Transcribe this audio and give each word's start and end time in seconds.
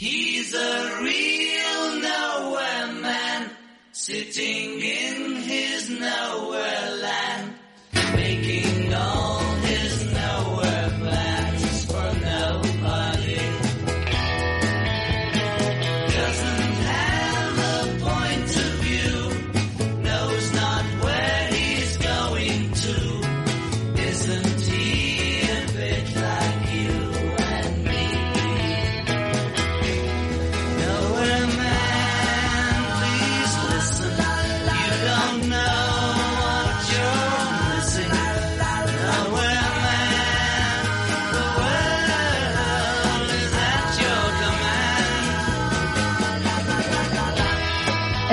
He's 0.00 0.54
a 0.54 1.00
real 1.02 2.00
nowhere 2.00 2.92
man, 3.02 3.50
sitting 3.90 4.80
in 4.80 5.34
his 5.42 5.90
nowhere 5.90 6.96
land, 7.02 7.27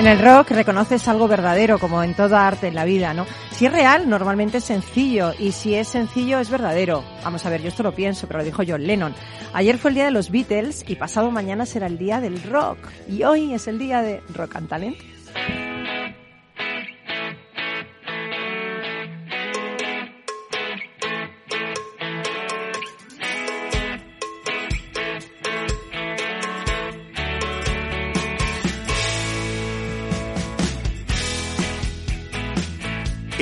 En 0.06 0.12
el 0.12 0.24
rock 0.24 0.52
reconoces 0.52 1.08
algo 1.08 1.26
verdadero, 1.26 1.80
como 1.80 2.00
en 2.00 2.14
toda 2.14 2.46
arte 2.46 2.68
en 2.68 2.76
la 2.76 2.84
vida, 2.84 3.12
¿no? 3.12 3.26
Si 3.50 3.66
es 3.66 3.72
real, 3.72 4.08
normalmente 4.08 4.58
es 4.58 4.64
sencillo, 4.64 5.32
y 5.36 5.50
si 5.50 5.74
es 5.74 5.88
sencillo, 5.88 6.38
es 6.38 6.48
verdadero. 6.48 7.02
Vamos 7.24 7.44
a 7.44 7.50
ver, 7.50 7.60
yo 7.60 7.66
esto 7.66 7.82
lo 7.82 7.90
pienso, 7.90 8.28
pero 8.28 8.38
lo 8.38 8.44
dijo 8.44 8.62
John 8.64 8.86
Lennon. 8.86 9.16
Ayer 9.52 9.78
fue 9.78 9.90
el 9.90 9.96
día 9.96 10.04
de 10.04 10.12
los 10.12 10.30
Beatles 10.30 10.84
y 10.86 10.94
pasado 10.94 11.32
mañana 11.32 11.66
será 11.66 11.88
el 11.88 11.98
día 11.98 12.20
del 12.20 12.40
rock. 12.44 12.78
Y 13.08 13.24
hoy 13.24 13.52
es 13.52 13.66
el 13.66 13.80
día 13.80 14.00
de 14.00 14.22
Rock 14.32 14.54
and 14.54 14.68
Talent. 14.68 14.96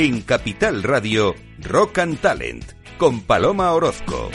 En 0.04 0.20
Capital 0.20 0.82
Radio, 0.82 1.34
Rock 1.62 2.00
and 2.00 2.20
Talent, 2.20 2.62
con 2.98 3.22
Paloma 3.22 3.72
Orozco. 3.72 4.28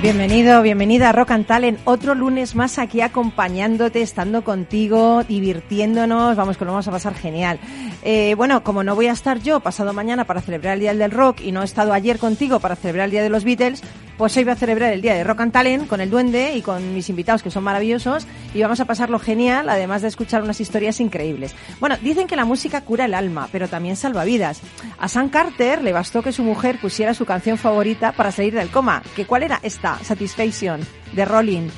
Bienvenido, 0.00 0.62
bienvenida 0.62 1.10
a 1.10 1.12
Rock 1.12 1.32
and 1.32 1.44
Talent. 1.44 1.80
Otro 1.84 2.14
lunes 2.14 2.54
más 2.54 2.78
aquí 2.78 3.02
acompañándote, 3.02 4.00
estando 4.00 4.42
contigo, 4.42 5.22
divirtiéndonos. 5.24 6.34
Vamos, 6.34 6.56
que 6.56 6.64
lo 6.64 6.70
vamos 6.70 6.88
a 6.88 6.92
pasar 6.92 7.12
genial. 7.12 7.60
Eh, 8.02 8.32
bueno, 8.38 8.64
como 8.64 8.82
no 8.82 8.94
voy 8.94 9.08
a 9.08 9.12
estar 9.12 9.40
yo 9.40 9.60
pasado 9.60 9.92
mañana 9.92 10.24
para 10.24 10.40
celebrar 10.40 10.74
el 10.74 10.80
Día 10.80 10.94
del 10.94 11.10
Rock 11.10 11.42
y 11.42 11.52
no 11.52 11.60
he 11.60 11.66
estado 11.66 11.92
ayer 11.92 12.18
contigo 12.18 12.60
para 12.60 12.76
celebrar 12.76 13.04
el 13.04 13.10
Día 13.10 13.22
de 13.22 13.28
los 13.28 13.44
Beatles, 13.44 13.82
pues 14.20 14.36
hoy 14.36 14.44
voy 14.44 14.52
a 14.52 14.56
celebrar 14.56 14.92
el 14.92 15.00
Día 15.00 15.14
de 15.14 15.24
Rock 15.24 15.40
and 15.40 15.50
Talent 15.50 15.88
con 15.88 16.02
el 16.02 16.10
Duende 16.10 16.54
y 16.54 16.60
con 16.60 16.92
mis 16.92 17.08
invitados 17.08 17.42
que 17.42 17.50
son 17.50 17.64
maravillosos 17.64 18.26
y 18.52 18.60
vamos 18.60 18.78
a 18.78 18.84
pasarlo 18.84 19.18
genial, 19.18 19.70
además 19.70 20.02
de 20.02 20.08
escuchar 20.08 20.42
unas 20.42 20.60
historias 20.60 21.00
increíbles. 21.00 21.54
Bueno, 21.80 21.96
dicen 22.02 22.26
que 22.26 22.36
la 22.36 22.44
música 22.44 22.82
cura 22.82 23.06
el 23.06 23.14
alma, 23.14 23.48
pero 23.50 23.66
también 23.66 23.96
salva 23.96 24.24
vidas. 24.24 24.60
A 24.98 25.08
Sam 25.08 25.30
Carter 25.30 25.82
le 25.82 25.94
bastó 25.94 26.22
que 26.22 26.32
su 26.32 26.42
mujer 26.42 26.78
pusiera 26.78 27.14
su 27.14 27.24
canción 27.24 27.56
favorita 27.56 28.12
para 28.12 28.30
salir 28.30 28.52
del 28.52 28.68
coma. 28.68 29.02
¿Que 29.16 29.24
¿Cuál 29.24 29.44
era 29.44 29.58
esta? 29.62 29.98
Satisfaction, 30.04 30.82
de 31.14 31.24
Rolling. 31.24 31.70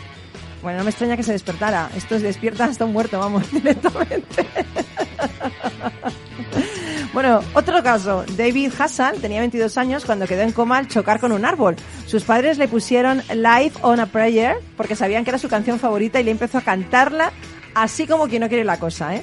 Bueno, 0.63 0.79
no 0.79 0.85
me 0.85 0.91
extraña 0.91 1.17
que 1.17 1.23
se 1.23 1.31
despertara. 1.31 1.91
Esto 1.95 2.17
es 2.17 2.23
despierta 2.23 2.65
hasta 2.65 2.85
un 2.85 2.93
muerto, 2.93 3.21
vamos, 3.21 3.49
directamente. 3.53 4.47
Bueno, 7.13 7.41
otro 7.53 7.83
caso. 7.83 8.25
David 8.39 8.73
Hassan 8.79 9.17
tenía 9.21 9.41
22 9.41 9.77
años 9.77 10.05
cuando 10.07 10.27
quedó 10.27 10.43
en 10.43 10.53
coma 10.53 10.79
al 10.79 10.89
chocar 10.89 11.21
con 11.21 11.33
un 11.33 11.45
árbol. 11.45 11.77
Sus 12.07 12.25
padres 12.25 12.57
le 12.57 12.69
pusieron 12.69 13.19
Life 13.29 13.79
on 13.83 14.01
a 14.01 14.07
Prayer 14.07 14.57
porque 14.79 14.97
sabían 14.97 15.23
que 15.23 15.31
era 15.31 15.39
su 15.39 15.49
canción 15.49 15.79
favorita 15.79 16.21
y 16.21 16.25
le 16.25 16.31
empezó 16.31 16.57
a 16.57 16.63
cantarla 16.63 17.33
así 17.75 18.07
como 18.07 18.29
quien 18.29 18.41
no 18.41 18.49
quiere 18.49 18.65
la 18.65 18.79
cosa, 18.79 19.15
¿eh? 19.15 19.23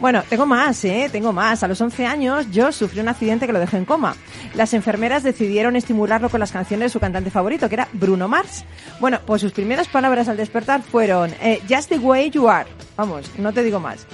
Bueno, 0.00 0.22
tengo 0.28 0.46
más, 0.46 0.84
¿eh? 0.84 1.08
Tengo 1.10 1.32
más. 1.32 1.62
A 1.62 1.68
los 1.68 1.80
11 1.80 2.06
años 2.06 2.50
yo 2.50 2.72
sufrí 2.72 3.00
un 3.00 3.08
accidente 3.08 3.46
que 3.46 3.52
lo 3.52 3.60
dejó 3.60 3.76
en 3.76 3.84
coma. 3.84 4.14
Las 4.54 4.74
enfermeras 4.74 5.22
decidieron 5.22 5.76
estimularlo 5.76 6.28
con 6.28 6.40
las 6.40 6.52
canciones 6.52 6.86
de 6.86 6.90
su 6.90 7.00
cantante 7.00 7.30
favorito, 7.30 7.68
que 7.68 7.74
era 7.74 7.88
Bruno 7.92 8.28
Mars. 8.28 8.64
Bueno, 9.00 9.20
pues 9.26 9.42
sus 9.42 9.52
primeras 9.52 9.88
palabras 9.88 10.28
al 10.28 10.36
despertar 10.36 10.82
fueron 10.82 11.30
eh, 11.40 11.60
Just 11.68 11.90
the 11.90 11.98
way 11.98 12.30
you 12.30 12.48
are. 12.48 12.68
Vamos, 12.96 13.30
no 13.38 13.52
te 13.52 13.62
digo 13.62 13.80
más. 13.80 14.06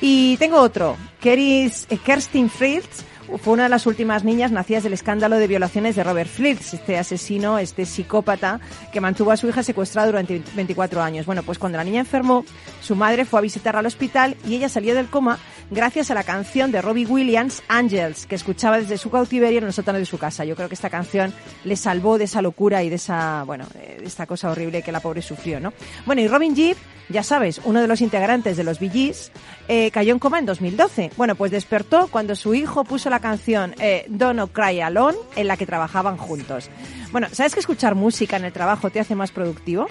Y 0.00 0.36
tengo 0.38 0.58
otro, 0.58 0.96
eh, 1.22 1.70
Kerstin 2.04 2.50
Fritz, 2.50 3.04
fue 3.40 3.54
una 3.54 3.64
de 3.64 3.68
las 3.68 3.86
últimas 3.86 4.24
niñas 4.24 4.52
nacidas 4.52 4.82
del 4.82 4.92
escándalo 4.92 5.36
de 5.36 5.46
violaciones 5.46 5.96
de 5.96 6.04
Robert 6.04 6.30
Fritz, 6.30 6.74
este 6.74 6.98
asesino, 6.98 7.58
este 7.58 7.86
psicópata 7.86 8.60
que 8.92 9.00
mantuvo 9.00 9.30
a 9.30 9.36
su 9.36 9.48
hija 9.48 9.62
secuestrada 9.62 10.06
durante 10.06 10.42
24 10.54 11.02
años. 11.02 11.26
Bueno, 11.26 11.42
pues 11.42 11.58
cuando 11.58 11.78
la 11.78 11.84
niña 11.84 12.00
enfermó, 12.00 12.44
su 12.80 12.96
madre 12.96 13.24
fue 13.24 13.38
a 13.38 13.42
visitarla 13.42 13.80
al 13.80 13.86
hospital 13.86 14.36
y 14.46 14.54
ella 14.54 14.68
salió 14.68 14.94
del 14.94 15.08
coma 15.08 15.38
gracias 15.70 16.10
a 16.10 16.14
la 16.14 16.22
canción 16.22 16.70
de 16.72 16.82
Robbie 16.82 17.06
Williams, 17.06 17.62
Angels, 17.68 18.26
que 18.26 18.34
escuchaba 18.34 18.78
desde 18.78 18.98
su 18.98 19.10
cautiverio 19.10 19.58
en 19.58 19.64
el 19.64 19.72
sótano 19.72 19.98
de 19.98 20.06
su 20.06 20.18
casa. 20.18 20.44
Yo 20.44 20.56
creo 20.56 20.68
que 20.68 20.74
esta 20.74 20.90
canción 20.90 21.32
le 21.64 21.76
salvó 21.76 22.18
de 22.18 22.24
esa 22.24 22.42
locura 22.42 22.82
y 22.82 22.88
de 22.88 22.96
esa, 22.96 23.44
bueno, 23.44 23.66
eh, 23.74 23.98
de 24.00 24.06
esta 24.06 24.26
cosa 24.26 24.50
horrible 24.50 24.82
que 24.82 24.92
la 24.92 25.00
pobre 25.00 25.22
sufrió, 25.22 25.60
¿no? 25.60 25.72
Bueno, 26.06 26.22
y 26.22 26.28
Robin 26.28 26.54
Gibb, 26.54 26.76
ya 27.08 27.22
sabes, 27.22 27.60
uno 27.64 27.80
de 27.80 27.88
los 27.88 28.00
integrantes 28.00 28.56
de 28.56 28.64
los 28.64 28.78
Bee 28.78 28.90
Gees, 28.90 29.32
eh, 29.68 29.90
cayó 29.90 30.12
en 30.12 30.18
coma 30.18 30.38
en 30.38 30.46
2012. 30.46 31.10
Bueno, 31.16 31.34
pues 31.34 31.50
despertó 31.50 32.08
cuando 32.08 32.34
su 32.36 32.54
hijo 32.54 32.84
puso 32.84 33.10
la 33.10 33.13
canción 33.20 33.74
eh, 33.78 34.04
Don't 34.08 34.52
Cry 34.52 34.80
Alone, 34.80 35.18
en 35.36 35.48
la 35.48 35.56
que 35.56 35.66
trabajaban 35.66 36.16
juntos. 36.16 36.70
Bueno, 37.12 37.28
¿sabes 37.32 37.54
que 37.54 37.60
escuchar 37.60 37.94
música 37.94 38.36
en 38.36 38.44
el 38.44 38.52
trabajo 38.52 38.90
te 38.90 39.00
hace 39.00 39.14
más 39.14 39.30
productivo? 39.30 39.86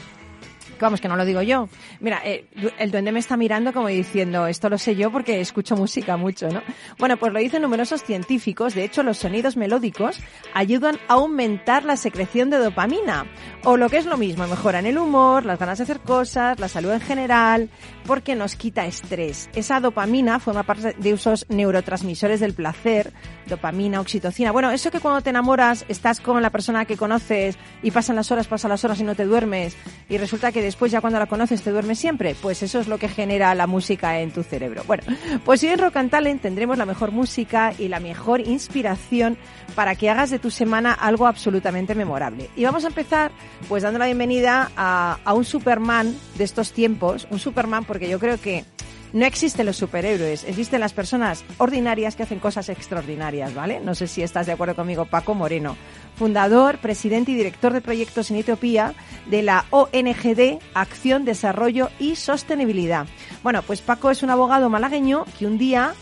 Vamos, 0.80 1.02
que 1.02 1.08
no 1.08 1.16
lo 1.16 1.26
digo 1.26 1.42
yo. 1.42 1.70
Mira, 2.00 2.22
eh, 2.24 2.46
el 2.78 2.92
duende 2.92 3.12
me 3.12 3.20
está 3.20 3.38
mirando 3.38 3.74
como 3.74 3.88
diciendo, 3.88 4.48
esto 4.48 4.70
lo 4.70 4.78
sé 4.78 4.96
yo 4.96 5.12
porque 5.12 5.40
escucho 5.42 5.76
música 5.76 6.18
mucho, 6.18 6.50
¿no? 6.50 6.62
Bueno, 6.98 7.18
pues 7.18 7.32
lo 7.32 7.40
dicen 7.40 7.62
numerosos 7.62 8.04
científicos. 8.04 8.76
De 8.76 8.84
hecho, 8.84 9.04
los 9.04 9.18
sonidos 9.18 9.58
melódicos 9.58 10.20
ayudan 10.54 11.00
a 11.08 11.14
aumentar 11.14 11.86
la 11.86 11.98
secreción 11.98 12.50
de 12.50 12.58
dopamina. 12.58 13.26
O 13.64 13.78
lo 13.78 13.90
que 13.90 13.98
es 13.98 14.06
lo 14.06 14.18
mismo, 14.18 14.46
mejoran 14.48 14.86
el 14.86 14.98
humor, 14.98 15.46
las 15.46 15.60
ganas 15.60 15.78
de 15.78 15.84
hacer 15.84 16.00
cosas, 16.00 16.60
la 16.60 16.68
salud 16.68 16.92
en 16.92 17.02
general, 17.02 17.70
porque 18.06 18.36
nos 18.36 18.56
quita 18.56 18.86
estrés. 18.86 19.50
Esa 19.54 19.80
dopamina 19.80 20.40
forma 20.40 20.64
parte 20.64 20.96
de 20.98 21.10
esos 21.12 21.46
neurotransmisores 21.50 22.40
del 22.40 22.54
placer, 22.54 23.14
dopamina, 23.48 24.02
oxitocina. 24.02 24.52
Bueno, 24.52 24.72
eso 24.72 24.92
que 24.92 25.00
cuando 25.00 25.22
te 25.22 25.30
enamoras 25.30 25.86
estás 25.88 26.20
con 26.20 26.42
la 26.42 26.50
persona 26.50 26.86
que 26.86 26.98
conoces 26.98 27.58
y 27.82 27.92
pasan 27.92 28.16
las 28.16 28.32
horas, 28.32 28.48
pasan 28.48 28.70
las 28.70 28.84
horas 28.84 29.00
y 29.00 29.04
no 29.04 29.16
te 29.16 29.26
duermes 29.26 29.76
y 30.10 30.18
resulta 30.18 30.52
que 30.52 30.62
después 30.64 30.92
ya 30.92 31.02
cuando 31.02 31.20
la 31.20 31.26
conoces 31.26 31.62
te 31.62 31.72
duermes 31.72 32.00
siempre, 32.00 32.36
pues 32.42 32.64
eso 32.64 32.80
es 32.80 32.88
lo 32.88 32.98
que 32.98 33.08
genera 33.08 33.54
la 33.56 33.68
música 33.68 34.20
en 34.20 34.32
tu 34.32 34.44
cerebro. 34.44 34.84
Bueno, 34.86 35.04
pues 35.46 35.64
hoy 35.64 35.70
en 35.70 35.80
Rock 35.80 35.98
and 35.98 36.10
Talent 36.10 36.42
tendremos 36.42 36.78
la 36.78 36.86
mejor 36.86 37.12
música 37.12 37.74
y 37.78 37.88
la 37.88 38.00
mejor 38.00 38.42
inspiración 38.42 39.38
para 39.76 39.96
que 39.96 40.10
hagas 40.10 40.30
de 40.30 40.40
tu 40.40 40.52
semana 40.52 40.94
algo 40.94 41.28
absolutamente 41.28 41.96
memorable. 41.96 42.50
Y 42.56 42.64
vamos 42.64 42.84
a 42.86 42.88
empezar 42.88 43.32
pues 43.68 43.84
dando 43.84 44.00
la 44.00 44.06
bienvenida 44.06 44.72
a, 44.76 45.20
a 45.24 45.34
un 45.34 45.46
Superman 45.46 46.16
de 46.38 46.44
estos 46.44 46.72
tiempos, 46.72 47.28
un 47.30 47.40
Superman 47.40 47.86
porque 47.86 48.10
yo 48.10 48.20
creo 48.20 48.40
que 48.40 48.66
no 49.14 49.26
existen 49.26 49.68
los 49.68 49.78
superhéroes, 49.78 50.44
existen 50.44 50.80
las 50.80 50.92
personas 50.92 51.46
ordinarias 51.60 52.16
que 52.16 52.24
hacen 52.24 52.40
cosas 52.40 52.68
extraordinarias, 52.70 53.54
¿vale? 53.54 53.80
No 53.80 53.94
sé 53.94 54.08
si 54.08 54.24
estás 54.24 54.48
de 54.48 54.54
acuerdo 54.54 54.76
conmigo, 54.76 55.06
Paco 55.06 55.36
Moreno, 55.36 55.78
fundador, 56.16 56.78
presidente 56.78 57.32
y 57.32 57.36
director 57.36 57.74
de 57.74 57.82
proyectos 57.82 58.30
en 58.32 58.38
Etiopía 58.38 58.94
de 59.30 59.42
la 59.42 59.66
ONGD 59.72 60.60
Acción, 60.74 61.26
Desarrollo 61.26 61.90
y 62.00 62.16
Sostenibilidad. 62.16 63.08
Bueno, 63.42 63.62
pues 63.62 63.82
Paco 63.82 64.12
es 64.12 64.24
un 64.24 64.30
abogado 64.30 64.70
malagueño 64.70 65.26
que 65.38 65.46
un 65.48 65.58
día 65.58 65.94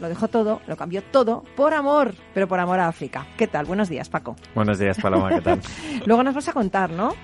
lo 0.00 0.08
dejó 0.08 0.28
todo, 0.28 0.62
lo 0.66 0.76
cambió 0.76 1.02
todo 1.02 1.44
por 1.56 1.74
amor, 1.74 2.14
pero 2.32 2.48
por 2.48 2.58
amor 2.58 2.80
a 2.80 2.88
África. 2.88 3.26
¿Qué 3.36 3.46
tal? 3.46 3.66
Buenos 3.66 3.88
días, 3.90 4.08
Paco. 4.08 4.34
Buenos 4.54 4.78
días, 4.78 4.96
Paloma, 4.98 5.28
¿qué 5.28 5.40
tal? 5.42 5.60
Luego 6.06 6.22
nos 6.22 6.34
vas 6.34 6.48
a 6.48 6.52
contar, 6.54 6.90
¿no? 6.90 7.14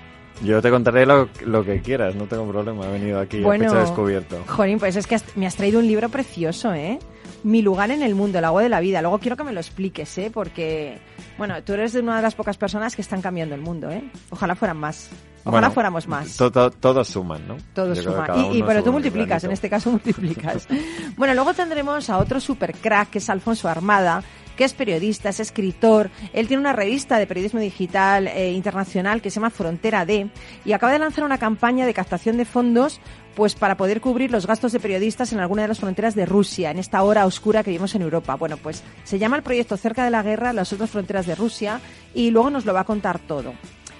Yo 0.43 0.61
te 0.61 0.69
contaré 0.69 1.07
lo, 1.07 1.27
lo 1.47 1.65
que 1.65 1.81
quieras, 1.81 2.13
no 2.13 2.25
tengo 2.25 2.47
problema, 2.47 2.85
he 2.85 2.91
venido 2.91 3.19
aquí 3.19 3.43
a 3.43 3.49
pecho 3.49 3.73
descubierto. 3.73 4.43
Jolín, 4.45 4.77
pues 4.77 4.95
es 4.95 5.07
que 5.07 5.15
has- 5.15 5.35
me 5.35 5.47
has 5.47 5.55
traído 5.55 5.79
un 5.79 5.87
libro 5.87 6.09
precioso, 6.09 6.71
¿eh? 6.75 6.99
Mi 7.43 7.63
lugar 7.63 7.89
en 7.89 8.03
el 8.03 8.13
mundo, 8.13 8.37
el 8.37 8.45
agua 8.45 8.61
de 8.61 8.69
la 8.69 8.79
vida. 8.79 9.01
Luego 9.01 9.17
quiero 9.17 9.35
que 9.35 9.43
me 9.43 9.51
lo 9.53 9.59
expliques, 9.59 10.15
¿eh? 10.19 10.29
Porque, 10.31 10.99
bueno, 11.37 11.61
tú 11.63 11.73
eres 11.73 11.93
de 11.93 12.01
una 12.01 12.17
de 12.17 12.21
las 12.21 12.35
pocas 12.35 12.57
personas 12.57 12.95
que 12.95 13.01
están 13.01 13.21
cambiando 13.21 13.55
el 13.55 13.61
mundo, 13.61 13.89
¿eh? 13.89 14.03
Ojalá 14.29 14.55
fueran 14.55 14.77
más. 14.77 15.09
Ojalá 15.43 15.71
fuéramos 15.71 16.07
más. 16.07 16.35
todos 16.35 17.07
suman, 17.07 17.47
¿no? 17.47 17.57
Todos 17.73 17.97
suman. 17.99 18.53
Y, 18.53 18.63
pero 18.63 18.83
tú 18.83 18.91
multiplicas, 18.91 19.43
en 19.43 19.51
este 19.51 19.69
caso 19.69 19.91
multiplicas. 19.91 20.67
bueno, 21.15 21.33
luego 21.33 21.53
tendremos 21.53 22.09
a 22.09 22.17
otro 22.17 22.39
super 22.39 22.73
crack, 22.75 23.11
que 23.11 23.19
es 23.19 23.29
Alfonso 23.29 23.69
Armada, 23.69 24.23
que 24.57 24.65
es 24.65 24.73
periodista, 24.73 25.29
es 25.29 25.39
escritor. 25.39 26.09
Él 26.33 26.47
tiene 26.47 26.59
una 26.59 26.73
revista 26.73 27.17
de 27.17 27.27
periodismo 27.27 27.61
digital 27.61 28.27
eh, 28.27 28.51
internacional 28.51 29.21
que 29.21 29.29
se 29.29 29.35
llama 29.35 29.51
Frontera 29.51 30.05
D 30.05 30.29
y 30.65 30.73
acaba 30.73 30.91
de 30.91 30.99
lanzar 30.99 31.23
una 31.23 31.37
campaña 31.37 31.85
de 31.85 31.93
captación 31.93 32.35
de 32.35 32.43
fondos 32.43 32.99
pues 33.35 33.53
para 33.53 33.77
poder 33.77 34.01
cubrir 34.01 34.31
los 34.31 34.47
gastos 34.47 34.71
de 34.71 34.79
periodistas 34.79 35.31
en 35.31 35.39
alguna 35.39 35.61
de 35.61 35.67
las 35.67 35.79
fronteras 35.79 36.15
de 36.15 36.25
Rusia, 36.25 36.71
en 36.71 36.79
esta 36.79 37.03
hora 37.03 37.27
oscura 37.27 37.63
que 37.63 37.69
vivimos 37.69 37.93
en 37.93 38.01
Europa. 38.01 38.33
Bueno, 38.35 38.57
pues 38.57 38.83
se 39.03 39.19
llama 39.19 39.37
el 39.37 39.43
proyecto 39.43 39.77
Cerca 39.77 40.03
de 40.03 40.09
la 40.09 40.23
Guerra, 40.23 40.53
las 40.53 40.73
otras 40.73 40.89
fronteras 40.89 41.27
de 41.27 41.35
Rusia, 41.35 41.79
y 42.15 42.31
luego 42.31 42.49
nos 42.49 42.65
lo 42.65 42.73
va 42.73 42.79
a 42.79 42.85
contar 42.85 43.19
todo. 43.19 43.53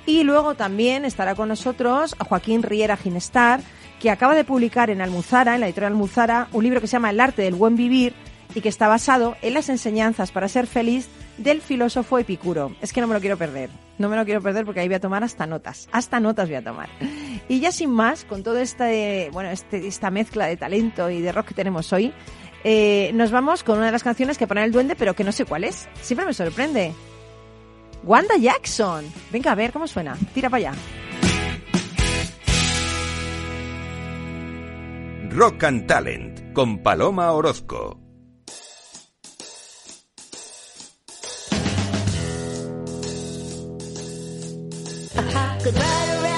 Y 0.07 0.24
luego 0.24 0.56
también 0.56 1.06
estará 1.06 1.36
con 1.36 1.50
nosotros 1.50 2.15
Joaquín 2.18 2.63
Riera 2.63 2.98
Ginestar, 2.98 3.59
que 4.00 4.09
acaba 4.09 4.33
de 4.33 4.44
publicar 4.44 4.89
en 4.89 5.01
Almuzara, 5.01 5.54
en 5.54 5.62
la 5.62 5.68
editorial 5.68 5.92
Almuzara, 5.92 6.48
un 6.51 6.63
libro 6.63 6.81
que 6.81 6.88
se 6.88 6.94
llama 6.94 7.12
El 7.12 7.19
arte 7.19 7.44
del 7.44 7.56
buen 7.56 7.75
vivir, 7.75 8.13
y 8.57 8.62
que 8.62 8.69
está 8.69 8.88
basado 8.88 9.38
en 9.44 9.54
las 9.54 9.69
enseñanzas 9.69 10.31
para 10.31 10.48
ser 10.48 10.65
feliz 10.65 11.07
del 11.38 11.62
filósofo 11.62 12.18
Epicuro. 12.18 12.75
Es 12.81 12.92
que 12.92 13.01
no 13.01 13.07
me 13.07 13.13
lo 13.13 13.19
quiero 13.19 13.38
perder, 13.38 13.69
no 14.00 14.09
me 14.09 14.15
lo 14.15 14.25
quiero 14.25 14.42
perder 14.42 14.65
porque 14.65 14.80
ahí 14.80 14.88
voy 14.88 14.95
a 14.95 15.00
tomar 15.00 15.24
hasta 15.24 15.45
notas, 15.45 15.88
hasta 15.92 16.19
notas 16.19 16.48
voy 16.50 16.56
a 16.56 16.63
tomar. 16.63 16.89
Y 17.50 17.59
ya 17.59 17.71
sin 17.71 17.92
más, 17.92 18.25
con 18.25 18.42
toda 18.42 18.63
esta, 18.63 18.88
bueno, 19.31 19.51
este, 19.51 19.86
esta 19.86 20.09
mezcla 20.09 20.48
de 20.48 20.57
talento 20.57 21.12
y 21.12 21.21
de 21.21 21.31
rock 21.31 21.50
que 21.50 21.54
tenemos 21.54 21.94
hoy, 21.94 22.12
eh, 22.63 23.12
nos 23.13 23.30
vamos 23.30 23.63
con 23.63 23.77
una 23.77 23.86
de 23.86 23.92
las 23.92 24.01
canciones 24.01 24.39
que 24.39 24.48
pone 24.48 24.63
el 24.63 24.71
duende, 24.71 24.95
pero 24.95 25.13
que 25.13 25.24
no 25.24 25.31
sé 25.31 25.45
cuál 25.45 25.63
es. 25.63 25.88
Siempre 26.01 26.25
me 26.25 26.33
sorprende. 26.33 26.95
Wanda 28.04 28.38
Jackson. 28.38 29.06
Venga, 29.31 29.51
a 29.51 29.56
ver 29.56 29.71
cómo 29.71 29.86
suena. 29.86 30.18
Tira 30.33 30.50
para 30.50 30.71
allá. 30.71 30.80
Rock 35.30 35.63
and 35.63 35.86
Talent 35.86 36.54
con 36.54 36.80
Paloma 36.80 37.31
Orozco. 37.33 38.06
Bueno, 45.73 46.21
pues 46.21 46.36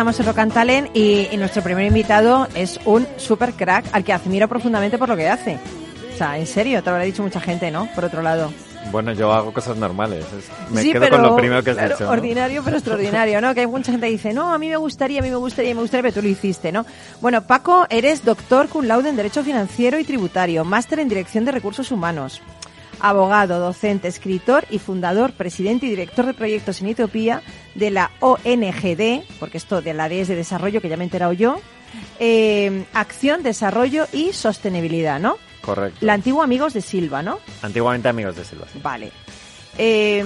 estamos 0.00 0.18
en 0.18 0.26
Rock 0.26 0.38
and 0.38 0.54
Talent 0.54 0.96
y, 0.96 1.28
nuestro 1.36 1.62
primer 1.62 1.84
invitado 1.84 2.48
es 2.54 2.80
un 2.86 3.06
super 3.18 3.52
crack 3.52 3.84
al 3.92 4.02
que 4.02 4.14
admiro 4.14 4.48
profundamente 4.48 4.96
por 4.96 5.10
lo 5.10 5.14
que 5.14 5.28
hace. 5.28 5.58
O 6.14 6.16
sea, 6.16 6.38
en 6.38 6.46
serio, 6.46 6.82
te 6.82 6.88
lo 6.88 6.96
habrá 6.96 7.04
dicho 7.04 7.22
mucha 7.22 7.38
gente, 7.38 7.70
¿no? 7.70 7.86
Por 7.94 8.06
otro 8.06 8.22
lado. 8.22 8.50
Bueno, 8.90 9.12
yo 9.12 9.30
hago 9.30 9.52
cosas 9.52 9.76
normales. 9.76 10.24
Me 10.70 10.90
quedo 10.90 11.06
con 11.10 11.20
lo 11.22 11.36
primero 11.36 11.62
que 11.62 11.72
has 11.72 11.90
dicho. 11.90 12.08
Ordinario, 12.08 12.62
pero 12.64 12.78
extraordinario, 12.78 13.42
¿no? 13.42 13.52
Que 13.52 13.60
hay 13.60 13.66
mucha 13.66 13.92
gente 13.92 14.06
que 14.06 14.12
dice, 14.12 14.32
no, 14.32 14.54
a 14.54 14.56
mí 14.56 14.70
me 14.70 14.78
gustaría, 14.78 15.20
a 15.20 15.22
mí 15.22 15.28
me 15.28 15.36
gustaría, 15.36 15.74
me 15.74 15.82
gustaría, 15.82 16.04
pero 16.04 16.14
tú 16.14 16.22
lo 16.22 16.28
hiciste, 16.28 16.72
¿no? 16.72 16.86
Bueno, 17.20 17.42
Paco, 17.42 17.86
eres 17.90 18.24
doctor 18.24 18.70
cum 18.70 18.86
laude 18.86 19.10
en 19.10 19.16
Derecho 19.16 19.44
Financiero 19.44 19.98
y 19.98 20.04
Tributario, 20.04 20.64
máster 20.64 21.00
en 21.00 21.10
Dirección 21.10 21.44
de 21.44 21.52
Recursos 21.52 21.92
Humanos 21.92 22.40
abogado, 23.00 23.58
docente, 23.58 24.08
escritor 24.08 24.64
y 24.70 24.78
fundador, 24.78 25.32
presidente 25.32 25.86
y 25.86 25.90
director 25.90 26.26
de 26.26 26.34
proyectos 26.34 26.80
en 26.80 26.88
Etiopía 26.88 27.42
de 27.74 27.90
la 27.90 28.10
ONGD, 28.20 29.24
porque 29.38 29.58
esto 29.58 29.82
de 29.82 29.94
la 29.94 30.08
D 30.08 30.20
es 30.20 30.28
de 30.28 30.36
desarrollo, 30.36 30.80
que 30.80 30.88
ya 30.88 30.96
me 30.96 31.04
he 31.04 31.06
enterado 31.06 31.32
yo, 31.32 31.60
eh, 32.18 32.84
Acción, 32.92 33.42
Desarrollo 33.42 34.06
y 34.12 34.32
Sostenibilidad, 34.32 35.18
¿no? 35.18 35.38
Correcto. 35.62 35.98
La 36.00 36.14
antigua 36.14 36.44
Amigos 36.44 36.72
de 36.72 36.80
Silva, 36.80 37.22
¿no? 37.22 37.38
Antiguamente 37.62 38.08
Amigos 38.08 38.36
de 38.36 38.44
Silva. 38.44 38.66
Vale. 38.82 39.12
Eh, 39.76 40.24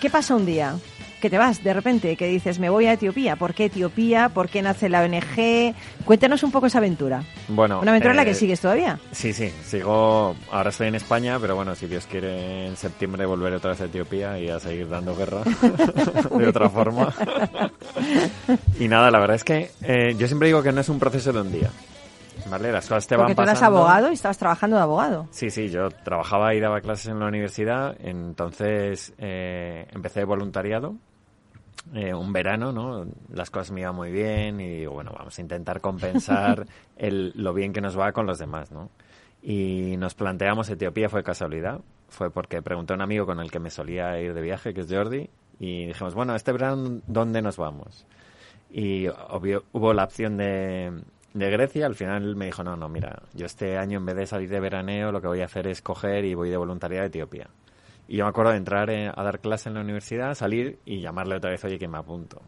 ¿Qué 0.00 0.10
pasa 0.10 0.34
un 0.34 0.46
día? 0.46 0.74
Que 1.20 1.30
te 1.30 1.38
vas 1.38 1.62
de 1.62 1.74
repente, 1.74 2.16
que 2.16 2.26
dices, 2.26 2.58
me 2.58 2.70
voy 2.70 2.86
a 2.86 2.92
Etiopía. 2.92 3.36
¿Por 3.36 3.54
qué 3.54 3.66
Etiopía? 3.66 4.28
¿Por 4.28 4.48
qué 4.48 4.62
nace 4.62 4.88
la 4.88 5.02
ONG? 5.02 5.74
Cuéntanos 6.04 6.42
un 6.42 6.50
poco 6.50 6.66
esa 6.66 6.78
aventura. 6.78 7.22
Bueno, 7.48 7.80
¿Una 7.80 7.90
aventura 7.90 8.12
en 8.12 8.16
la 8.16 8.24
que 8.24 8.32
eh, 8.32 8.34
sigues 8.34 8.60
todavía? 8.60 8.98
Sí, 9.12 9.32
sí, 9.32 9.50
sigo, 9.64 10.34
ahora 10.50 10.70
estoy 10.70 10.88
en 10.88 10.94
España, 10.94 11.38
pero 11.40 11.56
bueno, 11.56 11.74
si 11.74 11.86
Dios 11.86 12.06
quiere, 12.06 12.66
en 12.66 12.76
septiembre 12.76 13.26
volveré 13.26 13.56
otra 13.56 13.70
vez 13.70 13.80
a 13.80 13.84
Etiopía 13.84 14.38
y 14.38 14.48
a 14.48 14.60
seguir 14.60 14.88
dando 14.88 15.14
guerra 15.16 15.42
de 16.38 16.48
otra 16.48 16.68
forma. 16.70 17.12
y 18.78 18.88
nada, 18.88 19.10
la 19.10 19.18
verdad 19.18 19.36
es 19.36 19.44
que 19.44 19.70
eh, 19.82 20.14
yo 20.16 20.26
siempre 20.26 20.48
digo 20.48 20.62
que 20.62 20.72
no 20.72 20.80
es 20.80 20.88
un 20.88 20.98
proceso 20.98 21.32
de 21.32 21.40
un 21.40 21.52
día. 21.52 21.70
¿Vale? 22.48 22.72
Las 22.72 22.86
cosas 22.88 23.06
te 23.06 23.16
Porque 23.16 23.34
van 23.34 23.36
tú 23.36 23.50
eras 23.50 23.62
abogado 23.62 24.10
y 24.10 24.14
estabas 24.14 24.38
trabajando 24.38 24.76
de 24.76 24.82
abogado. 24.82 25.26
Sí, 25.30 25.50
sí, 25.50 25.68
yo 25.68 25.90
trabajaba 25.90 26.54
y 26.54 26.60
daba 26.60 26.80
clases 26.80 27.08
en 27.08 27.18
la 27.18 27.26
universidad, 27.26 27.96
entonces 28.00 29.12
eh, 29.18 29.86
empecé 29.92 30.20
de 30.20 30.26
voluntariado 30.26 30.94
eh, 31.94 32.12
un 32.12 32.32
verano, 32.32 32.72
¿no? 32.72 33.06
Las 33.32 33.50
cosas 33.50 33.70
me 33.70 33.80
iban 33.80 33.94
muy 33.94 34.10
bien 34.10 34.60
y 34.60 34.86
bueno, 34.86 35.12
vamos 35.16 35.38
a 35.38 35.42
intentar 35.42 35.80
compensar 35.80 36.66
el, 36.96 37.32
lo 37.34 37.54
bien 37.54 37.72
que 37.72 37.80
nos 37.80 37.98
va 37.98 38.12
con 38.12 38.26
los 38.26 38.38
demás, 38.38 38.70
¿no? 38.70 38.90
Y 39.42 39.96
nos 39.98 40.14
planteamos, 40.14 40.68
Etiopía 40.68 41.08
fue 41.08 41.22
casualidad, 41.22 41.80
fue 42.08 42.30
porque 42.30 42.60
pregunté 42.60 42.92
a 42.92 42.96
un 42.96 43.02
amigo 43.02 43.24
con 43.24 43.40
el 43.40 43.50
que 43.50 43.60
me 43.60 43.70
solía 43.70 44.20
ir 44.20 44.34
de 44.34 44.40
viaje, 44.40 44.74
que 44.74 44.80
es 44.80 44.88
Jordi, 44.90 45.30
y 45.60 45.86
dijimos, 45.86 46.14
bueno, 46.14 46.34
este 46.34 46.52
verano, 46.52 47.00
¿dónde 47.06 47.40
nos 47.40 47.56
vamos? 47.56 48.06
Y 48.70 49.06
obvio, 49.08 49.64
hubo 49.72 49.94
la 49.94 50.04
opción 50.04 50.36
de, 50.36 50.92
de 51.34 51.50
Grecia, 51.50 51.86
al 51.86 51.94
final 51.94 52.36
me 52.36 52.46
dijo, 52.46 52.62
no, 52.64 52.76
no, 52.76 52.88
mira, 52.88 53.22
yo 53.32 53.46
este 53.46 53.78
año 53.78 53.98
en 53.98 54.06
vez 54.06 54.16
de 54.16 54.26
salir 54.26 54.50
de 54.50 54.60
veraneo, 54.60 55.12
lo 55.12 55.20
que 55.20 55.28
voy 55.28 55.40
a 55.40 55.46
hacer 55.46 55.66
es 55.68 55.80
coger 55.82 56.24
y 56.24 56.34
voy 56.34 56.50
de 56.50 56.56
voluntaria 56.56 57.02
a 57.02 57.06
Etiopía. 57.06 57.48
Y 58.08 58.16
yo 58.16 58.24
me 58.24 58.30
acuerdo 58.30 58.52
de 58.52 58.56
entrar 58.56 58.90
a 58.90 59.22
dar 59.22 59.40
clase 59.40 59.68
en 59.68 59.74
la 59.74 59.82
universidad, 59.82 60.34
salir 60.34 60.78
y 60.86 61.00
llamarle 61.00 61.36
otra 61.36 61.50
vez, 61.50 61.62
oye, 61.64 61.78
que 61.78 61.86
me 61.86 61.98
apunto. 61.98 62.40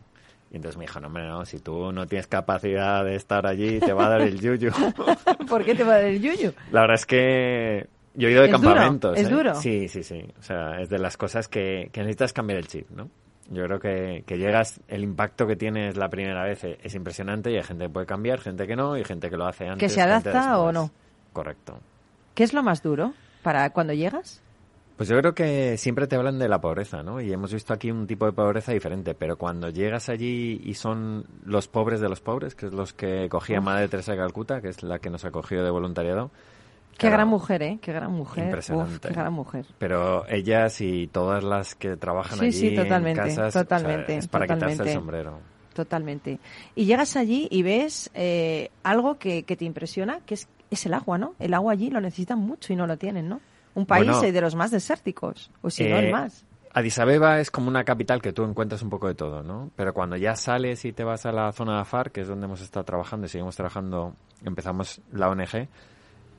Y 0.51 0.57
entonces 0.57 0.79
me 0.79 0.85
dijo, 0.85 0.99
no, 0.99 1.07
hombre, 1.07 1.29
no, 1.29 1.45
si 1.45 1.61
tú 1.61 1.93
no 1.93 2.07
tienes 2.07 2.27
capacidad 2.27 3.05
de 3.05 3.15
estar 3.15 3.47
allí, 3.47 3.79
te 3.79 3.93
va 3.93 4.07
a 4.07 4.09
dar 4.09 4.23
el 4.23 4.41
yuyu. 4.41 4.73
¿Por 5.49 5.65
qué 5.65 5.75
te 5.75 5.85
va 5.85 5.95
a 5.95 5.97
dar 5.97 6.07
el 6.07 6.21
yuyu? 6.21 6.53
La 6.73 6.81
verdad 6.81 6.95
es 6.95 7.07
que 7.07 7.87
yo 8.15 8.29
he 8.29 8.33
ido 8.33 8.41
de 8.41 8.49
¿Es 8.49 8.53
campamentos. 8.53 9.17
Duro? 9.17 9.21
¿Es 9.21 9.27
¿eh? 9.27 9.31
duro? 9.31 9.55
Sí, 9.55 9.89
sí, 9.89 10.03
sí. 10.03 10.25
O 10.39 10.43
sea, 10.43 10.81
es 10.81 10.89
de 10.89 10.99
las 10.99 11.17
cosas 11.17 11.47
que, 11.47 11.91
que 11.93 12.01
necesitas 12.01 12.33
cambiar 12.33 12.59
el 12.59 12.67
chip, 12.67 12.91
¿no? 12.91 13.09
Yo 13.51 13.65
creo 13.65 13.81
que, 13.81 14.25
que 14.27 14.39
llegas, 14.39 14.81
el 14.89 15.03
impacto 15.03 15.47
que 15.47 15.57
tienes 15.57 15.97
la 15.97 16.09
primera 16.09 16.45
vez 16.45 16.65
es 16.65 16.95
impresionante 16.95 17.51
y 17.51 17.57
hay 17.57 17.65
gente 17.65 17.85
que 17.85 17.91
puede 17.91 18.07
cambiar, 18.07 18.41
gente 18.41 18.67
que 18.67 18.77
no 18.77 18.97
y 18.97 19.05
gente 19.05 19.29
que 19.29 19.37
lo 19.37 19.47
hace 19.47 19.67
antes. 19.67 19.81
¿Que 19.81 19.89
se 19.89 20.01
adapta 20.01 20.59
o 20.59 20.73
no? 20.73 20.91
Correcto. 21.33 21.81
¿Qué 22.35 22.45
es 22.45 22.55
lo 22.55 22.63
más 22.63 22.83
duro 22.83 23.13
para 23.43 23.71
cuando 23.71 23.93
llegas? 23.93 24.41
Pues 25.01 25.09
yo 25.09 25.17
creo 25.17 25.35
que 25.35 25.79
siempre 25.79 26.07
te 26.07 26.17
hablan 26.17 26.39
de 26.39 26.47
la 26.47 26.61
pobreza, 26.61 27.03
¿no? 27.03 27.23
Y 27.23 27.33
hemos 27.33 27.55
visto 27.55 27.73
aquí 27.73 27.91
un 27.91 28.07
tipo 28.07 28.27
de 28.27 28.33
pobreza 28.33 28.73
diferente, 28.73 29.15
pero 29.15 29.39
cuando 29.39 29.71
llegas 29.71 30.11
allí 30.11 30.61
y 30.63 30.75
son 30.75 31.25
los 31.43 31.69
pobres 31.69 32.03
de 32.03 32.11
los 32.11 32.21
pobres, 32.21 32.55
que 32.55 32.67
es 32.67 32.73
los 32.75 32.93
que 32.93 33.27
cogía. 33.31 33.63
Madre 33.63 33.89
Teresa 33.89 34.13
de 34.13 34.19
Calcuta, 34.19 34.61
que 34.61 34.69
es 34.69 34.83
la 34.83 34.99
que 34.99 35.09
nos 35.09 35.25
acogió 35.25 35.65
de 35.65 35.71
voluntariado. 35.71 36.31
Qué 36.99 37.09
gran 37.09 37.29
mujer, 37.29 37.63
¿eh? 37.63 37.79
Qué 37.81 37.95
gran 37.95 38.13
mujer. 38.13 38.45
Impresionante. 38.45 38.93
Uf, 38.97 39.01
qué 39.01 39.15
gran 39.15 39.33
mujer. 39.33 39.65
Pero 39.79 40.29
ellas 40.29 40.79
y 40.83 41.07
todas 41.07 41.43
las 41.45 41.75
que 41.75 41.97
trabajan 41.97 42.39
Sí, 42.39 42.45
allí 42.45 42.53
sí, 42.53 42.75
totalmente, 42.75 43.23
en 43.23 43.27
casas, 43.29 43.49
o 43.49 43.51
sea, 43.53 43.63
totalmente, 43.63 44.17
es 44.19 44.29
para 44.29 44.47
quitarse 44.47 44.83
el 44.83 44.89
sombrero. 44.91 45.39
totalmente. 45.73 46.41
Y 46.75 46.85
llegas 46.85 47.17
allí 47.17 47.49
y 47.51 47.63
ves 47.63 48.11
eh, 48.13 48.71
algo 48.83 49.17
que, 49.17 49.45
que 49.45 49.57
te 49.57 49.65
impresiona, 49.65 50.21
que 50.27 50.35
es, 50.35 50.47
es 50.71 50.85
el 50.85 50.93
agua, 50.93 51.17
¿no? 51.17 51.37
El 51.39 51.55
agua 51.55 51.73
allí 51.73 51.89
lo 51.89 52.03
necesitan 52.03 52.39
mucho 52.39 52.75
y 52.75 52.77
no 52.77 52.87
lo 52.87 52.99
tienen, 52.99 53.31
¿no? 53.31 53.41
Un 53.75 53.87
país 53.87 54.07
Bueno, 54.07 54.33
de 54.33 54.41
los 54.41 54.55
más 54.55 54.71
desérticos, 54.71 55.51
o 55.63 55.71
si 55.71 55.85
no 55.89 55.99
el 55.99 56.07
Eh, 56.07 56.13
más. 56.13 56.45
Addis 56.73 56.99
Abeba 57.01 57.41
es 57.41 57.51
como 57.51 57.69
una 57.69 57.83
capital 57.85 58.23
que 58.23 58.33
tú 58.33 58.45
encuentras 58.45 58.83
un 58.83 58.91
poco 58.91 59.09
de 59.09 59.15
todo, 59.15 59.43
¿no? 59.43 59.71
Pero 59.75 59.93
cuando 59.93 60.17
ya 60.17 60.37
sales 60.37 60.85
y 60.85 60.93
te 60.93 61.03
vas 61.03 61.27
a 61.27 61.33
la 61.33 61.51
zona 61.53 61.75
de 61.75 61.81
Afar, 61.81 62.13
que 62.13 62.21
es 62.21 62.29
donde 62.29 62.47
hemos 62.47 62.61
estado 62.61 62.85
trabajando 62.85 63.27
y 63.27 63.29
seguimos 63.29 63.57
trabajando, 63.57 64.15
empezamos 64.45 65.01
la 65.13 65.29
ONG, 65.31 65.69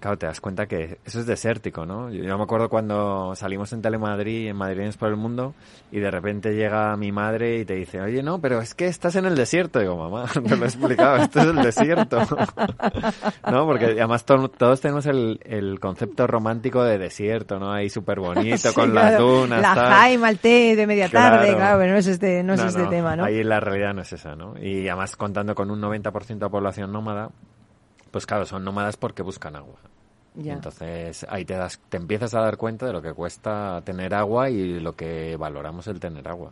claro, 0.01 0.17
te 0.17 0.25
das 0.25 0.41
cuenta 0.41 0.65
que 0.65 0.97
eso 1.05 1.19
es 1.21 1.25
desértico, 1.25 1.85
¿no? 1.85 2.09
Yo, 2.09 2.23
yo 2.23 2.37
me 2.37 2.43
acuerdo 2.43 2.67
cuando 2.67 3.33
salimos 3.35 3.71
en 3.71 3.81
Telemadrid, 3.81 4.49
en 4.49 4.57
Madrileños 4.57 4.97
por 4.97 5.07
el 5.09 5.15
Mundo, 5.15 5.53
y 5.91 5.99
de 5.99 6.11
repente 6.11 6.53
llega 6.55 6.97
mi 6.97 7.11
madre 7.13 7.59
y 7.59 7.65
te 7.65 7.75
dice, 7.75 8.01
oye, 8.01 8.21
no, 8.23 8.41
pero 8.41 8.59
es 8.59 8.73
que 8.75 8.87
estás 8.87 9.15
en 9.15 9.25
el 9.25 9.35
desierto. 9.35 9.79
digo, 9.79 9.95
mamá, 9.95 10.25
te 10.33 10.57
lo 10.57 10.65
he 10.65 10.67
explicado, 10.67 11.15
esto 11.17 11.39
es 11.39 11.45
el 11.45 11.55
desierto. 11.61 12.19
¿No? 13.51 13.65
Porque 13.65 13.85
además 13.85 14.25
to- 14.25 14.49
todos 14.49 14.81
tenemos 14.81 15.05
el, 15.05 15.39
el 15.43 15.79
concepto 15.79 16.27
romántico 16.27 16.83
de 16.83 16.97
desierto, 16.97 17.59
¿no? 17.59 17.71
Ahí 17.71 17.89
súper 17.89 18.19
bonito, 18.19 18.57
Sí, 18.57 18.73
con 18.73 18.93
las 18.93 19.17
dunas, 19.17 19.61
La 19.61 19.75
tal. 19.75 19.93
Jaime, 19.93 20.29
el 20.29 20.39
té 20.39 20.75
de 20.75 20.87
media 20.87 21.09
Claro. 21.09 21.37
tarde, 21.37 21.55
claro, 21.55 21.79
pero 21.79 21.91
no 21.93 21.97
es 21.99 22.07
este, 22.07 22.43
no 22.43 22.53
es 22.53 22.61
este 22.61 22.85
tema, 22.87 23.15
¿no? 23.15 23.25
Ahí 23.25 23.43
la 23.43 23.59
realidad 23.59 23.93
no 23.93 24.01
es 24.01 24.11
esa, 24.13 24.35
¿no? 24.35 24.53
Y 24.59 24.87
además 24.87 25.15
contando 25.15 25.53
con 25.55 25.69
un 25.71 25.81
90% 25.81 26.37
de 26.37 26.49
población 26.49 26.91
nómada, 26.91 27.29
pues 28.11 28.25
claro, 28.25 28.45
son 28.45 28.63
nómadas 28.63 28.97
porque 28.97 29.23
buscan 29.23 29.55
agua. 29.55 29.75
Ya. 30.35 30.53
Entonces 30.53 31.25
ahí 31.29 31.43
te 31.43 31.55
das, 31.55 31.79
te 31.89 31.97
empiezas 31.97 32.33
a 32.33 32.41
dar 32.41 32.57
cuenta 32.57 32.85
de 32.85 32.93
lo 32.93 33.01
que 33.01 33.13
cuesta 33.13 33.81
tener 33.83 34.13
agua 34.13 34.49
y 34.49 34.79
lo 34.79 34.95
que 34.95 35.35
valoramos 35.37 35.87
el 35.87 35.99
tener 35.99 36.27
agua. 36.27 36.51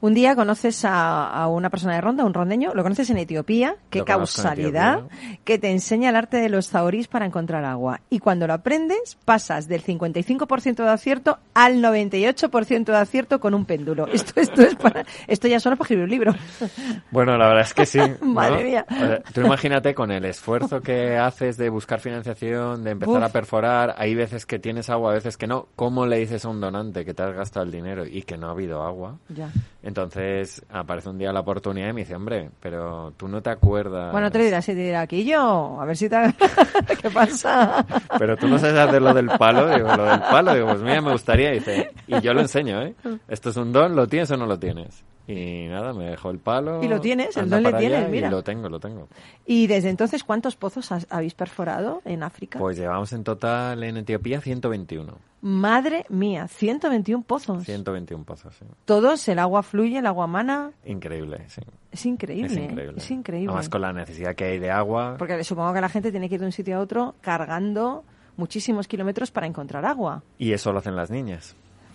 Un 0.00 0.12
día 0.12 0.36
conoces 0.36 0.84
a, 0.84 1.26
a 1.26 1.48
una 1.48 1.70
persona 1.70 1.94
de 1.94 2.00
Ronda, 2.02 2.24
un 2.24 2.34
rondeño, 2.34 2.74
lo 2.74 2.82
conoces 2.82 3.08
en 3.08 3.16
Etiopía, 3.16 3.76
qué 3.88 4.00
Lo 4.00 4.04
causalidad, 4.04 5.04
que 5.44 5.58
te 5.58 5.70
enseña 5.70 6.10
el 6.10 6.16
arte 6.16 6.36
de 6.36 6.50
los 6.50 6.68
zaorís 6.68 7.08
para 7.08 7.24
encontrar 7.24 7.64
agua. 7.64 8.00
Y 8.10 8.18
cuando 8.18 8.46
lo 8.46 8.52
aprendes, 8.52 9.16
pasas 9.24 9.68
del 9.68 9.82
55% 9.82 10.84
de 10.84 10.90
acierto 10.90 11.38
al 11.54 11.82
98% 11.82 12.84
de 12.84 12.96
acierto 12.96 13.40
con 13.40 13.54
un 13.54 13.64
péndulo. 13.64 14.06
Esto, 14.12 14.40
esto, 14.40 14.62
es 14.62 14.74
para, 14.74 15.04
esto 15.26 15.48
ya 15.48 15.60
solo 15.60 15.76
para 15.76 15.86
escribir 15.86 16.04
un 16.04 16.10
libro. 16.10 16.34
Bueno, 17.10 17.36
la 17.38 17.48
verdad 17.48 17.62
es 17.62 17.74
que 17.74 17.86
sí. 17.86 17.98
¿no? 18.20 18.26
Madre 18.26 18.64
mía. 18.64 18.86
O 18.90 18.94
sea, 18.94 19.22
tú 19.32 19.40
imagínate 19.40 19.94
con 19.94 20.10
el 20.10 20.24
esfuerzo 20.24 20.80
que 20.80 21.16
haces 21.16 21.56
de 21.56 21.68
buscar 21.68 22.00
financiación, 22.00 22.84
de 22.84 22.90
empezar 22.90 23.22
Uf. 23.22 23.22
a 23.24 23.28
perforar, 23.30 23.94
hay 23.96 24.14
veces 24.14 24.44
que 24.44 24.58
tienes 24.58 24.90
agua, 24.90 25.12
a 25.12 25.14
veces 25.14 25.36
que 25.36 25.46
no. 25.46 25.68
¿Cómo 25.76 26.06
le 26.06 26.18
dices 26.18 26.44
a 26.44 26.48
un 26.48 26.60
donante 26.60 27.04
que 27.04 27.14
te 27.14 27.22
has 27.22 27.34
gastado 27.34 27.64
el 27.64 27.72
dinero 27.72 28.04
y 28.06 28.22
que 28.22 28.36
no 28.36 28.48
ha 28.48 28.50
habido 28.50 28.82
agua? 28.82 29.18
Ya. 29.28 29.50
Entonces 29.96 30.62
aparece 30.68 31.08
un 31.08 31.16
día 31.16 31.32
la 31.32 31.40
oportunidad 31.40 31.88
y 31.88 31.92
me 31.94 32.00
dice, 32.02 32.14
hombre, 32.14 32.50
pero 32.60 33.14
tú 33.16 33.28
no 33.28 33.40
te 33.40 33.48
acuerdas. 33.48 34.12
Bueno, 34.12 34.30
te 34.30 34.36
lo 34.36 34.44
dirás, 34.44 34.68
y 34.68 34.74
te 34.74 34.80
dirá, 34.80 35.00
aquí 35.00 35.24
yo, 35.24 35.80
a 35.80 35.86
ver 35.86 35.96
si 35.96 36.06
te... 36.06 36.16
¿Qué 37.00 37.08
pasa? 37.08 37.86
Pero 38.18 38.36
tú 38.36 38.46
no 38.46 38.58
sabes 38.58 38.76
hacer 38.76 39.00
lo 39.00 39.14
del 39.14 39.30
palo. 39.38 39.74
Digo, 39.74 39.96
lo 39.96 40.04
del 40.04 40.20
palo. 40.20 40.52
Digo, 40.52 40.66
pues 40.66 40.80
mira, 40.80 41.00
me 41.00 41.12
gustaría. 41.12 41.54
Y 41.54 41.60
dice, 41.60 41.92
y 42.06 42.20
yo 42.20 42.34
lo 42.34 42.42
enseño, 42.42 42.82
¿eh? 42.82 42.94
Esto 43.28 43.48
es 43.48 43.56
un 43.56 43.72
don, 43.72 43.96
¿lo 43.96 44.06
tienes 44.06 44.30
o 44.32 44.36
no 44.36 44.44
lo 44.44 44.58
tienes? 44.58 45.02
Y 45.28 45.66
nada, 45.68 45.92
me 45.92 46.04
dejó 46.10 46.30
el 46.30 46.38
palo. 46.38 46.82
Y 46.82 46.88
lo 46.88 47.00
tienes, 47.00 47.36
el 47.36 47.50
don 47.50 47.62
le 47.62 47.72
tienes, 47.72 48.08
mira. 48.10 48.28
Y 48.28 48.30
lo 48.30 48.42
tengo, 48.44 48.68
lo 48.68 48.78
tengo. 48.78 49.08
Y 49.44 49.66
desde 49.66 49.90
entonces, 49.90 50.22
¿cuántos 50.24 50.54
pozos 50.56 50.92
has- 50.92 51.06
habéis 51.10 51.34
perforado 51.34 52.00
en 52.04 52.22
África? 52.22 52.58
Pues 52.58 52.76
llevamos 52.78 53.12
en 53.12 53.24
total 53.24 53.82
en 53.82 53.96
Etiopía 53.96 54.40
121. 54.40 55.14
Madre 55.42 56.04
mía, 56.08 56.48
121 56.48 57.22
pozos. 57.24 57.64
121 57.64 58.24
pozos, 58.24 58.54
sí. 58.56 58.64
Todos, 58.84 59.28
el 59.28 59.38
agua 59.38 59.62
fluye, 59.62 59.98
el 59.98 60.06
agua 60.06 60.26
mana. 60.26 60.72
Increíble, 60.84 61.44
sí. 61.48 61.60
Es 61.92 62.06
increíble. 62.06 62.46
Es 62.46 62.56
increíble. 62.56 62.94
Es 62.98 63.10
increíble. 63.10 63.48
Además 63.50 63.68
con 63.68 63.80
la 63.82 63.92
necesidad 63.92 64.34
que 64.34 64.44
hay 64.44 64.58
de 64.58 64.70
agua. 64.70 65.16
Porque 65.18 65.42
supongo 65.44 65.72
que 65.74 65.80
la 65.80 65.88
gente 65.88 66.10
tiene 66.10 66.28
que 66.28 66.36
ir 66.36 66.40
de 66.40 66.46
un 66.46 66.52
sitio 66.52 66.76
a 66.76 66.80
otro 66.80 67.14
cargando 67.20 68.04
muchísimos 68.36 68.86
kilómetros 68.88 69.30
para 69.30 69.46
encontrar 69.46 69.84
agua. 69.86 70.22
Y 70.38 70.52
eso 70.52 70.72
lo 70.72 70.78
hacen 70.80 70.96
las 70.96 71.10
niñas. 71.10 71.54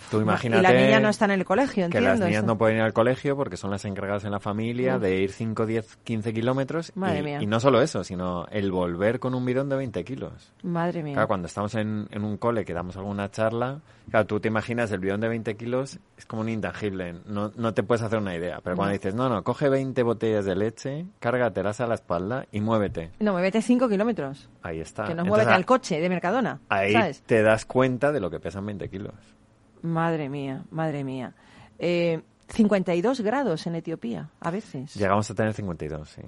Tú 0.09 0.17
Y 0.19 0.21
imagínate 0.23 0.61
la 0.63 0.73
niña 0.73 0.99
no 0.99 1.09
está 1.09 1.25
en 1.25 1.31
el 1.31 1.45
colegio, 1.45 1.75
que 1.89 1.97
entiendo. 1.97 2.09
las 2.09 2.19
niñas 2.19 2.37
eso. 2.39 2.45
no 2.47 2.57
pueden 2.57 2.77
ir 2.77 2.83
al 2.83 2.93
colegio 2.93 3.35
porque 3.37 3.55
son 3.57 3.71
las 3.71 3.85
encargadas 3.85 4.23
en 4.25 4.31
la 4.31 4.39
familia 4.39 4.95
Uf. 4.97 5.01
de 5.01 5.21
ir 5.21 5.31
5, 5.31 5.65
10, 5.65 5.97
15 6.03 6.33
kilómetros. 6.33 6.91
Madre 6.95 7.19
y, 7.19 7.23
mía. 7.23 7.41
y 7.41 7.45
no 7.45 7.59
solo 7.59 7.81
eso, 7.81 8.03
sino 8.03 8.45
el 8.47 8.71
volver 8.71 9.19
con 9.19 9.35
un 9.35 9.45
bidón 9.45 9.69
de 9.69 9.77
20 9.77 10.03
kilos. 10.03 10.53
Madre 10.63 11.03
mía. 11.03 11.13
Claro, 11.13 11.27
cuando 11.27 11.47
estamos 11.47 11.75
en, 11.75 12.07
en 12.11 12.23
un 12.23 12.37
cole 12.37 12.65
que 12.65 12.73
damos 12.73 12.97
alguna 12.97 13.29
charla, 13.31 13.79
claro, 14.09 14.25
tú 14.25 14.39
te 14.39 14.47
imaginas 14.47 14.91
el 14.91 14.99
bidón 14.99 15.21
de 15.21 15.29
20 15.29 15.55
kilos 15.55 15.99
es 16.17 16.25
como 16.25 16.41
un 16.41 16.49
intangible, 16.49 17.15
no, 17.25 17.51
no 17.55 17.73
te 17.73 17.83
puedes 17.83 18.01
hacer 18.03 18.19
una 18.19 18.35
idea. 18.35 18.59
Pero 18.63 18.75
cuando 18.75 18.91
No. 18.91 18.97
dices, 18.97 19.15
no, 19.15 19.29
no, 19.29 19.43
coge 19.43 19.69
20 19.69 20.03
botellas 20.03 20.45
de 20.45 20.55
leche, 20.55 21.05
cárgatelas 21.19 21.79
a 21.81 21.87
la 21.87 21.95
espalda 21.95 22.45
y 22.51 22.59
muévete. 22.61 23.11
No, 23.19 23.33
me 23.33 23.41
vete 23.41 23.61
5 23.61 23.87
kilómetros. 23.89 24.49
Ahí 24.61 24.79
está. 24.81 25.05
que 25.05 25.11
Entonces, 25.11 25.29
muévete 25.29 25.51
al 25.51 25.65
coche 25.65 25.99
de 25.99 26.09
Mercadona. 26.09 26.59
Ahí 26.69 26.93
¿Sabes? 26.93 27.21
te 27.23 27.41
das 27.41 27.65
cuenta 27.65 28.11
de 28.11 28.19
lo 28.19 28.29
que 28.29 28.39
pesan 28.39 28.65
20 28.65 28.89
kilos. 28.89 29.13
Madre 29.81 30.29
mía, 30.29 30.63
madre 30.71 31.03
mía. 31.03 31.33
Eh, 31.79 32.21
52 32.49 33.21
grados 33.21 33.65
en 33.67 33.75
Etiopía, 33.75 34.29
a 34.39 34.51
veces. 34.51 34.93
Llegamos 34.95 35.29
a 35.31 35.33
tener 35.35 35.53
52, 35.53 36.09
sí. 36.09 36.21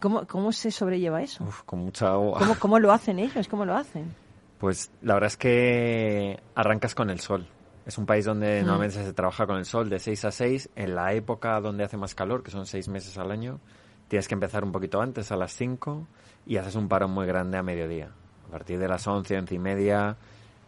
¿Cómo, 0.00 0.26
¿Cómo 0.26 0.52
se 0.52 0.70
sobrelleva 0.70 1.22
eso? 1.22 1.44
Uf, 1.44 1.62
con 1.64 1.80
mucha 1.80 2.08
agua. 2.12 2.38
¿Cómo, 2.38 2.54
¿Cómo 2.58 2.78
lo 2.78 2.92
hacen 2.92 3.18
ellos? 3.18 3.46
¿Cómo 3.48 3.64
lo 3.64 3.76
hacen? 3.76 4.14
Pues 4.58 4.90
la 5.02 5.14
verdad 5.14 5.28
es 5.28 5.36
que 5.36 6.40
arrancas 6.54 6.94
con 6.94 7.10
el 7.10 7.20
sol. 7.20 7.46
Es 7.84 7.98
un 7.98 8.06
país 8.06 8.24
donde 8.24 8.62
Mm. 8.62 8.66
normalmente 8.66 9.04
se 9.04 9.12
trabaja 9.12 9.46
con 9.46 9.56
el 9.58 9.64
sol 9.64 9.88
de 9.88 9.98
6 9.98 10.24
a 10.24 10.30
6. 10.32 10.70
En 10.74 10.94
la 10.94 11.12
época 11.12 11.60
donde 11.60 11.84
hace 11.84 11.96
más 11.96 12.14
calor, 12.14 12.42
que 12.42 12.50
son 12.50 12.66
6 12.66 12.88
meses 12.88 13.16
al 13.18 13.30
año, 13.30 13.60
tienes 14.08 14.26
que 14.28 14.34
empezar 14.34 14.64
un 14.64 14.72
poquito 14.72 15.00
antes, 15.00 15.30
a 15.30 15.36
las 15.36 15.52
5, 15.52 16.06
y 16.46 16.56
haces 16.56 16.74
un 16.74 16.88
parón 16.88 17.12
muy 17.12 17.26
grande 17.26 17.58
a 17.58 17.62
mediodía. 17.62 18.10
A 18.48 18.50
partir 18.50 18.78
de 18.78 18.88
las 18.88 19.06
11, 19.06 19.36
11 19.38 19.54
y 19.54 19.58
media. 19.58 20.16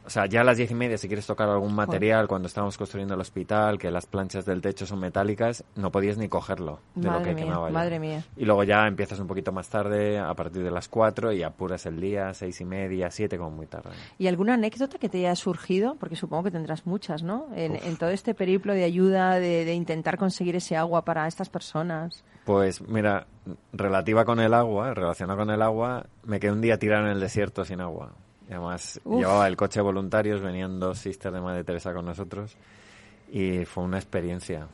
O 0.09 0.11
sea, 0.11 0.25
ya 0.25 0.41
a 0.41 0.45
las 0.45 0.57
10 0.57 0.71
y 0.71 0.75
media, 0.75 0.97
si 0.97 1.07
quieres 1.07 1.27
tocar 1.27 1.50
algún 1.50 1.75
material, 1.75 2.27
cuando 2.29 2.49
estábamos 2.49 2.79
construyendo 2.79 3.12
el 3.12 3.21
hospital, 3.21 3.79
que 3.79 3.91
las 3.91 4.07
planchas 4.07 4.47
del 4.47 4.62
techo 4.62 4.87
son 4.87 5.00
metálicas, 5.00 5.65
no 5.77 5.93
podías 5.93 6.17
ni 6.17 6.31
cogerlo 6.31 6.81
de 6.95 7.11
lo 7.11 7.19
que 7.23 7.35
mía, 7.35 7.45
quemaba 7.45 7.69
ya. 7.69 7.75
madre 7.75 7.99
mía. 7.99 8.25
Y 8.35 8.47
luego 8.47 8.65
ya 8.65 8.87
empiezas 8.87 9.21
un 9.21 9.27
poquito 9.27 9.53
más 9.53 9.69
tarde, 9.69 10.19
a 10.19 10.33
partir 10.33 10.62
de 10.62 10.71
las 10.71 10.88
4, 10.88 11.33
y 11.33 11.43
apuras 11.43 11.85
el 11.85 12.00
día, 12.00 12.33
seis 12.33 12.59
y 12.62 12.65
media, 12.65 13.11
7, 13.11 13.37
como 13.37 13.50
muy 13.50 13.67
tarde. 13.67 13.91
¿Y 14.17 14.29
alguna 14.29 14.55
anécdota 14.55 14.97
que 14.97 15.11
te 15.11 15.19
haya 15.19 15.37
surgido? 15.37 15.97
Porque 15.97 16.17
supongo 16.17 16.45
que 16.45 16.53
tendrás 16.53 16.87
muchas, 16.87 17.23
¿no? 17.23 17.47
En, 17.55 17.77
en 17.77 17.99
todo 17.99 18.09
este 18.09 18.33
periplo 18.33 18.73
de 18.73 18.85
ayuda, 18.85 19.35
de, 19.35 19.67
de 19.67 19.75
intentar 19.75 20.17
conseguir 20.17 20.57
ese 20.57 20.75
agua 20.75 21.05
para 21.05 21.27
estas 21.27 21.50
personas. 21.50 22.25
Pues 22.47 22.81
mira, 22.81 23.27
relativa 23.75 24.25
con 24.25 24.41
el 24.41 24.55
agua, 24.55 24.95
relacionada 24.95 25.38
con 25.38 25.50
el 25.50 25.61
agua, 25.61 26.07
me 26.25 26.41
quedé 26.41 26.53
un 26.53 26.62
día 26.62 26.79
tirado 26.79 27.05
en 27.05 27.11
el 27.12 27.21
desierto 27.21 27.67
sin 27.67 27.83
agua. 27.83 28.15
Y 28.49 28.52
además 28.52 29.00
Uf. 29.05 29.19
llevaba 29.19 29.47
el 29.47 29.57
coche 29.57 29.81
de 29.81 29.85
voluntarios, 29.85 30.40
venían 30.40 30.81
dos 30.81 30.99
sisters 30.99 31.35
de 31.35 31.40
Madre 31.40 31.64
Teresa 31.64 31.93
con 31.93 32.07
nosotros 32.07 32.57
y 33.31 33.64
fue 33.64 33.85
una 33.85 33.99
experiencia. 33.99 34.69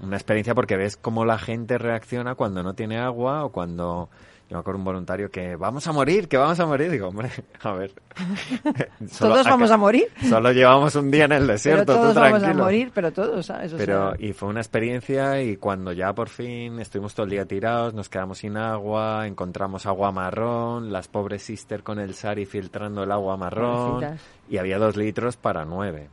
Una 0.00 0.16
experiencia 0.16 0.54
porque 0.54 0.76
ves 0.76 0.96
cómo 0.96 1.24
la 1.24 1.38
gente 1.38 1.78
reacciona 1.78 2.34
cuando 2.34 2.62
no 2.62 2.74
tiene 2.74 2.98
agua 2.98 3.44
o 3.44 3.52
cuando... 3.52 4.08
Yo 4.52 4.58
me 4.58 4.60
acuerdo 4.60 4.80
un 4.80 4.84
voluntario 4.84 5.30
que 5.30 5.56
vamos 5.56 5.86
a 5.86 5.92
morir, 5.92 6.28
que 6.28 6.36
vamos 6.36 6.60
a 6.60 6.66
morir. 6.66 6.90
Digo, 6.90 7.08
hombre, 7.08 7.30
a 7.62 7.72
ver. 7.72 7.94
Todos 9.18 9.46
vamos 9.46 9.70
a 9.70 9.78
morir. 9.78 10.08
Solo 10.28 10.52
llevamos 10.52 10.94
un 10.94 11.10
día 11.10 11.24
en 11.24 11.32
el 11.32 11.46
desierto, 11.46 11.86
pero 11.86 11.98
todos 12.00 12.14
tú 12.14 12.20
vamos 12.20 12.36
a 12.36 12.40
tranquilo. 12.40 12.64
morir, 12.64 12.92
pero 12.94 13.12
todos, 13.14 13.46
¿sabes? 13.46 13.72
O 13.72 13.78
Pero, 13.78 14.14
sea, 14.14 14.28
y 14.28 14.34
fue 14.34 14.50
una 14.50 14.60
experiencia 14.60 15.40
y 15.40 15.56
cuando 15.56 15.92
ya 15.92 16.12
por 16.12 16.28
fin 16.28 16.78
estuvimos 16.80 17.14
todo 17.14 17.24
el 17.24 17.30
día 17.30 17.46
tirados, 17.46 17.94
nos 17.94 18.10
quedamos 18.10 18.38
sin 18.40 18.58
agua, 18.58 19.26
encontramos 19.26 19.86
agua 19.86 20.12
marrón, 20.12 20.92
las 20.92 21.08
pobres 21.08 21.42
sister 21.44 21.82
con 21.82 21.98
el 21.98 22.12
sari 22.12 22.44
filtrando 22.44 23.04
el 23.04 23.10
agua 23.10 23.38
marrón 23.38 24.04
y 24.50 24.58
había 24.58 24.76
dos 24.78 24.98
litros 24.98 25.38
para 25.38 25.64
nueve. 25.64 26.10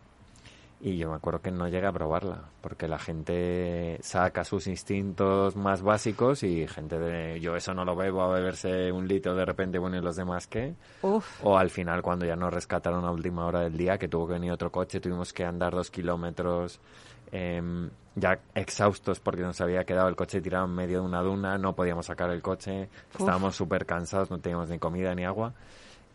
Y 0.82 0.96
yo 0.98 1.10
me 1.10 1.16
acuerdo 1.18 1.42
que 1.42 1.52
no 1.52 1.68
llegué 1.68 1.88
a 1.88 1.92
probarla, 1.92 2.46
porque 2.62 2.88
la 2.88 2.98
gente 2.98 4.00
saca 4.02 4.46
sus 4.46 4.66
instintos 4.68 5.58
más 5.58 5.82
básicos 5.82 6.42
y 6.44 6.66
gente 6.68 6.98
de 6.98 7.42
yo 7.42 7.58
eso 7.58 7.74
no 7.74 7.84
lo 7.84 7.98
bebo 7.98 8.22
a 8.22 8.30
beberse 8.34 8.90
un 8.90 9.06
litro 9.06 9.36
de 9.36 9.44
repente, 9.44 9.78
bueno, 9.78 9.98
y 9.98 10.02
los 10.02 10.16
demás 10.16 10.48
qué. 10.48 10.76
uf, 11.02 11.44
O 11.44 11.58
al 11.58 11.70
final, 11.70 12.02
cuando 12.02 12.26
ya 12.26 12.38
nos 12.38 12.54
rescataron 12.54 13.04
a 13.04 13.12
última 13.12 13.46
hora 13.46 13.60
del 13.60 13.76
día, 13.76 13.98
que 13.98 14.08
tuvo 14.08 14.28
que 14.28 14.34
venir 14.34 14.54
otro 14.54 14.72
coche, 14.72 15.02
tuvimos 15.02 15.34
que 15.34 15.44
andar 15.44 15.74
dos 15.76 15.92
kilómetros, 15.92 16.80
em, 17.34 17.90
ya 18.16 18.40
exhaustos 18.56 19.20
porque 19.20 19.42
nos 19.42 19.60
había 19.60 19.84
quedado 19.84 20.08
el 20.08 20.16
coche 20.16 20.40
tirado 20.40 20.64
en 20.66 20.76
medio 20.76 21.02
de 21.02 21.06
una 21.08 21.22
duna, 21.22 21.58
no 21.58 21.76
podíamos 21.76 22.06
sacar 22.06 22.30
el 22.32 22.42
coche, 22.42 22.84
Uf. 23.16 23.20
estábamos 23.20 23.54
súper 23.54 23.86
cansados, 23.86 24.32
no 24.32 24.40
teníamos 24.40 24.70
ni 24.70 24.80
comida 24.80 25.14
ni 25.14 25.26
agua. 25.26 25.54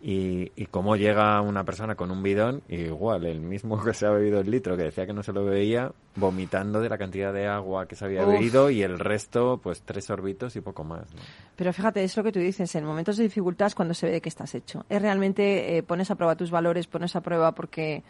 Y, 0.06 0.52
y 0.54 0.66
cómo 0.66 0.96
llega 0.96 1.40
una 1.40 1.64
persona 1.64 1.94
con 1.94 2.10
un 2.10 2.22
bidón, 2.22 2.62
igual, 2.68 3.24
el 3.24 3.40
mismo 3.40 3.82
que 3.82 3.94
se 3.94 4.04
ha 4.04 4.10
bebido 4.10 4.38
el 4.38 4.50
litro, 4.50 4.76
que 4.76 4.82
decía 4.82 5.06
que 5.06 5.14
no 5.14 5.22
se 5.22 5.32
lo 5.32 5.46
bebía, 5.46 5.92
vomitando 6.16 6.82
de 6.82 6.90
la 6.90 6.98
cantidad 6.98 7.32
de 7.32 7.46
agua 7.46 7.86
que 7.86 7.96
se 7.96 8.04
había 8.04 8.22
Uf. 8.26 8.32
bebido 8.34 8.68
y 8.68 8.82
el 8.82 8.98
resto, 8.98 9.60
pues 9.62 9.80
tres 9.80 10.04
sorbitos 10.04 10.56
y 10.56 10.60
poco 10.60 10.84
más. 10.84 11.10
¿no? 11.14 11.22
Pero 11.56 11.72
fíjate, 11.72 12.04
es 12.04 12.14
lo 12.18 12.22
que 12.22 12.32
tú 12.32 12.38
dices, 12.38 12.74
en 12.74 12.84
momentos 12.84 13.16
de 13.16 13.22
dificultad 13.22 13.68
es 13.68 13.74
cuando 13.74 13.94
se 13.94 14.04
ve 14.04 14.12
de 14.12 14.20
qué 14.20 14.28
estás 14.28 14.54
hecho. 14.54 14.84
Es 14.90 15.00
realmente, 15.00 15.78
eh, 15.78 15.82
pones 15.82 16.10
a 16.10 16.16
prueba 16.16 16.36
tus 16.36 16.50
valores, 16.50 16.86
pones 16.86 17.16
a 17.16 17.22
prueba 17.22 17.52
porque 17.52 18.02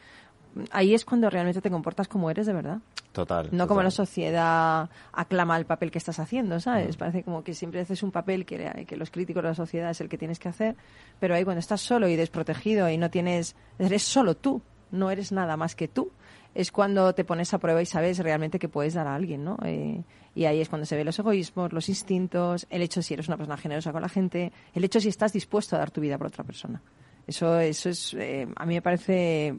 ahí 0.71 0.95
es 0.95 1.05
cuando 1.05 1.31
realmente 1.31 1.61
te 1.61 1.71
comportas 1.71 2.09
como 2.09 2.31
eres 2.31 2.47
de 2.47 2.53
verdad. 2.53 2.79
Total. 3.13 3.49
No 3.53 3.69
como 3.69 3.83
la 3.83 3.91
sociedad 3.91 4.91
aclama 5.13 5.57
el 5.57 5.67
papel 5.67 5.91
que 5.91 5.99
estás 5.99 6.19
haciendo, 6.19 6.57
Mm. 6.57 6.61
¿sabes? 6.61 6.97
Parece 6.97 7.23
como 7.23 7.45
que 7.45 7.55
siempre 7.55 7.81
haces 7.81 8.03
un 8.03 8.11
papel 8.11 8.45
que, 8.45 8.85
que 8.89 8.97
los 8.97 9.11
críticos 9.11 9.43
de 9.43 9.51
la 9.51 9.55
sociedad 9.55 9.91
es 9.91 10.01
el 10.01 10.09
que 10.09 10.19
tienes 10.19 10.39
que 10.39 10.49
hacer, 10.49 10.77
pero 11.21 11.35
ahí 11.35 11.45
cuando 11.45 11.61
estás 11.61 11.81
solo 11.81 12.09
y 12.09 12.17
desprotegido 12.17 12.89
y 12.91 12.99
no 12.99 13.11
tienes, 13.11 13.55
eres 13.79 14.03
solo 14.03 14.37
tú, 14.37 14.63
no 14.91 15.11
eres 15.11 15.33
nada 15.33 15.57
más 15.57 15.75
que 15.75 15.89
tú, 15.89 16.11
es 16.55 16.71
cuando 16.71 17.15
te 17.15 17.25
pones 17.25 17.53
a 17.53 17.59
prueba 17.59 17.83
y 17.83 17.87
sabes 17.87 18.19
realmente 18.19 18.59
que 18.59 18.69
puedes 18.69 18.95
dar 18.95 19.07
a 19.09 19.15
alguien, 19.15 19.45
¿no? 19.45 19.59
Eh, 19.65 20.03
y 20.37 20.45
ahí 20.47 20.61
es 20.61 20.69
cuando 20.69 20.87
se 20.87 20.97
ven 20.97 21.07
los 21.07 21.19
egoísmos, 21.19 21.73
los 21.73 21.89
instintos, 21.89 22.67
el 22.71 22.83
hecho 22.83 23.03
si 23.03 23.15
eres 23.15 23.29
una 23.29 23.37
persona 23.37 23.57
generosa 23.57 23.93
con 23.93 24.03
la 24.03 24.09
gente, 24.09 24.53
el 24.73 24.85
hecho 24.85 25.01
si 25.01 25.09
estás 25.09 25.33
dispuesto 25.33 25.77
a 25.77 25.81
dar 25.81 25.91
tu 25.91 26.01
vida 26.01 26.17
por 26.19 26.29
otra 26.29 26.45
persona. 26.45 26.81
Eso, 27.27 27.59
eso 27.59 27.89
es, 27.89 28.15
eh, 28.15 28.47
a 28.55 28.67
mí 28.67 28.75
me 28.75 28.83
parece 28.83 29.55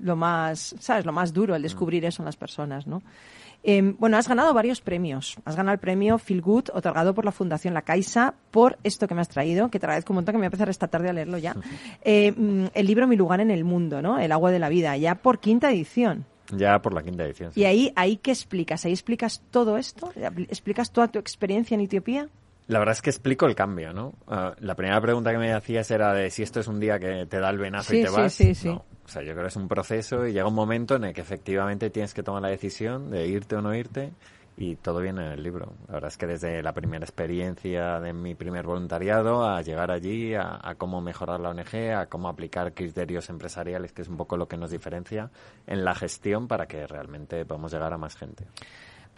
lo 0.00 0.16
más, 0.16 0.74
¿sabes? 0.78 1.04
Lo 1.04 1.12
más 1.12 1.32
duro, 1.32 1.54
el 1.54 1.62
descubrir 1.62 2.04
eso 2.04 2.22
en 2.22 2.26
las 2.26 2.36
personas, 2.36 2.86
¿no? 2.86 3.02
Eh, 3.64 3.94
bueno, 3.98 4.16
has 4.16 4.28
ganado 4.28 4.54
varios 4.54 4.80
premios. 4.80 5.36
Has 5.44 5.56
ganado 5.56 5.74
el 5.74 5.80
premio 5.80 6.18
Feel 6.18 6.40
Good, 6.40 6.70
otorgado 6.72 7.14
por 7.14 7.24
la 7.24 7.32
Fundación 7.32 7.74
La 7.74 7.82
Caixa, 7.82 8.34
por 8.50 8.78
esto 8.84 9.08
que 9.08 9.14
me 9.14 9.20
has 9.20 9.28
traído, 9.28 9.68
que 9.70 9.80
te 9.80 9.86
agradezco 9.86 10.12
un 10.12 10.16
montón, 10.16 10.34
que 10.34 10.38
me 10.38 10.42
voy 10.42 10.46
a 10.46 10.48
empezar 10.48 10.68
esta 10.68 10.88
tarde 10.88 11.10
a 11.10 11.12
leerlo 11.12 11.38
ya. 11.38 11.54
Eh, 12.02 12.32
mm, 12.32 12.66
el 12.74 12.86
libro 12.86 13.06
Mi 13.06 13.16
lugar 13.16 13.40
en 13.40 13.50
el 13.50 13.64
mundo, 13.64 14.00
¿no? 14.00 14.18
El 14.18 14.32
agua 14.32 14.50
de 14.50 14.58
la 14.58 14.68
vida, 14.68 14.96
ya 14.96 15.16
por 15.16 15.40
quinta 15.40 15.70
edición. 15.70 16.24
Ya 16.56 16.80
por 16.80 16.94
la 16.94 17.02
quinta 17.02 17.24
edición. 17.24 17.52
sí. 17.52 17.60
Y 17.60 17.64
ahí, 17.64 17.92
ahí 17.96 18.16
¿qué 18.16 18.30
explicas? 18.30 18.84
¿Ahí 18.84 18.92
explicas 18.92 19.42
todo 19.50 19.76
esto? 19.76 20.12
¿Explicas 20.48 20.92
toda 20.92 21.08
tu 21.08 21.18
experiencia 21.18 21.74
en 21.74 21.82
Etiopía? 21.82 22.28
La 22.68 22.78
verdad 22.78 22.92
es 22.92 23.02
que 23.02 23.10
explico 23.10 23.46
el 23.46 23.54
cambio, 23.54 23.92
¿no? 23.92 24.12
Ah, 24.26 24.54
la 24.60 24.74
primera 24.74 25.00
pregunta 25.00 25.32
que 25.32 25.38
me 25.38 25.52
hacías 25.52 25.90
era 25.90 26.12
de 26.12 26.30
si 26.30 26.42
esto 26.42 26.60
es 26.60 26.68
un 26.68 26.78
día 26.78 26.98
que 26.98 27.26
te 27.26 27.40
da 27.40 27.48
el 27.50 27.58
venazo 27.58 27.90
Sí, 27.92 28.00
y 28.00 28.02
te 28.02 28.08
sí, 28.08 28.14
vas. 28.14 28.32
sí, 28.32 28.54
sí. 28.54 28.68
No. 28.68 28.84
O 29.04 29.08
sea, 29.08 29.22
yo 29.22 29.32
creo 29.32 29.44
que 29.44 29.48
es 29.48 29.56
un 29.56 29.68
proceso 29.68 30.26
y 30.26 30.32
llega 30.34 30.46
un 30.46 30.54
momento 30.54 30.96
en 30.96 31.04
el 31.04 31.14
que 31.14 31.22
efectivamente 31.22 31.88
tienes 31.88 32.12
que 32.12 32.22
tomar 32.22 32.42
la 32.42 32.48
decisión 32.50 33.10
de 33.10 33.26
irte 33.26 33.56
o 33.56 33.62
no 33.62 33.74
irte 33.74 34.12
y 34.58 34.76
todo 34.76 35.00
viene 35.00 35.24
en 35.24 35.32
el 35.32 35.42
libro. 35.42 35.72
La 35.86 35.94
verdad 35.94 36.08
es 36.08 36.18
que 36.18 36.26
desde 36.26 36.62
la 36.62 36.74
primera 36.74 37.04
experiencia 37.06 38.00
de 38.00 38.12
mi 38.12 38.34
primer 38.34 38.66
voluntariado 38.66 39.48
a 39.48 39.62
llegar 39.62 39.90
allí, 39.90 40.34
a, 40.34 40.58
a 40.62 40.74
cómo 40.74 41.00
mejorar 41.00 41.40
la 41.40 41.50
ONG, 41.50 41.92
a 41.96 42.06
cómo 42.06 42.28
aplicar 42.28 42.74
criterios 42.74 43.30
empresariales, 43.30 43.92
que 43.92 44.02
es 44.02 44.08
un 44.08 44.16
poco 44.18 44.36
lo 44.36 44.46
que 44.46 44.58
nos 44.58 44.70
diferencia 44.72 45.30
en 45.66 45.84
la 45.86 45.94
gestión 45.94 46.48
para 46.48 46.66
que 46.66 46.86
realmente 46.86 47.46
podamos 47.46 47.72
llegar 47.72 47.92
a 47.94 47.98
más 47.98 48.14
gente. 48.16 48.44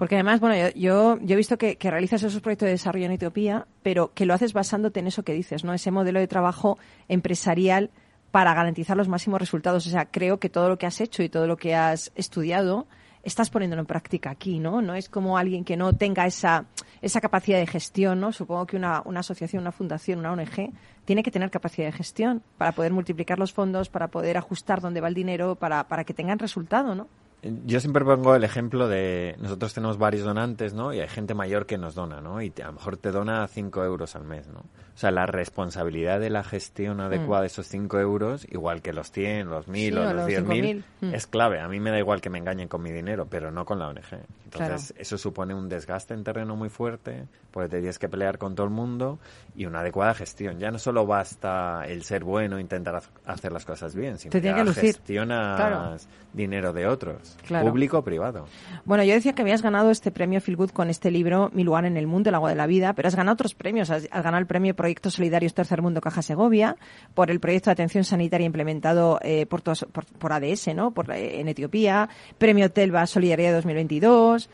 Porque 0.00 0.14
además, 0.14 0.40
bueno, 0.40 0.56
yo, 0.56 0.70
yo, 0.70 1.18
yo 1.20 1.34
he 1.34 1.36
visto 1.36 1.58
que, 1.58 1.76
que 1.76 1.90
realizas 1.90 2.22
esos 2.22 2.40
proyectos 2.40 2.64
de 2.64 2.70
desarrollo 2.70 3.04
en 3.04 3.12
Etiopía, 3.12 3.66
pero 3.82 4.14
que 4.14 4.24
lo 4.24 4.32
haces 4.32 4.54
basándote 4.54 5.00
en 5.00 5.08
eso 5.08 5.24
que 5.24 5.34
dices, 5.34 5.62
¿no? 5.62 5.74
Ese 5.74 5.90
modelo 5.90 6.18
de 6.20 6.26
trabajo 6.26 6.78
empresarial 7.06 7.90
para 8.30 8.54
garantizar 8.54 8.96
los 8.96 9.08
máximos 9.08 9.38
resultados. 9.38 9.86
O 9.86 9.90
sea, 9.90 10.06
creo 10.06 10.40
que 10.40 10.48
todo 10.48 10.70
lo 10.70 10.78
que 10.78 10.86
has 10.86 11.02
hecho 11.02 11.22
y 11.22 11.28
todo 11.28 11.46
lo 11.46 11.58
que 11.58 11.74
has 11.74 12.12
estudiado 12.14 12.86
estás 13.24 13.50
poniéndolo 13.50 13.80
en 13.80 13.86
práctica 13.86 14.30
aquí, 14.30 14.58
¿no? 14.58 14.80
No 14.80 14.94
es 14.94 15.10
como 15.10 15.36
alguien 15.36 15.66
que 15.66 15.76
no 15.76 15.92
tenga 15.92 16.24
esa, 16.26 16.64
esa 17.02 17.20
capacidad 17.20 17.58
de 17.58 17.66
gestión, 17.66 18.20
¿no? 18.20 18.32
Supongo 18.32 18.64
que 18.64 18.78
una, 18.78 19.02
una 19.04 19.20
asociación, 19.20 19.60
una 19.60 19.70
fundación, 19.70 20.20
una 20.20 20.32
ONG 20.32 20.72
tiene 21.04 21.22
que 21.22 21.30
tener 21.30 21.50
capacidad 21.50 21.88
de 21.88 21.92
gestión 21.92 22.42
para 22.56 22.72
poder 22.72 22.94
multiplicar 22.94 23.38
los 23.38 23.52
fondos, 23.52 23.90
para 23.90 24.08
poder 24.08 24.38
ajustar 24.38 24.80
dónde 24.80 25.02
va 25.02 25.08
el 25.08 25.14
dinero, 25.14 25.56
para, 25.56 25.86
para 25.88 26.04
que 26.04 26.14
tengan 26.14 26.38
resultado, 26.38 26.94
¿no? 26.94 27.06
Yo 27.42 27.80
siempre 27.80 28.04
pongo 28.04 28.34
el 28.34 28.44
ejemplo 28.44 28.86
de 28.86 29.34
nosotros 29.40 29.72
tenemos 29.72 29.96
varios 29.96 30.24
donantes, 30.24 30.74
¿no? 30.74 30.92
Y 30.92 31.00
hay 31.00 31.08
gente 31.08 31.32
mayor 31.32 31.64
que 31.64 31.78
nos 31.78 31.94
dona, 31.94 32.20
¿no? 32.20 32.42
Y 32.42 32.50
te- 32.50 32.62
a 32.62 32.66
lo 32.66 32.74
mejor 32.74 32.98
te 32.98 33.10
dona 33.12 33.46
5 33.48 33.82
euros 33.82 34.14
al 34.14 34.24
mes, 34.24 34.46
¿no? 34.48 34.60
O 34.60 34.98
sea, 35.00 35.10
la 35.10 35.24
responsabilidad 35.24 36.20
de 36.20 36.28
la 36.28 36.44
gestión 36.44 37.00
adecuada 37.00 37.42
de 37.42 37.46
esos 37.46 37.66
5 37.66 37.98
euros, 37.98 38.46
igual 38.50 38.82
que 38.82 38.92
los 38.92 39.10
100, 39.10 39.48
los 39.48 39.68
1000 39.68 39.94
Mm. 39.94 39.96
Sí, 39.96 39.98
o 39.98 40.02
o 40.02 40.04
los 40.12 40.14
los 40.16 40.26
10.000, 40.26 40.44
5.000, 40.44 40.84
mm. 41.00 41.14
es 41.14 41.26
clave. 41.26 41.60
A 41.60 41.68
mí 41.68 41.80
me 41.80 41.90
da 41.90 41.98
igual 41.98 42.20
que 42.20 42.28
me 42.28 42.36
engañen 42.38 42.68
con 42.68 42.82
mi 42.82 42.92
dinero, 42.92 43.26
pero 43.30 43.50
no 43.50 43.64
con 43.64 43.78
la 43.78 43.88
ONG. 43.88 44.20
Entonces, 44.44 44.88
Claro. 44.88 45.00
eso 45.02 45.16
supone 45.16 45.54
un 45.54 45.68
desgaste 45.70 46.12
en 46.12 46.24
terreno 46.24 46.56
muy 46.56 46.68
fuerte, 46.68 47.26
porque 47.52 47.68
te 47.70 47.78
tienes 47.78 47.98
que 47.98 48.08
pelear 48.10 48.36
con 48.36 48.54
todo 48.54 48.66
el 48.66 48.72
mundo 48.72 49.18
y 49.56 49.64
una 49.64 49.80
adecuada 49.80 50.12
gestión. 50.12 50.58
Ya 50.58 50.70
no 50.70 50.78
solo 50.78 51.06
basta 51.06 51.84
el 51.86 52.02
ser 52.04 52.22
bueno, 52.24 52.58
intentar 52.60 52.96
haz- 52.96 53.10
hacer 53.24 53.52
las 53.52 53.64
cosas 53.64 53.94
bien, 53.94 54.18
sino 54.18 54.32
Te 54.32 54.42
que 54.42 54.52
gestionas 54.74 55.56
Claro. 55.56 55.96
dinero 56.32 56.72
de 56.72 56.86
otros, 56.86 57.29
Claro. 57.46 57.68
público 57.68 57.98
o 57.98 58.02
privado. 58.02 58.46
Bueno, 58.84 59.04
yo 59.04 59.14
decía 59.14 59.32
que 59.32 59.42
habías 59.42 59.62
ganado 59.62 59.90
este 59.90 60.10
premio 60.10 60.40
Feel 60.40 60.56
Good 60.56 60.70
con 60.70 60.90
este 60.90 61.10
libro, 61.10 61.50
Mi 61.52 61.64
lugar 61.64 61.84
en 61.84 61.96
el 61.96 62.06
mundo, 62.06 62.28
el 62.28 62.34
agua 62.34 62.50
de 62.50 62.56
la 62.56 62.66
vida, 62.66 62.92
pero 62.94 63.08
has 63.08 63.16
ganado 63.16 63.34
otros 63.34 63.54
premios. 63.54 63.90
Has, 63.90 64.08
has 64.10 64.22
ganado 64.22 64.38
el 64.38 64.46
premio 64.46 64.74
Proyectos 64.74 65.14
Solidarios 65.14 65.54
Tercer 65.54 65.82
Mundo 65.82 66.00
Caja 66.00 66.22
Segovia, 66.22 66.76
por 67.14 67.30
el 67.30 67.40
proyecto 67.40 67.70
de 67.70 67.72
atención 67.72 68.04
sanitaria 68.04 68.46
implementado 68.46 69.18
eh, 69.22 69.46
por, 69.46 69.62
por 69.62 70.32
ADS, 70.32 70.74
¿no? 70.74 70.92
Por, 70.92 71.10
eh, 71.10 71.40
en 71.40 71.48
Etiopía, 71.48 72.08
premio 72.38 72.70
Telva 72.70 73.06
Solidaridad 73.06 73.54
2022. 73.54 74.50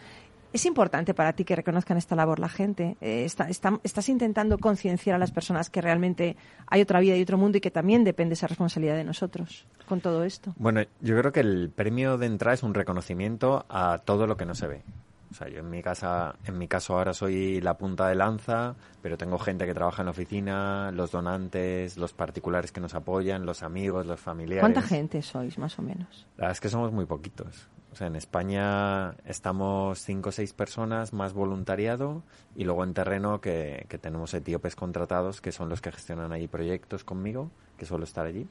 ¿Es 0.57 0.65
importante 0.65 1.13
para 1.13 1.35
ti 1.35 1.45
que 1.45 1.55
reconozcan 1.55 1.99
esta 1.99 2.17
labor 2.17 2.39
la 2.39 2.49
gente? 2.49 2.97
Eh, 3.03 3.27
está- 3.27 3.47
está- 3.51 3.79
¿Estás 3.85 4.09
intentando 4.09 4.57
concienciar 4.57 5.17
a 5.17 5.19
las 5.19 5.31
personas 5.31 5.69
que 5.69 5.83
realmente 5.83 6.35
hay 6.67 6.81
otra 6.81 6.99
vida 7.01 7.15
y 7.15 7.21
otro 7.21 7.37
mundo 7.37 7.59
y 7.59 7.61
que 7.61 7.71
también 7.71 8.05
depende 8.05 8.33
esa 8.33 8.47
responsabilidad 8.47 8.97
de 8.97 9.05
nosotros 9.05 9.67
con 9.87 10.01
todo 10.01 10.25
esto? 10.25 10.55
Bueno, 10.57 10.81
yo 11.03 11.15
creo 11.19 11.31
que 11.31 11.41
el 11.41 11.69
premio 11.69 12.17
de 12.17 12.25
entrada 12.25 12.55
es 12.55 12.63
un 12.63 12.73
reconocimiento 12.73 13.67
a 13.69 13.99
todo 14.03 14.27
lo 14.27 14.39
que 14.39 14.47
no 14.47 14.55
se 14.55 14.67
ve. 14.67 14.83
O 15.31 15.35
sea, 15.35 15.47
yo 15.51 15.59
en 15.59 15.69
mi 15.69 15.83
casa, 15.83 16.37
en 16.47 16.57
mi 16.57 16.69
caso 16.69 16.97
ahora 16.97 17.13
soy 17.13 17.61
la 17.61 17.77
punta 17.77 18.09
de 18.09 18.15
lanza, 18.15 18.77
pero 19.03 19.19
tengo 19.19 19.39
gente 19.39 19.67
que 19.67 19.75
trabaja 19.75 20.01
en 20.01 20.07
la 20.07 20.13
oficina, 20.13 20.91
los 20.91 21.11
donantes, 21.11 21.99
los 21.99 22.15
particulares 22.15 22.73
que 22.73 22.81
nos 22.81 22.95
apoyan, 22.95 23.45
los 23.45 23.63
amigos, 23.63 24.07
los 24.07 24.19
familiares. 24.21 24.63
¿Cuánta 24.63 24.81
gente 24.81 25.21
sois, 25.21 25.59
más 25.59 25.79
o 25.79 25.83
menos? 25.83 26.27
La 26.39 26.45
verdad 26.45 26.53
es 26.53 26.61
que 26.61 26.71
somos 26.71 26.93
muy 26.93 27.05
poquitos. 27.05 27.69
O 27.97 27.99
sea, 27.99 28.09
en 28.09 28.17
España 28.17 29.15
estamos 29.25 30.01
cinco 30.01 30.29
o 30.29 30.33
seis 30.33 30.53
personas 30.53 31.15
más 31.15 31.33
voluntariado 31.33 32.23
y 32.55 32.65
luego 32.65 32.85
en 32.85 32.93
terreno 32.93 33.41
que, 33.41 33.87
que 33.89 33.97
tenemos 33.97 34.35
etíopes 34.35 34.77
contratados 34.77 35.41
que 35.41 35.51
son 35.51 35.71
los 35.71 35.81
que 35.81 35.91
gestionan 35.93 36.31
allí 36.31 36.47
proyectos 36.47 37.05
conmigo, 37.05 37.51
que 37.79 37.87
suelo 37.87 38.05
estar 38.05 38.27
allí. 38.27 38.47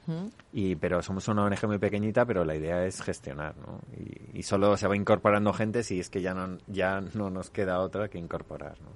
Y, 0.52 0.74
pero 0.74 1.00
somos 1.00 1.28
una 1.28 1.44
ONG 1.44 1.64
muy 1.68 1.78
pequeñita, 1.78 2.26
pero 2.26 2.44
la 2.44 2.56
idea 2.56 2.84
es 2.86 3.00
gestionar, 3.00 3.54
¿no? 3.58 3.78
Y, 3.96 4.40
y 4.40 4.42
solo 4.42 4.76
se 4.76 4.88
va 4.88 4.96
incorporando 4.96 5.52
gente 5.52 5.84
si 5.84 6.00
es 6.00 6.10
que 6.10 6.22
ya 6.22 6.34
no, 6.34 6.58
ya 6.66 7.00
no 7.14 7.30
nos 7.30 7.50
queda 7.50 7.78
otra 7.78 8.08
que 8.08 8.18
incorporar, 8.18 8.80
¿no? 8.80 8.90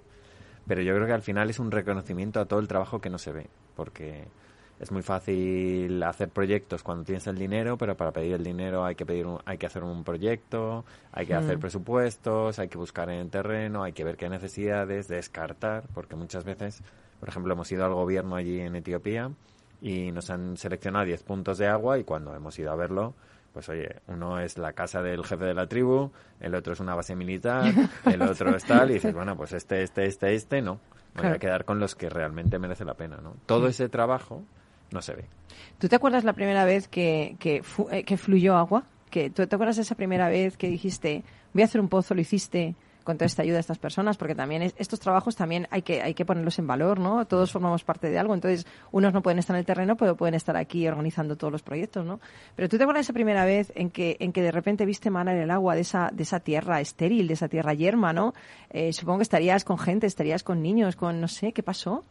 Pero 0.67 0.83
yo 0.83 0.97
creo 0.97 1.07
que 1.07 1.13
al 1.13 1.23
final 1.23 1.49
es 1.49 1.61
un 1.61 1.71
reconocimiento 1.71 2.41
a 2.41 2.47
todo 2.47 2.59
el 2.59 2.67
trabajo 2.67 3.01
que 3.01 3.09
no 3.09 3.19
se 3.19 3.31
ve, 3.31 3.47
porque 3.77 4.27
es 4.81 4.90
muy 4.90 5.03
fácil 5.03 6.03
hacer 6.03 6.31
proyectos 6.31 6.83
cuando 6.83 7.05
tienes 7.05 7.27
el 7.27 7.37
dinero, 7.37 7.77
pero 7.77 7.97
para 7.97 8.12
pedir 8.12 8.33
el 8.35 8.43
dinero 8.43 8.85
hay 8.85 8.95
que 8.95 9.05
pedir 9.07 9.27
un- 9.27 9.38
hay 9.45 9.59
que 9.59 9.66
hacer 9.66 9.85
un 9.85 10.03
proyecto, 10.05 10.85
hay 11.12 11.27
que 11.27 11.35
hacer 11.35 11.59
presupuestos, 11.59 12.59
hay 12.59 12.69
que 12.69 12.79
buscar 12.79 13.11
en 13.11 13.21
el 13.21 13.31
terreno, 13.31 13.83
hay 13.83 13.93
que 13.93 14.05
ver 14.05 14.16
qué 14.16 14.29
necesidades, 14.29 15.07
descartar, 15.07 15.85
porque 15.95 16.16
muchas 16.16 16.45
veces, 16.45 16.83
por 17.21 17.29
ejemplo, 17.29 17.53
hemos 17.53 17.71
ido 17.71 17.85
al 17.85 17.93
gobierno 17.95 18.37
allí 18.37 18.59
en 18.61 18.75
Etiopía 18.75 19.31
y 19.83 20.12
nos 20.12 20.31
han 20.31 20.57
seleccionado 20.57 21.05
10 21.05 21.23
puntos 21.23 21.59
de 21.59 21.66
agua 21.66 21.99
y 21.99 22.05
cuando 22.05 22.35
hemos 22.35 22.59
ido 22.59 22.73
a 22.73 22.77
verlo, 22.77 23.14
pues 23.53 23.69
oye, 23.69 23.97
uno 24.07 24.38
es 24.40 24.57
la 24.59 24.73
casa 24.73 25.03
del 25.03 25.25
jefe 25.25 25.45
de 25.45 25.55
la 25.55 25.66
tribu, 25.66 26.11
el 26.38 26.55
otro 26.55 26.73
es 26.73 26.81
una 26.81 26.95
base 26.95 27.16
militar, 27.16 27.64
el 28.07 28.23
otro 28.23 28.55
es 28.55 28.64
tal, 28.64 28.90
y 28.90 28.95
dices, 28.95 29.12
bueno, 29.12 29.37
pues 29.37 29.53
este, 29.53 29.83
este, 29.83 30.07
este, 30.07 30.35
este, 30.35 30.62
no. 30.62 30.81
Me 31.14 31.23
voy 31.23 31.31
a 31.33 31.38
quedar 31.40 31.64
con 31.64 31.81
los 31.81 31.97
que 31.97 32.09
realmente 32.09 32.59
merece 32.61 32.85
la 32.85 32.95
pena, 32.95 33.16
¿no? 33.21 33.35
Todo 33.47 33.66
ese 33.66 33.88
trabajo 33.88 34.45
no 34.90 35.03
se 35.03 35.14
ve. 35.14 35.24
¿Tú 35.79 35.88
te 35.88 35.96
acuerdas 35.96 36.24
la 36.24 36.33
primera 36.35 36.64
vez 36.64 36.88
que, 36.88 37.37
eh, 37.42 38.05
que 38.05 38.16
fluyó 38.16 38.57
agua? 38.57 38.85
Que, 39.11 39.31
¿Tú 39.31 39.46
te 39.46 39.55
acuerdas 39.55 39.79
esa 39.79 39.94
primera 39.94 40.29
vez 40.29 40.57
que 40.57 40.68
dijiste, 40.68 41.24
voy 41.53 41.62
a 41.62 41.64
hacer 41.64 41.81
un 41.81 41.88
pozo, 41.88 42.14
lo 42.14 42.20
hiciste 42.20 42.74
con 43.03 43.16
toda 43.16 43.26
esta 43.26 43.42
ayuda 43.42 43.55
de 43.55 43.61
estas 43.61 43.79
personas? 43.79 44.16
Porque 44.18 44.35
también 44.37 44.62
es- 44.62 44.74
estos 44.79 45.00
trabajos 45.00 45.35
también 45.35 45.66
hay 45.70 45.83
que, 45.83 46.00
hay 46.03 46.14
que 46.14 46.24
ponerlos 46.24 46.59
en 46.61 46.66
valor, 46.66 47.00
¿no? 47.00 47.24
Todos 47.26 47.50
formamos 47.50 47.83
parte 47.83 48.09
de 48.11 48.18
algo, 48.18 48.35
entonces 48.35 48.66
unos 48.92 49.12
no 49.12 49.22
pueden 49.22 49.38
estar 49.40 49.57
en 49.57 49.61
el 49.61 49.66
terreno, 49.66 49.96
pero 49.96 50.16
pueden 50.16 50.35
estar 50.35 50.57
aquí 50.57 50.87
organizando 50.87 51.37
todos 51.37 51.50
los 51.53 51.62
proyectos, 51.62 52.05
¿no? 52.05 52.20
Pero 52.55 52.68
¿tú 52.68 52.76
te 52.76 52.85
acuerdas 52.85 53.00
de 53.00 53.05
esa 53.07 53.12
primera 53.14 53.44
vez 53.44 53.72
en 53.74 53.90
que, 53.90 54.16
en 54.20 54.33
que 54.33 54.42
de 54.42 54.53
repente 54.53 54.85
viste 54.87 55.11
manar 55.11 55.37
el 55.37 55.50
agua 55.50 55.74
de 55.74 55.81
esa, 55.81 56.11
de 56.12 56.22
esa 56.22 56.38
tierra 56.40 56.81
estéril, 56.81 57.26
de 57.26 57.35
esa 57.35 57.48
tierra 57.48 57.74
yerma, 57.74 58.12
¿no? 58.12 58.33
Eh, 58.70 58.92
supongo 58.92 59.18
que 59.18 59.22
estarías 59.24 59.64
con 59.64 59.79
gente, 59.79 60.07
estarías 60.07 60.44
con 60.44 60.62
niños, 60.62 60.94
con 60.94 61.20
no 61.20 61.26
sé, 61.26 61.53
¿qué 61.53 61.62
pasó? 61.64 62.05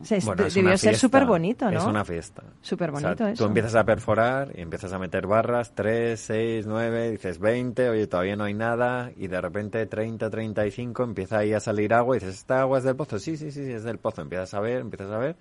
O 0.00 0.04
sea, 0.04 0.18
Bueno, 0.24 0.44
es 0.44 0.54
debió 0.54 0.76
ser 0.76 0.96
súper 0.96 1.24
bonito, 1.24 1.70
¿no? 1.70 1.78
Es 1.78 1.84
una 1.84 2.04
fiesta. 2.04 2.42
Súper 2.60 2.90
O 2.90 2.96
sea, 2.98 3.08
bonito 3.08 3.26
eso. 3.28 3.44
Tú 3.44 3.48
empiezas 3.48 3.74
a 3.76 3.84
perforar 3.84 4.52
y 4.54 4.60
empiezas 4.60 4.92
a 4.92 4.98
meter 4.98 5.26
barras, 5.26 5.74
3, 5.74 6.20
6, 6.20 6.66
9, 6.66 7.12
dices 7.12 7.38
20, 7.38 7.88
oye, 7.88 8.06
todavía 8.06 8.36
no 8.36 8.44
hay 8.44 8.52
nada, 8.54 9.10
y 9.16 9.28
de 9.28 9.40
repente 9.40 9.86
30, 9.86 10.28
35, 10.28 11.02
empieza 11.02 11.38
ahí 11.38 11.54
a 11.54 11.60
salir 11.60 11.94
agua 11.94 12.16
y 12.16 12.20
dices, 12.20 12.36
¿esta 12.36 12.60
agua 12.60 12.78
es 12.78 12.84
del 12.84 12.94
pozo? 12.94 13.18
Sí, 13.18 13.38
sí, 13.38 13.50
sí, 13.50 13.64
sí, 13.64 13.72
es 13.72 13.84
del 13.84 13.98
pozo. 13.98 14.20
Empiezas 14.20 14.52
a 14.52 14.60
ver, 14.60 14.80
empiezas 14.80 15.10
a 15.10 15.18
ver, 15.18 15.36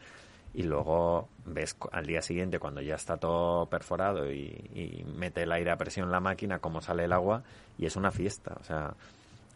y 0.54 0.64
luego 0.64 1.28
ves 1.46 1.76
al 1.92 2.06
día 2.06 2.22
siguiente, 2.22 2.58
cuando 2.58 2.80
ya 2.82 2.96
está 2.96 3.18
todo 3.18 3.66
perforado 3.66 4.32
y, 4.32 4.46
y 4.74 5.06
mete 5.18 5.44
el 5.44 5.52
aire 5.52 5.72
a 5.72 5.78
presión 5.78 6.10
la 6.12 6.22
máquina, 6.22 6.60
cómo 6.60 6.80
sale 6.80 7.04
el 7.04 7.12
agua, 7.12 7.44
y 7.78 7.86
es 7.88 7.98
una 7.98 8.10
fiesta. 8.10 8.56
O 8.62 8.64
sea, 8.64 8.94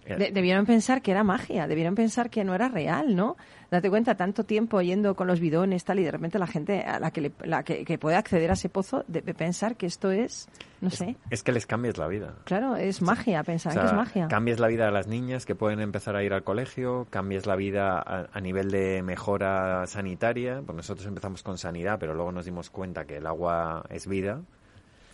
De- 0.05 0.31
debieron 0.31 0.65
pensar 0.65 1.01
que 1.03 1.11
era 1.11 1.23
magia, 1.23 1.67
debieron 1.67 1.93
pensar 1.93 2.29
que 2.31 2.43
no 2.43 2.55
era 2.55 2.67
real, 2.67 3.15
¿no? 3.15 3.37
Date 3.69 3.91
cuenta, 3.91 4.15
tanto 4.15 4.43
tiempo 4.43 4.81
yendo 4.81 5.13
con 5.15 5.27
los 5.27 5.39
bidones 5.39 5.83
tal 5.85 5.99
y 5.99 6.03
de 6.03 6.09
repente 6.09 6.39
la 6.39 6.47
gente 6.47 6.81
a 6.81 6.99
la 6.99 7.11
que, 7.11 7.21
le- 7.21 7.31
la 7.43 7.61
que, 7.63 7.85
que 7.85 7.99
puede 7.99 8.15
acceder 8.15 8.49
a 8.49 8.53
ese 8.53 8.69
pozo 8.69 9.03
debe 9.07 9.35
pensar 9.35 9.75
que 9.75 9.85
esto 9.85 10.09
es, 10.09 10.49
no 10.81 10.89
sé, 10.89 11.15
Es 11.29 11.43
que 11.43 11.51
les 11.51 11.67
cambies 11.67 11.97
la 11.99 12.07
vida. 12.07 12.33
claro, 12.45 12.75
es 12.75 13.03
magia, 13.03 13.43
pensar 13.43 13.71
O 13.71 13.73
sea, 13.73 13.81
que 13.83 13.87
es 13.89 13.93
magia. 13.93 14.27
Cambies 14.29 14.59
la 14.59 14.67
vida 14.67 14.87
a 14.87 14.91
las 14.91 15.05
niñas 15.05 15.45
que 15.45 15.53
pueden 15.53 15.79
empezar 15.79 16.15
a 16.15 16.23
ir 16.23 16.33
al 16.33 16.43
colegio, 16.43 17.05
cambies 17.11 17.45
la 17.45 17.55
vida 17.55 17.99
a, 17.99 18.29
a 18.33 18.41
nivel 18.41 18.71
de 18.71 19.03
mejora 19.03 19.85
sanitaria. 19.85 20.63
Pues 20.65 20.75
nosotros 20.75 21.05
empezamos 21.05 21.43
con 21.43 21.59
sanidad, 21.59 21.97
pero 21.99 22.15
luego 22.15 22.31
nos 22.31 22.45
dimos 22.45 22.71
cuenta 22.71 23.05
que 23.05 23.17
el 23.17 23.27
agua 23.27 23.83
es 23.91 24.07
vida. 24.07 24.41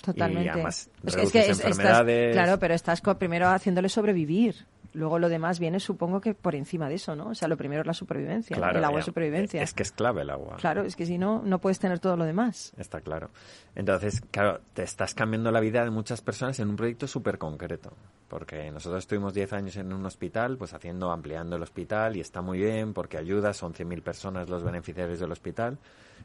Totalmente. 0.01 0.45
Y 0.45 0.49
además 0.49 0.89
Es- 1.03 1.15
es 1.15 1.31
que 1.31 1.39
es- 1.39 1.49
estás- 1.49 1.65
enfermedades. 1.71 2.33
claro, 2.33 2.59
pero 2.59 2.73
estás 2.73 3.01
primero 3.01 3.47
haciéndole 3.49 3.89
sobrevivir. 3.89 4.55
Luego 4.95 5.19
lo 5.19 5.29
demás 5.29 5.59
viene, 5.59 5.79
supongo 5.79 6.21
que 6.21 6.33
por 6.33 6.55
encima 6.55 6.87
de 6.87 6.95
eso, 6.95 7.15
¿no? 7.15 7.27
O 7.27 7.35
sea, 7.35 7.47
lo 7.47 7.57
primero 7.57 7.81
es 7.81 7.87
la 7.87 7.93
supervivencia. 7.93 8.55
Claro, 8.55 8.79
el 8.79 8.85
agua 8.85 8.97
ya, 8.97 8.99
es 8.99 9.05
supervivencia. 9.05 9.61
Es 9.61 9.73
que 9.73 9.83
es 9.83 9.91
clave 9.91 10.21
el 10.21 10.29
agua. 10.29 10.55
Claro, 10.57 10.83
es 10.83 10.95
que 10.95 11.05
si 11.05 11.17
no, 11.17 11.41
no 11.43 11.59
puedes 11.59 11.79
tener 11.79 11.99
todo 11.99 12.15
lo 12.15 12.23
demás. 12.23 12.73
Está 12.77 13.01
claro. 13.01 13.29
Entonces, 13.75 14.21
claro, 14.31 14.61
te 14.73 14.83
estás 14.83 15.13
cambiando 15.13 15.51
la 15.51 15.59
vida 15.59 15.83
de 15.83 15.89
muchas 15.89 16.21
personas 16.21 16.59
en 16.59 16.69
un 16.69 16.75
proyecto 16.77 17.07
súper 17.07 17.37
concreto. 17.37 17.93
Porque 18.29 18.71
nosotros 18.71 19.03
estuvimos 19.03 19.33
10 19.33 19.53
años 19.53 19.75
en 19.77 19.93
un 19.93 20.05
hospital, 20.05 20.57
pues 20.57 20.73
haciendo, 20.73 21.11
ampliando 21.11 21.57
el 21.57 21.61
hospital 21.61 22.15
y 22.15 22.21
está 22.21 22.41
muy 22.41 22.57
bien 22.57 22.93
porque 22.93 23.17
ayuda, 23.17 23.53
son 23.53 23.73
100.000 23.73 24.01
personas 24.01 24.49
los 24.49 24.63
beneficiarios 24.63 25.19
del 25.19 25.31
hospital, 25.31 25.77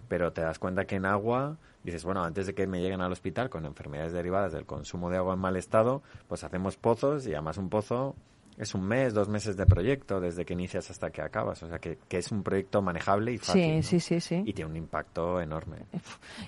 pero 0.09 0.33
te 0.33 0.41
das 0.41 0.59
cuenta 0.59 0.87
que 0.87 0.97
en 0.97 1.05
agua, 1.05 1.59
dices, 1.85 2.05
bueno, 2.05 2.25
antes 2.25 2.47
de 2.47 2.55
que 2.55 2.67
me 2.67 2.81
lleguen 2.81 3.01
al 3.03 3.13
hospital 3.13 3.51
con 3.51 3.67
enfermedades 3.67 4.13
derivadas 4.13 4.53
del 4.53 4.65
consumo 4.65 5.11
de 5.11 5.19
agua 5.19 5.35
en 5.35 5.41
mal 5.41 5.57
estado, 5.57 6.03
pues 6.27 6.43
hacemos 6.43 6.77
pozos 6.77 7.27
y 7.27 7.33
además 7.35 7.59
un 7.59 7.69
pozo 7.69 8.17
es 8.61 8.75
un 8.75 8.87
mes, 8.87 9.15
dos 9.15 9.29
meses 9.29 9.57
de 9.57 9.65
proyecto 9.65 10.21
desde 10.21 10.45
que 10.45 10.53
inicias 10.53 10.91
hasta 10.91 11.11
que 11.11 11.23
acabas. 11.23 11.63
O 11.63 11.69
sea, 11.69 11.79
que, 11.79 11.99
que 12.09 12.19
es 12.19 12.31
un 12.31 12.43
proyecto 12.43 12.83
manejable 12.83 13.33
y 13.33 13.39
fácil. 13.39 13.63
Sí, 13.63 13.77
¿no? 13.77 13.83
sí, 13.83 14.01
sí, 14.01 14.21
sí. 14.21 14.43
Y 14.45 14.53
tiene 14.53 14.71
un 14.71 14.77
impacto 14.77 15.41
enorme. 15.41 15.77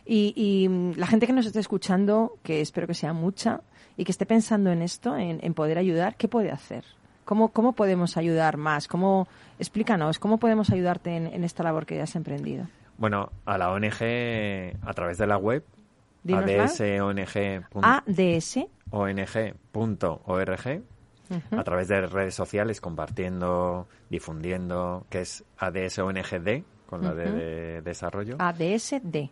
Y, 0.04 0.32
y, 0.36 0.68
mm, 0.68 0.92
la 0.96 1.06
gente 1.06 1.26
que 1.26 1.32
nos 1.32 1.46
esté 1.46 1.60
escuchando, 1.60 2.36
que 2.42 2.60
espero 2.60 2.86
que 2.86 2.94
sea 2.94 3.12
mucha, 3.12 3.62
y 3.96 4.04
que 4.04 4.12
esté 4.12 4.26
pensando 4.26 4.70
en 4.70 4.82
esto, 4.82 5.16
en, 5.16 5.38
en 5.42 5.54
poder 5.54 5.78
ayudar, 5.78 6.16
¿qué 6.16 6.28
puede 6.28 6.50
hacer? 6.50 6.84
¿Cómo, 7.24 7.48
¿Cómo 7.48 7.72
podemos 7.72 8.16
ayudar 8.16 8.56
más? 8.56 8.88
¿Cómo, 8.88 9.28
explícanos, 9.58 10.18
¿cómo 10.18 10.38
podemos 10.38 10.70
ayudarte 10.70 11.16
en, 11.16 11.26
en 11.28 11.44
esta 11.44 11.62
labor 11.62 11.86
que 11.86 12.00
has 12.00 12.14
emprendido? 12.16 12.66
Bueno, 12.98 13.30
a 13.46 13.56
la 13.56 13.70
ONG 13.70 14.02
a 14.82 14.92
través 14.94 15.18
de 15.18 15.26
la 15.26 15.38
web 15.38 15.64
Dínosla. 16.24 16.68
A 21.50 21.64
través 21.64 21.88
de 21.88 22.06
redes 22.06 22.34
sociales 22.34 22.80
compartiendo, 22.80 23.86
difundiendo, 24.10 25.06
que 25.10 25.20
es 25.20 25.44
ADSONGD 25.58 26.62
con 26.86 27.02
la 27.02 27.14
D 27.14 27.30
de 27.30 27.82
desarrollo. 27.82 28.36
ADSD. 28.38 29.30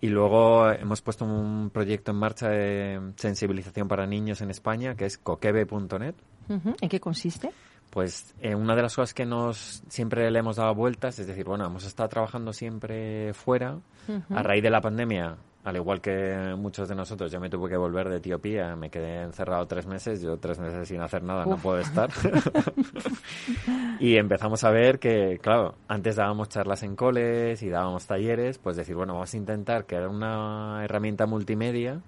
Y 0.00 0.08
luego 0.08 0.70
hemos 0.70 1.00
puesto 1.00 1.24
un 1.24 1.70
proyecto 1.70 2.10
en 2.10 2.18
marcha 2.18 2.48
de 2.48 3.12
sensibilización 3.16 3.88
para 3.88 4.06
niños 4.06 4.40
en 4.40 4.50
España 4.50 4.94
que 4.94 5.06
es 5.06 5.16
coquebe.net. 5.16 6.14
¿En 6.48 6.88
qué 6.88 7.00
consiste? 7.00 7.50
Pues 7.90 8.34
eh, 8.40 8.54
una 8.54 8.76
de 8.76 8.82
las 8.82 8.94
cosas 8.94 9.14
que 9.14 9.24
nos 9.24 9.82
siempre 9.88 10.30
le 10.30 10.38
hemos 10.38 10.56
dado 10.56 10.74
vueltas, 10.74 11.18
es 11.18 11.26
decir, 11.26 11.44
bueno, 11.44 11.64
hemos 11.64 11.86
estado 11.86 12.08
trabajando 12.08 12.52
siempre 12.52 13.32
fuera. 13.32 13.78
A 14.30 14.42
raíz 14.42 14.62
de 14.62 14.70
la 14.70 14.80
pandemia, 14.80 15.36
al 15.66 15.74
igual 15.74 16.00
que 16.00 16.54
muchos 16.56 16.88
de 16.88 16.94
nosotros, 16.94 17.32
yo 17.32 17.40
me 17.40 17.50
tuve 17.50 17.68
que 17.68 17.76
volver 17.76 18.08
de 18.08 18.18
Etiopía, 18.18 18.76
me 18.76 18.88
quedé 18.88 19.22
encerrado 19.22 19.66
tres 19.66 19.84
meses, 19.84 20.22
yo 20.22 20.36
tres 20.36 20.60
meses 20.60 20.86
sin 20.86 21.00
hacer 21.00 21.24
nada 21.24 21.44
no 21.44 21.56
puedo 21.56 21.80
estar. 21.80 22.08
y 23.98 24.16
empezamos 24.16 24.62
a 24.62 24.70
ver 24.70 25.00
que, 25.00 25.40
claro, 25.42 25.74
antes 25.88 26.14
dábamos 26.14 26.50
charlas 26.50 26.84
en 26.84 26.94
coles 26.94 27.64
y 27.64 27.68
dábamos 27.68 28.06
talleres, 28.06 28.58
pues 28.58 28.76
decir, 28.76 28.94
bueno, 28.94 29.14
vamos 29.14 29.34
a 29.34 29.36
intentar 29.36 29.86
crear 29.86 30.06
una 30.06 30.84
herramienta 30.84 31.26
multimedia 31.26 32.00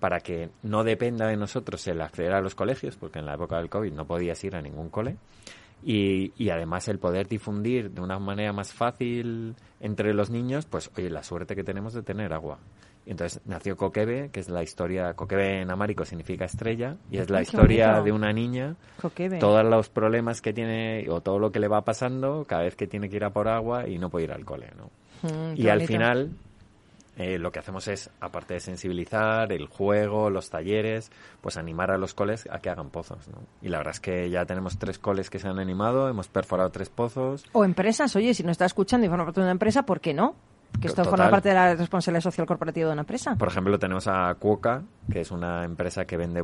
para 0.00 0.20
que 0.20 0.48
no 0.62 0.82
dependa 0.82 1.26
de 1.26 1.36
nosotros 1.36 1.86
el 1.88 2.00
acceder 2.00 2.32
a 2.32 2.40
los 2.40 2.54
colegios, 2.54 2.96
porque 2.96 3.18
en 3.18 3.26
la 3.26 3.34
época 3.34 3.58
del 3.58 3.68
COVID 3.68 3.92
no 3.92 4.06
podías 4.06 4.42
ir 4.42 4.56
a 4.56 4.62
ningún 4.62 4.88
cole, 4.88 5.18
y, 5.84 6.32
y 6.42 6.48
además 6.48 6.88
el 6.88 6.98
poder 6.98 7.28
difundir 7.28 7.90
de 7.90 8.00
una 8.00 8.18
manera 8.18 8.54
más 8.54 8.72
fácil 8.72 9.54
entre 9.80 10.14
los 10.14 10.30
niños, 10.30 10.64
pues 10.64 10.90
oye, 10.96 11.10
la 11.10 11.22
suerte 11.22 11.54
que 11.54 11.62
tenemos 11.62 11.92
de 11.92 12.02
tener 12.02 12.32
agua. 12.32 12.58
Y 13.04 13.10
entonces 13.10 13.40
nació 13.46 13.76
Coquebe, 13.76 14.30
que 14.30 14.38
es 14.40 14.48
la 14.48 14.62
historia, 14.62 15.14
Coquebe 15.14 15.60
en 15.60 15.70
amárico 15.72 16.04
significa 16.04 16.44
estrella, 16.44 16.96
y 17.10 17.18
es 17.18 17.30
la 17.30 17.38
Ay, 17.38 17.44
historia 17.44 17.86
bonito. 17.88 18.04
de 18.04 18.12
una 18.12 18.32
niña, 18.32 18.76
Coquebe. 19.00 19.38
todos 19.38 19.64
los 19.64 19.88
problemas 19.88 20.40
que 20.40 20.52
tiene 20.52 21.06
o 21.10 21.20
todo 21.20 21.38
lo 21.40 21.50
que 21.50 21.58
le 21.58 21.66
va 21.68 21.80
pasando 21.84 22.44
cada 22.46 22.62
vez 22.62 22.76
que 22.76 22.86
tiene 22.86 23.08
que 23.08 23.16
ir 23.16 23.24
a 23.24 23.30
por 23.30 23.48
agua 23.48 23.88
y 23.88 23.98
no 23.98 24.08
puede 24.08 24.26
ir 24.26 24.32
al 24.32 24.44
cole, 24.44 24.68
¿no? 24.76 24.90
Mm, 25.28 25.54
Y 25.56 25.68
al 25.68 25.78
bonito. 25.78 25.92
final, 25.92 26.30
eh, 27.16 27.38
lo 27.38 27.50
que 27.50 27.58
hacemos 27.58 27.88
es, 27.88 28.08
aparte 28.20 28.54
de 28.54 28.60
sensibilizar, 28.60 29.50
el 29.52 29.66
juego, 29.66 30.30
los 30.30 30.48
talleres, 30.48 31.10
pues 31.40 31.56
animar 31.56 31.90
a 31.90 31.98
los 31.98 32.14
coles 32.14 32.48
a 32.52 32.60
que 32.60 32.70
hagan 32.70 32.90
pozos, 32.90 33.26
¿no? 33.28 33.38
Y 33.62 33.68
la 33.68 33.78
verdad 33.78 33.94
es 33.94 34.00
que 34.00 34.30
ya 34.30 34.46
tenemos 34.46 34.78
tres 34.78 34.98
coles 35.00 35.28
que 35.28 35.40
se 35.40 35.48
han 35.48 35.58
animado, 35.58 36.08
hemos 36.08 36.28
perforado 36.28 36.70
tres 36.70 36.88
pozos. 36.88 37.44
O 37.52 37.64
empresas, 37.64 38.14
oye, 38.14 38.32
si 38.32 38.44
nos 38.44 38.52
está 38.52 38.64
escuchando 38.66 39.04
y 39.06 39.10
forma 39.10 39.24
parte 39.24 39.40
de 39.40 39.44
una 39.46 39.52
empresa, 39.52 39.82
¿por 39.84 40.00
qué 40.00 40.14
no? 40.14 40.36
Que 40.82 40.88
esto 40.88 41.02
Total. 41.02 41.10
forma 41.18 41.30
parte 41.30 41.48
de 41.48 41.54
la 41.54 41.74
responsabilidad 41.74 42.22
social 42.22 42.46
corporativa 42.46 42.88
de 42.88 42.92
una 42.92 43.02
empresa. 43.02 43.36
Por 43.36 43.48
ejemplo, 43.48 43.78
tenemos 43.78 44.06
a 44.08 44.34
Cuoca, 44.38 44.82
que 45.10 45.20
es 45.20 45.30
una 45.30 45.64
empresa 45.64 46.04
que 46.04 46.16
vende 46.16 46.42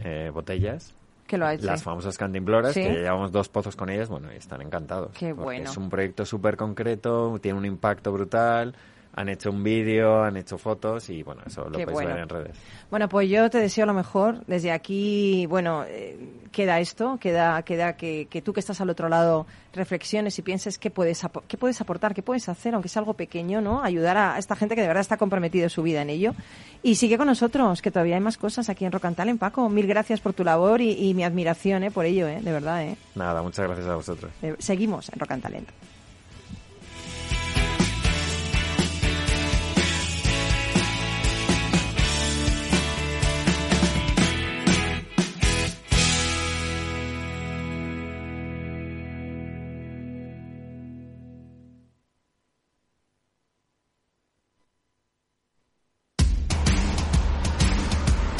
eh, 0.00 0.30
botellas, 0.32 0.94
Que 1.26 1.36
lo 1.36 1.46
ha 1.46 1.54
hecho. 1.54 1.66
las 1.66 1.82
famosas 1.82 2.16
cantimploras, 2.16 2.72
Sí. 2.72 2.82
que 2.82 2.92
llevamos 2.92 3.32
dos 3.32 3.48
pozos 3.48 3.74
con 3.76 3.90
ellas, 3.90 4.08
bueno, 4.08 4.32
y 4.32 4.36
están 4.36 4.62
encantados. 4.62 5.10
Qué 5.18 5.32
bueno. 5.32 5.68
Es 5.68 5.76
un 5.76 5.90
proyecto 5.90 6.24
súper 6.24 6.56
concreto, 6.56 7.38
tiene 7.42 7.58
un 7.58 7.64
impacto 7.66 8.12
brutal, 8.12 8.74
han 9.16 9.30
hecho 9.30 9.50
un 9.50 9.64
vídeo, 9.64 10.22
han 10.22 10.36
hecho 10.36 10.58
fotos 10.58 11.08
y 11.08 11.22
bueno, 11.22 11.40
eso 11.46 11.64
lo 11.68 11.78
Qué 11.78 11.84
podéis 11.84 11.92
bueno. 11.94 12.10
ver 12.10 12.18
en 12.22 12.28
redes. 12.28 12.56
Bueno, 12.90 13.08
pues 13.08 13.28
yo 13.30 13.48
te 13.48 13.58
deseo 13.58 13.86
lo 13.86 13.94
mejor. 13.94 14.44
Desde 14.46 14.70
aquí, 14.70 15.46
bueno, 15.46 15.84
eh, 15.88 16.18
queda 16.52 16.78
esto, 16.80 17.18
queda, 17.18 17.62
queda 17.62 17.96
que, 17.96 18.26
que 18.26 18.42
tú 18.42 18.52
que 18.52 18.60
estás 18.60 18.80
al 18.82 18.90
otro 18.90 19.08
lado 19.08 19.46
reflexiones 19.72 20.38
y 20.38 20.42
pienses 20.42 20.78
qué 20.78 20.90
puedes, 20.90 21.22
qué 21.48 21.56
puedes 21.56 21.80
aportar, 21.80 22.14
qué 22.14 22.22
puedes 22.22 22.48
hacer, 22.50 22.74
aunque 22.74 22.88
sea 22.90 23.00
algo 23.00 23.14
pequeño, 23.14 23.60
¿no? 23.62 23.82
Ayudar 23.82 24.18
a 24.18 24.38
esta 24.38 24.54
gente 24.54 24.74
que 24.74 24.82
de 24.82 24.86
verdad 24.86 25.00
está 25.00 25.16
comprometido 25.16 25.68
su 25.70 25.82
vida 25.82 26.02
en 26.02 26.10
ello. 26.10 26.34
Y 26.82 26.96
sigue 26.96 27.16
con 27.16 27.26
nosotros, 27.26 27.80
que 27.80 27.90
todavía 27.90 28.16
hay 28.16 28.20
más 28.20 28.36
cosas 28.36 28.68
aquí 28.68 28.84
en 28.84 28.92
Rocantal, 28.92 29.30
en 29.30 29.38
Paco. 29.38 29.68
Mil 29.70 29.86
gracias 29.86 30.20
por 30.20 30.34
tu 30.34 30.44
labor 30.44 30.82
y, 30.82 30.90
y 31.08 31.14
mi 31.14 31.24
admiración, 31.24 31.84
¿eh? 31.84 31.90
Por 31.90 32.04
ello, 32.04 32.28
¿eh? 32.28 32.40
De 32.42 32.52
verdad, 32.52 32.82
¿eh? 32.84 32.96
Nada, 33.14 33.40
muchas 33.42 33.66
gracias 33.66 33.88
a 33.88 33.96
vosotros. 33.96 34.30
Eh, 34.42 34.54
Seguimos 34.58 35.10
en 35.10 35.18
Rocantalento. 35.18 35.72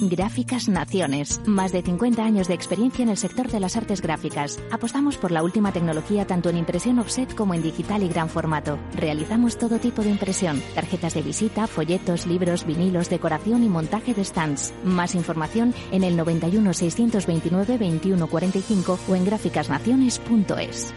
Gráficas 0.00 0.68
Naciones. 0.68 1.40
Más 1.46 1.72
de 1.72 1.82
50 1.82 2.24
años 2.24 2.48
de 2.48 2.54
experiencia 2.54 3.02
en 3.02 3.08
el 3.08 3.16
sector 3.16 3.50
de 3.50 3.60
las 3.60 3.76
artes 3.76 4.00
gráficas. 4.00 4.58
Apostamos 4.70 5.16
por 5.16 5.30
la 5.30 5.42
última 5.42 5.72
tecnología 5.72 6.26
tanto 6.26 6.48
en 6.50 6.58
impresión 6.58 6.98
offset 6.98 7.34
como 7.34 7.54
en 7.54 7.62
digital 7.62 8.02
y 8.02 8.08
gran 8.08 8.28
formato. 8.28 8.78
Realizamos 8.94 9.56
todo 9.56 9.78
tipo 9.78 10.02
de 10.02 10.10
impresión. 10.10 10.62
Tarjetas 10.74 11.14
de 11.14 11.22
visita, 11.22 11.66
folletos, 11.66 12.26
libros, 12.26 12.64
vinilos, 12.66 13.10
decoración 13.10 13.62
y 13.64 13.68
montaje 13.68 14.14
de 14.14 14.24
stands. 14.24 14.72
Más 14.84 15.14
información 15.14 15.74
en 15.92 16.04
el 16.04 16.16
91 16.16 16.74
629 16.74 17.78
2145 17.78 18.98
o 19.08 19.14
en 19.14 19.24
gráficasnaciones.es. 19.24 20.94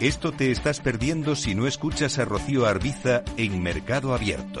Esto 0.00 0.32
te 0.32 0.50
estás 0.50 0.80
perdiendo 0.80 1.36
si 1.36 1.54
no 1.54 1.68
escuchas 1.68 2.18
a 2.18 2.24
Rocío 2.24 2.66
Arbiza 2.66 3.22
en 3.36 3.62
Mercado 3.62 4.14
Abierto. 4.14 4.60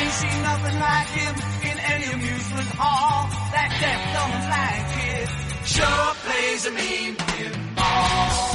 Ain't 0.00 0.12
seen 0.20 0.42
nothing 0.42 0.78
like 0.78 1.08
him 1.20 1.34
in 1.70 1.76
any 1.92 2.08
amusement 2.12 2.68
hall. 2.78 3.28
That 3.54 3.70
deaf, 3.80 4.00
dumb, 4.14 4.32
and 4.36 4.44
blind 4.48 4.84
kid 4.94 5.44
sure 5.74 6.10
plays 6.24 6.66
a 6.66 6.70
mean 6.70 7.14
pinball. 7.16 8.54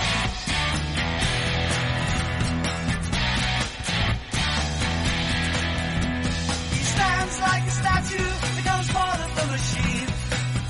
He 6.75 6.82
stands 6.93 7.36
like 7.47 7.63
a 7.63 7.75
statue, 7.82 8.30
becomes 8.60 8.88
part 8.97 9.19
of 9.25 9.32
the 9.39 9.45
machine. 9.56 10.10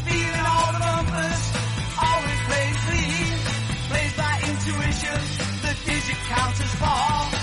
Feeling 0.08 0.45
all 0.53 0.69
the 0.75 0.82
bumpers, 0.88 1.43
always 2.08 2.41
plays 2.49 2.77
clean. 2.88 3.29
Plays 3.89 4.13
by 4.21 4.36
intuition, 4.49 5.19
the 5.63 5.73
digit 5.86 6.19
counters 6.34 6.73
fall. 6.82 7.38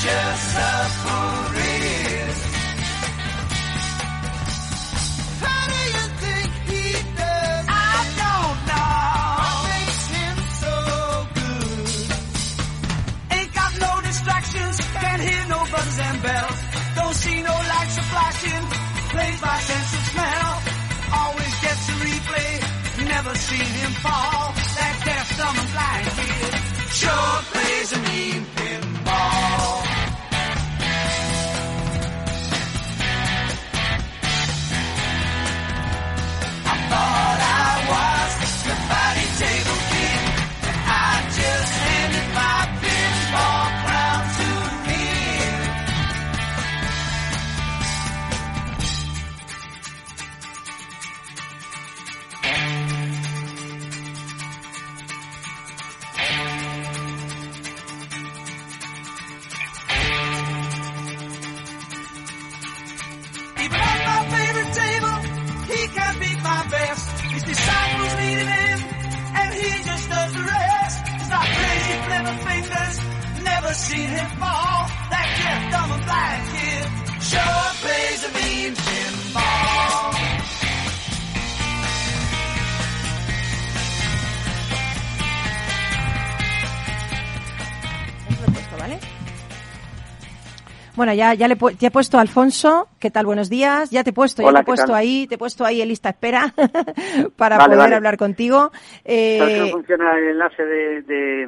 Such 0.00 0.10
a 0.10 0.36
supple 0.52 1.30
wrist. 1.52 2.44
How 5.44 5.62
do 5.72 5.80
you 5.94 6.04
think 6.22 6.48
he 6.70 6.84
does? 7.20 7.64
I 7.68 7.96
don't 8.22 8.58
know. 8.70 8.92
What 9.44 9.58
makes 9.68 10.02
him 10.16 10.36
so 10.62 10.74
good? 11.36 11.96
Ain't 13.36 13.52
got 13.52 13.72
no 13.84 13.92
distractions, 14.08 14.76
can't 15.04 15.22
hear 15.22 15.44
no 15.48 15.60
and 16.06 16.22
bells. 16.22 16.58
Don't 16.96 17.16
see 17.24 17.42
no 17.42 17.54
lights 17.72 17.98
flashing, 18.12 18.64
plays 19.12 19.40
by 19.40 19.58
sense 19.68 19.90
of 19.98 20.02
smell. 20.12 20.52
Always 21.20 21.54
gets 21.64 21.88
a 21.88 21.96
replay, 22.04 22.52
never 23.06 23.34
seen 23.34 23.70
him 23.80 23.92
fall. 24.04 24.54
That 24.78 24.94
deaf, 25.04 25.28
dumb 25.38 25.56
and 25.62 25.70
blind 25.74 26.08
kid 26.16 26.54
sure 27.00 27.36
plays 27.52 27.92
a 27.92 27.98
mean 28.08 28.59
seen 73.90 74.10
him 74.18 74.30
fall. 74.42 74.78
That 75.12 75.26
deaf, 75.38 75.60
dumb, 75.74 75.90
and 75.96 76.04
blind 76.08 76.42
kid 76.54 76.86
sure 77.30 77.66
plays 77.82 78.20
a 78.28 78.30
mean 78.38 78.72
pinball. 78.86 80.14
¿vale? 88.78 88.98
Bueno, 90.96 91.14
ya, 91.14 91.34
ya, 91.34 91.48
le 91.48 91.56
ya 91.78 91.88
he 91.88 91.90
puesto 91.90 92.18
a 92.18 92.20
Alfonso. 92.20 92.88
¿Qué 92.98 93.10
tal? 93.10 93.24
Buenos 93.26 93.48
días. 93.48 93.90
Ya 93.90 94.04
te 94.04 94.10
he 94.10 94.12
puesto, 94.12 94.42
ya 94.42 94.48
Hola, 94.48 94.58
te 94.58 94.62
he 94.62 94.64
¿qué 94.64 94.66
puesto 94.66 94.86
tal? 94.88 94.94
ahí, 94.96 95.26
te 95.26 95.34
he 95.36 95.38
puesto 95.38 95.64
ahí 95.64 95.80
en 95.82 95.88
lista 95.88 96.10
espera 96.10 96.52
para 97.36 97.56
Vale, 97.56 97.68
poder 97.68 97.78
vale. 97.78 97.94
hablar 97.96 98.16
contigo. 98.16 98.70
Eh, 99.04 99.36
¿Sabes 99.38 99.54
que 99.54 99.60
no 99.60 99.68
funciona 99.68 100.18
el 100.18 100.24
enlace 100.30 100.62
de, 100.64 101.02
de, 101.02 101.46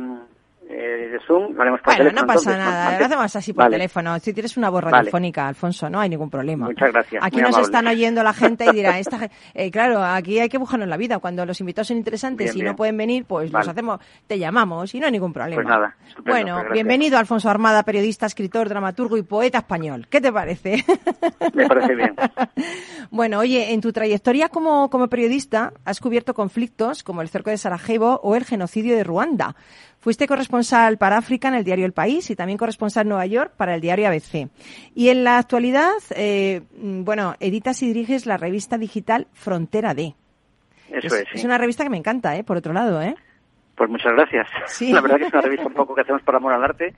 eh, 0.72 1.08
de 1.08 1.20
Zoom? 1.26 1.54
Lo 1.54 1.62
haremos 1.62 1.80
por 1.80 1.94
bueno, 1.94 2.10
teléfono, 2.10 2.20
no 2.22 2.26
pasa 2.26 2.50
entonces, 2.50 2.72
nada, 2.72 2.92
¿no? 2.92 2.98
lo 2.98 3.06
hacemos 3.06 3.36
así 3.36 3.52
por 3.52 3.64
Vale. 3.64 3.76
teléfono. 3.76 4.18
Si 4.18 4.32
tienes 4.32 4.56
una 4.56 4.70
voz 4.70 4.82
Vale. 4.82 4.96
radiofónica, 4.96 5.48
Alfonso, 5.48 5.90
no 5.90 6.00
hay 6.00 6.08
ningún 6.08 6.30
problema. 6.30 6.66
Muchas 6.66 6.92
gracias, 6.92 7.22
Aquí 7.24 7.36
nos 7.36 7.50
amable. 7.50 7.64
están 7.64 7.86
oyendo 7.86 8.22
la 8.22 8.32
gente 8.32 8.64
y 8.66 8.72
dirá, 8.72 8.98
esta, 8.98 9.28
eh, 9.54 9.70
claro, 9.70 10.02
aquí 10.02 10.38
hay 10.38 10.48
que 10.48 10.58
buscarnos 10.58 10.88
la 10.88 10.96
vida. 10.96 11.18
Cuando 11.18 11.44
los 11.44 11.60
invitados 11.60 11.88
son 11.88 11.98
interesantes 11.98 12.54
Bien, 12.54 12.66
y 12.66 12.70
no 12.70 12.76
pueden 12.76 12.96
venir, 12.96 13.24
pues 13.26 13.52
los 13.52 13.52
Vale. 13.52 13.70
hacemos, 13.70 14.00
te 14.26 14.38
llamamos 14.38 14.94
y 14.94 15.00
no 15.00 15.06
hay 15.06 15.12
ningún 15.12 15.32
problema. 15.32 15.62
Pues 15.62 15.68
nada, 15.68 15.96
estupendo, 16.06 16.32
bueno, 16.32 16.60
pues 16.62 16.72
bienvenido 16.72 17.18
Alfonso 17.18 17.50
Armada, 17.50 17.82
periodista, 17.82 18.26
escritor, 18.26 18.68
dramaturgo 18.68 19.16
y 19.16 19.22
poeta 19.22 19.58
español. 19.58 20.06
¿Qué 20.08 20.20
te 20.20 20.32
parece? 20.32 20.84
Me 21.54 21.66
parece 21.68 21.94
bien. 21.94 22.14
Bueno, 23.10 23.40
oye, 23.40 23.74
en 23.74 23.82
tu 23.82 23.92
trayectoria 23.92 24.48
como, 24.48 24.88
como 24.88 25.08
periodista 25.08 25.74
has 25.84 26.00
cubierto 26.00 26.32
conflictos 26.32 27.02
como 27.02 27.20
el 27.20 27.28
cerco 27.28 27.50
de 27.50 27.58
Sarajevo 27.58 28.20
o 28.22 28.36
el 28.36 28.44
genocidio 28.44 28.96
de 28.96 29.04
Ruanda. 29.04 29.54
Fuiste 30.02 30.26
corresponsal 30.26 30.98
para 30.98 31.16
África 31.16 31.46
en 31.46 31.54
el 31.54 31.62
diario 31.62 31.86
El 31.86 31.92
País 31.92 32.28
y 32.28 32.34
también 32.34 32.58
corresponsal 32.58 33.02
en 33.02 33.10
Nueva 33.10 33.26
York 33.26 33.52
para 33.56 33.76
el 33.76 33.80
diario 33.80 34.08
ABC. 34.08 34.48
Y 34.96 35.10
en 35.10 35.22
la 35.22 35.38
actualidad, 35.38 35.92
eh, 36.16 36.62
mm, 36.76 37.04
bueno, 37.04 37.34
editas 37.38 37.80
y 37.84 37.86
diriges 37.86 38.26
la 38.26 38.36
revista 38.36 38.78
digital 38.78 39.28
Frontera 39.32 39.94
D. 39.94 40.16
Eso 40.90 41.06
es, 41.06 41.12
sí. 41.12 41.34
es 41.34 41.44
una 41.44 41.56
revista 41.56 41.84
que 41.84 41.90
me 41.90 41.98
encanta, 41.98 42.34
¿eh? 42.36 42.42
Por 42.42 42.56
otro 42.56 42.72
lado, 42.72 43.00
¿eh? 43.00 43.14
Pues 43.76 43.88
muchas 43.88 44.12
gracias. 44.12 44.48
Sí. 44.66 44.92
La 44.92 45.02
verdad 45.02 45.18
que 45.18 45.26
es 45.26 45.32
una 45.32 45.42
revista 45.42 45.68
un 45.68 45.74
poco 45.74 45.94
que 45.94 46.00
hacemos 46.00 46.22
por 46.22 46.34
amor 46.34 46.52
al 46.52 46.64
arte. 46.64 46.96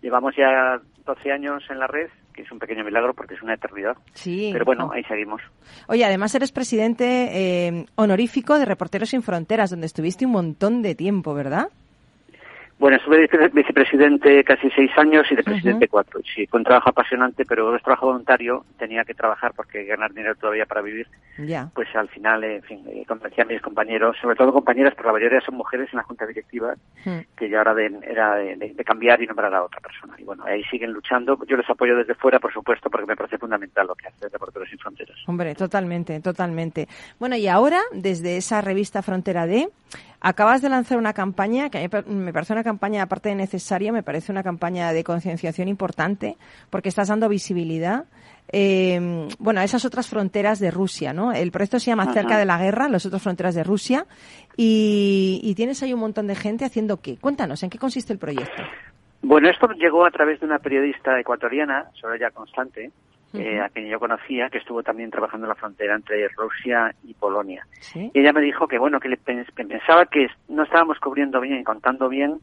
Llevamos 0.00 0.34
ya 0.34 0.80
12 1.04 1.32
años 1.32 1.62
en 1.68 1.78
la 1.78 1.86
red, 1.86 2.08
que 2.32 2.40
es 2.40 2.50
un 2.50 2.58
pequeño 2.58 2.84
milagro 2.84 3.12
porque 3.12 3.34
es 3.34 3.42
una 3.42 3.52
eternidad. 3.52 3.98
Sí. 4.14 4.48
Pero 4.50 4.64
bueno, 4.64 4.90
ahí 4.94 5.04
seguimos. 5.04 5.42
Oye, 5.88 6.06
además 6.06 6.34
eres 6.34 6.52
presidente 6.52 7.28
eh, 7.32 7.84
honorífico 7.96 8.58
de 8.58 8.64
Reporteros 8.64 9.10
Sin 9.10 9.22
Fronteras, 9.22 9.68
donde 9.68 9.86
estuviste 9.86 10.24
un 10.24 10.32
montón 10.32 10.80
de 10.80 10.94
tiempo, 10.94 11.34
¿verdad? 11.34 11.68
Bueno, 12.78 12.98
estuve 12.98 13.22
vice- 13.26 13.48
vicepresidente 13.54 14.44
casi 14.44 14.68
seis 14.70 14.90
años 14.98 15.26
y 15.30 15.34
de 15.36 15.42
presidente 15.42 15.88
cuatro. 15.88 16.20
Sí, 16.34 16.46
fue 16.46 16.58
un 16.60 16.64
trabajo 16.64 16.90
apasionante, 16.90 17.44
pero 17.46 17.74
es 17.74 17.82
trabajo 17.82 18.06
voluntario. 18.06 18.66
Tenía 18.78 19.02
que 19.04 19.14
trabajar 19.14 19.52
porque 19.56 19.84
ganar 19.84 20.12
dinero 20.12 20.34
todavía 20.34 20.66
para 20.66 20.82
vivir. 20.82 21.06
Ya. 21.38 21.70
Pues 21.74 21.88
al 21.96 22.08
final, 22.10 22.44
en 22.44 22.62
fin, 22.62 22.84
eh, 22.88 23.04
convencí 23.08 23.40
a 23.40 23.46
mis 23.46 23.62
compañeros, 23.62 24.16
sobre 24.20 24.36
todo 24.36 24.52
compañeras, 24.52 24.94
porque 24.94 25.06
la 25.06 25.12
mayoría 25.14 25.40
son 25.40 25.54
mujeres 25.56 25.88
en 25.92 25.96
la 25.98 26.02
junta 26.02 26.26
directiva, 26.26 26.74
Mm. 27.06 27.18
que 27.36 27.48
ya 27.48 27.58
ahora 27.58 27.74
de- 27.74 27.98
era 28.06 28.34
de, 28.36 28.56
de- 28.56 28.74
de 28.74 28.84
cambiar 28.84 29.22
y 29.22 29.26
nombrar 29.26 29.54
a 29.54 29.62
otra 29.64 29.80
persona. 29.80 30.14
Y 30.18 30.24
bueno, 30.24 30.44
ahí 30.44 30.62
siguen 30.64 30.92
luchando. 30.92 31.38
Yo 31.46 31.56
les 31.56 31.68
apoyo 31.70 31.96
desde 31.96 32.14
fuera, 32.14 32.38
por 32.38 32.52
supuesto, 32.52 32.90
porque 32.90 33.06
me 33.06 33.16
parece 33.16 33.38
fundamental 33.38 33.86
lo 33.86 33.94
que 33.94 34.08
hace 34.08 34.28
Reporteros 34.28 34.68
Sin 34.68 34.78
Fronteras. 34.78 35.16
Hombre, 35.26 35.54
totalmente, 35.54 36.20
totalmente. 36.20 36.88
Bueno, 37.18 37.36
y 37.36 37.48
ahora, 37.48 37.80
desde 37.92 38.36
esa 38.36 38.60
revista 38.60 39.00
Frontera 39.02 39.46
D, 39.46 39.68
acabas 40.20 40.60
de 40.62 40.68
lanzar 40.68 40.98
una 40.98 41.12
campaña 41.12 41.70
que 41.70 41.78
a 41.78 41.80
mí 42.06 42.14
me 42.14 42.32
parece 42.32 42.52
una 42.52 42.64
campaña, 42.66 43.02
aparte 43.02 43.30
de 43.30 43.34
necesaria, 43.34 43.90
me 43.92 44.02
parece 44.02 44.30
una 44.30 44.42
campaña 44.42 44.92
de 44.92 45.02
concienciación 45.02 45.68
importante, 45.68 46.36
porque 46.68 46.90
estás 46.90 47.08
dando 47.08 47.30
visibilidad. 47.30 48.04
eh, 48.52 49.26
bueno, 49.38 49.60
a 49.60 49.64
esas 49.64 49.84
otras 49.84 50.06
fronteras 50.08 50.60
de 50.60 50.70
Rusia, 50.70 51.12
¿no? 51.12 51.32
El 51.32 51.50
proyecto 51.50 51.78
se 51.80 51.90
llama 51.90 52.04
Ajá. 52.04 52.12
Cerca 52.12 52.38
de 52.38 52.44
la 52.44 52.58
Guerra, 52.58 52.88
las 52.88 53.06
otras 53.06 53.22
fronteras 53.22 53.54
de 53.54 53.64
Rusia, 53.64 54.06
y, 54.56 55.40
y 55.42 55.54
tienes 55.54 55.82
ahí 55.82 55.92
un 55.92 56.00
montón 56.00 56.26
de 56.26 56.34
gente 56.34 56.64
haciendo 56.64 56.98
qué. 57.00 57.16
Cuéntanos, 57.16 57.62
¿en 57.62 57.70
qué 57.70 57.78
consiste 57.78 58.12
el 58.12 58.18
proyecto? 58.18 58.62
Bueno, 59.22 59.48
esto 59.48 59.66
llegó 59.72 60.06
a 60.06 60.10
través 60.10 60.38
de 60.40 60.46
una 60.46 60.58
periodista 60.58 61.18
ecuatoriana, 61.18 61.90
Soraya 62.00 62.30
Constante, 62.30 62.92
eh, 63.34 63.60
a 63.60 63.68
quien 63.68 63.88
yo 63.88 63.98
conocía, 63.98 64.48
que 64.48 64.58
estuvo 64.58 64.82
también 64.82 65.10
trabajando 65.10 65.46
en 65.46 65.50
la 65.50 65.54
frontera 65.54 65.94
entre 65.94 66.28
Rusia 66.28 66.94
y 67.04 67.14
Polonia. 67.14 67.66
Sí. 67.80 68.10
Y 68.14 68.20
ella 68.20 68.32
me 68.32 68.40
dijo 68.40 68.66
que, 68.66 68.78
bueno, 68.78 69.00
que, 69.00 69.08
le 69.08 69.16
pensaba 69.16 70.06
que 70.06 70.28
no 70.48 70.62
estábamos 70.62 70.98
cubriendo 70.98 71.40
bien, 71.40 71.64
contando 71.64 72.08
bien 72.08 72.40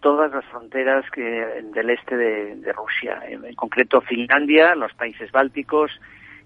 todas 0.00 0.32
las 0.32 0.44
fronteras 0.46 1.08
que, 1.10 1.22
del 1.72 1.90
este 1.90 2.16
de, 2.16 2.56
de 2.56 2.72
Rusia, 2.72 3.20
en, 3.28 3.44
en 3.44 3.54
concreto 3.54 4.00
Finlandia, 4.00 4.74
los 4.74 4.92
países 4.94 5.30
bálticos, 5.30 5.92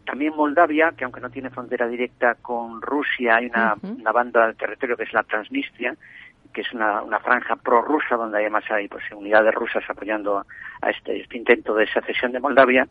también 0.06 0.34
Moldavia, 0.36 0.92
que 0.96 1.04
aunque 1.04 1.20
no 1.20 1.30
tiene 1.30 1.50
frontera 1.50 1.86
directa 1.88 2.36
con 2.36 2.80
Rusia, 2.80 3.36
hay 3.36 3.46
una, 3.46 3.74
una 3.82 4.12
banda 4.12 4.46
de 4.46 4.54
territorio 4.54 4.96
que 4.96 5.02
es 5.02 5.12
la 5.12 5.24
Transnistria, 5.24 5.94
que 6.56 6.62
es 6.62 6.72
una, 6.72 7.02
una 7.02 7.18
franja 7.20 7.54
prorrusa 7.56 8.16
donde 8.16 8.38
además 8.38 8.64
hay 8.70 8.88
pues 8.88 9.04
unidades 9.12 9.54
rusas 9.54 9.84
apoyando 9.90 10.42
a, 10.80 10.88
este, 10.90 11.20
este 11.20 11.36
intento 11.36 11.74
de 11.74 11.86
secesión 11.86 12.32
de 12.32 12.40
Moldavia. 12.40 12.88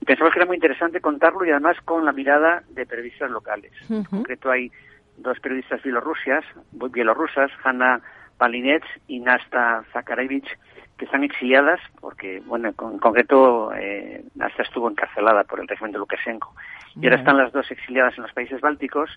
Y 0.00 0.04
pensamos 0.06 0.32
que 0.32 0.38
era 0.38 0.46
muy 0.46 0.56
interesante 0.56 1.02
contarlo 1.02 1.44
y 1.44 1.50
además 1.50 1.76
con 1.84 2.06
la 2.06 2.12
mirada 2.12 2.62
de 2.70 2.86
periodistas 2.86 3.30
locales. 3.30 3.70
En 3.90 4.04
concreto 4.04 4.50
hay 4.50 4.72
dos 5.18 5.38
periodistas 5.40 5.82
bielorrusias, 5.82 6.42
bielorrusas, 6.72 7.50
Hanna 7.62 8.00
Palinets 8.38 8.86
y 9.08 9.20
Nasta 9.20 9.84
Zakarevich, 9.92 10.48
que 10.96 11.04
están 11.04 11.22
exiliadas 11.22 11.80
porque, 12.00 12.40
bueno, 12.46 12.68
en 12.68 12.74
con- 12.74 12.92
en 12.94 12.98
concreto 12.98 13.74
eh, 13.74 14.24
Nasta 14.36 14.62
estuvo 14.62 14.88
encarcelada 14.88 15.44
por 15.44 15.60
el 15.60 15.68
régimen 15.68 15.92
de 15.92 15.98
Lukashenko. 15.98 16.54
Y 16.96 17.04
ahora 17.04 17.16
están 17.18 17.36
las 17.36 17.52
dos 17.52 17.70
exiliadas 17.70 18.16
en 18.16 18.22
los 18.22 18.32
países 18.32 18.58
bálticos 18.62 19.10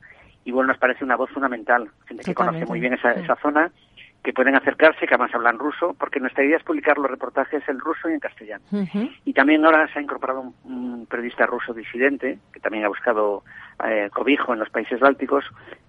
y, 0.45 0.51
bueno, 0.51 0.69
nos 0.69 0.77
parece 0.77 1.03
una 1.03 1.17
voz 1.17 1.29
fundamental, 1.31 1.89
gente 2.05 2.23
que 2.23 2.33
conoce 2.33 2.65
muy 2.65 2.79
bien 2.79 2.93
esa, 2.93 3.11
esa 3.11 3.35
zona, 3.35 3.71
que 4.23 4.33
pueden 4.33 4.55
acercarse, 4.55 5.05
que 5.05 5.13
además 5.13 5.35
hablan 5.35 5.59
ruso, 5.59 5.95
porque 5.99 6.19
nuestra 6.19 6.43
idea 6.43 6.57
es 6.57 6.63
publicar 6.63 6.97
los 6.97 7.11
reportajes 7.11 7.67
en 7.67 7.79
ruso 7.79 8.09
y 8.09 8.13
en 8.13 8.19
castellano. 8.19 8.63
Y 9.23 9.33
también 9.33 9.65
ahora 9.65 9.87
se 9.91 9.99
ha 9.99 10.01
incorporado 10.01 10.41
un, 10.41 10.55
un 10.63 11.05
periodista 11.05 11.45
ruso 11.45 11.73
disidente, 11.73 12.39
que 12.53 12.59
también 12.59 12.85
ha 12.85 12.87
buscado 12.87 13.43
eh, 13.85 14.09
cobijo 14.13 14.53
en 14.53 14.59
los 14.59 14.69
países 14.69 14.99
bálticos, 14.99 15.45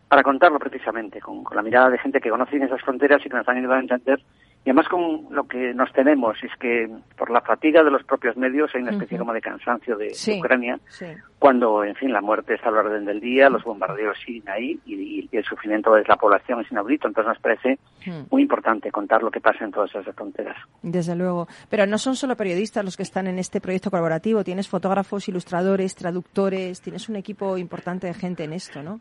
para 0.09 0.23
contarlo 0.23 0.59
precisamente, 0.59 1.21
con, 1.21 1.45
con 1.45 1.57
la 1.57 1.63
mirada 1.63 1.91
de 1.91 1.99
gente 1.99 2.21
que 2.21 2.31
conoce 2.31 2.53
bien 2.53 2.65
esas 2.65 2.83
fronteras 2.83 3.21
y 3.25 3.29
que 3.29 3.37
nos 3.37 3.49
han 3.49 3.59
ayudado 3.59 3.77
a 3.77 3.81
entender. 3.81 4.23
Y 4.67 4.71
además 4.71 4.89
con 4.89 5.29
lo 5.31 5.47
que 5.47 5.73
nos 5.75 5.93
tenemos 5.93 6.37
es 6.43 6.51
que 6.59 6.91
por 7.17 7.31
la 7.31 7.41
fatiga 7.41 7.85
de 7.85 7.91
los 7.93 8.03
propios 8.03 8.37
medios 8.37 8.69
hay 8.75 8.83
una 8.83 8.91
especie 8.91 9.15
Ujú. 9.17 9.23
como 9.23 9.33
de 9.33 9.41
cansancio 9.41 9.97
de. 9.97 10.13
Ucrania, 10.41 10.81
Sí. 10.89 11.07
cuando, 11.39 11.85
en 11.85 11.95
fin, 11.95 12.13
la 12.13 12.21
muerte 12.21 12.55
está 12.55 12.71
a 12.71 12.73
la 12.73 12.81
orden 12.81 13.05
del 13.05 13.21
día, 13.21 13.49
los 13.49 13.63
bombardeos 13.63 14.19
siguen 14.27 14.49
ahí 14.49 14.77
y, 14.85 15.29
y 15.31 15.37
el 15.37 15.45
sufrimiento 15.45 15.95
de 15.95 16.03
la 16.09 16.17
población 16.17 16.61
es 16.63 16.71
inaudito. 16.73 17.07
Entonces 17.07 17.29
nos 17.29 17.39
parece 17.39 17.79
Mm. 18.07 18.27
muy 18.31 18.43
importante 18.43 18.91
contar 18.91 19.23
lo 19.23 19.31
que 19.31 19.41
pasa 19.41 19.65
en 19.65 19.71
todas 19.71 19.95
esas 19.95 20.13
fronteras. 20.17 20.57
Desde 20.83 21.15
luego. 21.15 21.47
Pero 21.71 21.87
no 21.87 21.97
son 21.97 22.17
solo 22.17 22.35
periodistas 22.37 22.85
los 22.85 22.97
que 22.97 23.05
están 23.05 23.29
en 23.29 23.39
este 23.39 23.61
proyecto 23.61 23.91
colaborativo. 23.91 24.43
Tienes 24.43 24.69
fotógrafos, 24.69 25.29
ilustradores, 25.29 25.95
traductores. 25.95 26.81
Tienes 26.81 27.09
un 27.09 27.15
equipo 27.17 27.57
importante 27.57 28.09
de 28.09 28.15
gente 28.15 28.43
en 28.45 28.53
esto, 28.53 28.83
¿no? 28.83 29.01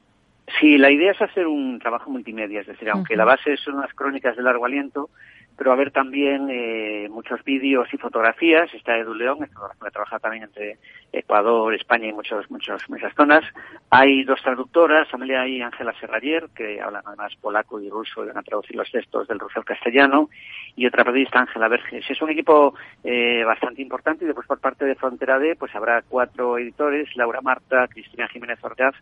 Sí, 0.60 0.78
la 0.78 0.92
idea 0.92 1.12
es 1.12 1.20
hacer 1.24 1.48
un 1.48 1.80
trabajo 1.80 2.12
multimedia, 2.12 2.62
es 2.62 2.68
decir, 2.68 2.88
aunque 2.92 3.16
la 3.16 3.26
base 3.26 3.58
son 3.58 3.76
unas 3.78 3.92
crónicas 3.96 4.36
de 4.38 4.44
largo 4.44 4.66
aliento, 4.66 5.10
pero 5.58 5.70
va 5.70 5.76
a 5.76 5.78
haber 5.78 5.92
también 5.92 6.48
eh, 6.50 7.08
muchos 7.10 7.44
vídeos 7.44 7.88
y 7.94 7.98
fotografías. 7.98 8.74
Está 8.74 8.98
Edu 8.98 9.14
León, 9.14 9.40
que 9.40 9.92
trabaja 9.92 10.20
también 10.20 10.44
entre 10.44 10.78
Ecuador, 11.12 11.74
España 11.74 12.08
y 12.08 12.14
muchos, 12.14 12.50
muchos, 12.52 12.90
muchas 12.90 13.14
zonas. 13.16 13.44
Hay 13.90 14.24
dos 14.24 14.42
traductoras, 14.42 15.08
Amelia 15.14 15.48
y 15.48 15.62
Ángela 15.62 15.94
Serrayer, 16.00 16.50
que 16.56 16.82
hablan 16.82 17.04
además 17.06 17.34
polaco 17.40 17.80
y 17.80 17.90
ruso 17.90 18.24
y 18.24 18.28
van 18.28 18.38
a 18.38 18.44
traducir 18.44 18.76
los 18.76 18.92
textos 18.92 19.28
del 19.28 19.40
ruso 19.40 19.60
al 19.60 19.66
castellano, 19.66 20.30
y 20.76 20.86
otra 20.86 21.06
periodista, 21.06 21.40
Ángela 21.40 21.68
Verges. 21.68 22.10
Es 22.10 22.22
un 22.22 22.30
equipo 22.30 22.76
eh, 23.04 23.44
bastante 23.46 23.82
importante 23.82 24.26
y 24.26 24.28
después 24.28 24.48
por 24.48 24.60
parte 24.60 24.86
de 24.86 24.96
Frontera 24.96 25.40
D 25.40 25.56
pues 25.56 25.74
habrá 25.76 26.02
cuatro 26.02 26.58
editores, 26.58 27.16
Laura 27.16 27.42
Marta, 27.42 27.88
Cristina 27.88 28.28
Jiménez 28.28 28.60
Orgaz, 28.62 28.96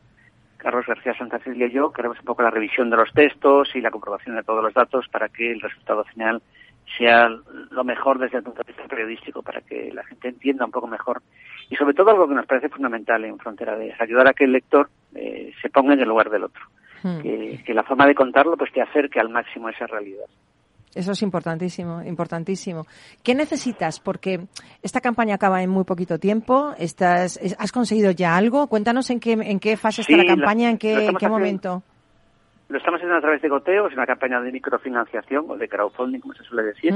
Carlos 0.63 0.85
García 0.87 1.13
Santacília 1.17 1.67
y 1.67 1.71
yo, 1.71 1.91
que 1.91 2.01
haremos 2.01 2.19
un 2.19 2.25
poco 2.25 2.41
la 2.41 2.49
revisión 2.49 2.89
de 2.89 2.95
los 2.95 3.11
textos 3.11 3.75
y 3.75 3.81
la 3.81 3.91
comprobación 3.91 4.37
de 4.37 4.43
todos 4.43 4.63
los 4.63 4.73
datos 4.73 5.07
para 5.09 5.27
que 5.27 5.51
el 5.51 5.59
resultado 5.59 6.05
final 6.05 6.41
sea 6.97 7.27
lo 7.27 7.83
mejor 7.83 8.17
desde 8.17 8.37
el 8.37 8.43
punto 8.43 8.61
de 8.63 8.71
vista 8.71 8.87
periodístico, 8.87 9.43
para 9.43 9.61
que 9.61 9.91
la 9.93 10.03
gente 10.05 10.29
entienda 10.29 10.65
un 10.65 10.71
poco 10.71 10.87
mejor. 10.87 11.21
Y 11.69 11.75
sobre 11.75 11.93
todo 11.93 12.11
algo 12.11 12.27
que 12.27 12.35
nos 12.35 12.45
parece 12.45 12.69
fundamental 12.69 13.25
en 13.25 13.37
Frontera 13.37 13.81
es 13.83 13.99
ayudar 13.99 14.27
a 14.27 14.33
que 14.33 14.45
el 14.45 14.53
lector 14.53 14.89
eh, 15.15 15.51
se 15.61 15.69
ponga 15.69 15.93
en 15.93 15.99
el 15.99 16.07
lugar 16.07 16.29
del 16.29 16.45
otro. 16.45 16.63
Mm. 17.03 17.21
Que, 17.21 17.63
que 17.65 17.73
la 17.73 17.83
forma 17.83 18.07
de 18.07 18.15
contarlo 18.15 18.55
pues 18.55 18.71
te 18.71 18.81
acerque 18.81 19.19
al 19.19 19.29
máximo 19.29 19.67
a 19.67 19.71
esa 19.71 19.87
realidad. 19.87 20.25
Eso 20.95 21.11
es 21.13 21.21
importantísimo, 21.23 22.03
importantísimo. 22.03 22.85
¿Qué 23.23 23.33
necesitas? 23.35 23.99
Porque 23.99 24.45
esta 24.81 25.01
campaña 25.01 25.35
acaba 25.35 25.61
en 25.63 25.69
muy 25.69 25.83
poquito 25.85 26.19
tiempo. 26.19 26.73
Estás, 26.77 27.37
es- 27.37 27.55
¿Has 27.59 27.71
conseguido 27.71 28.11
ya 28.11 28.35
algo? 28.37 28.67
Cuéntanos 28.67 29.09
en 29.09 29.19
qué, 29.19 29.33
en 29.33 29.59
qué 29.59 29.75
fase 29.77 30.03
Sí, 30.03 30.13
está 30.13 30.23
la 30.23 30.29
campaña, 30.35 30.69
en 30.69 30.77
qué, 30.77 31.05
en 31.07 31.15
haciendo. 31.15 31.29
momento. 31.37 31.83
Lo 32.69 32.77
estamos 32.77 32.97
haciendo 32.99 33.17
a 33.17 33.21
través 33.21 33.41
de 33.41 33.49
Goteo, 33.49 33.87
es 33.87 33.93
una 33.93 34.05
campaña 34.05 34.39
de 34.41 34.51
microfinanciación 34.51 35.45
o 35.49 35.57
de 35.57 35.67
crowdfunding, 35.67 36.19
como 36.19 36.33
se 36.33 36.43
suele 36.43 36.63
decir. 36.63 36.93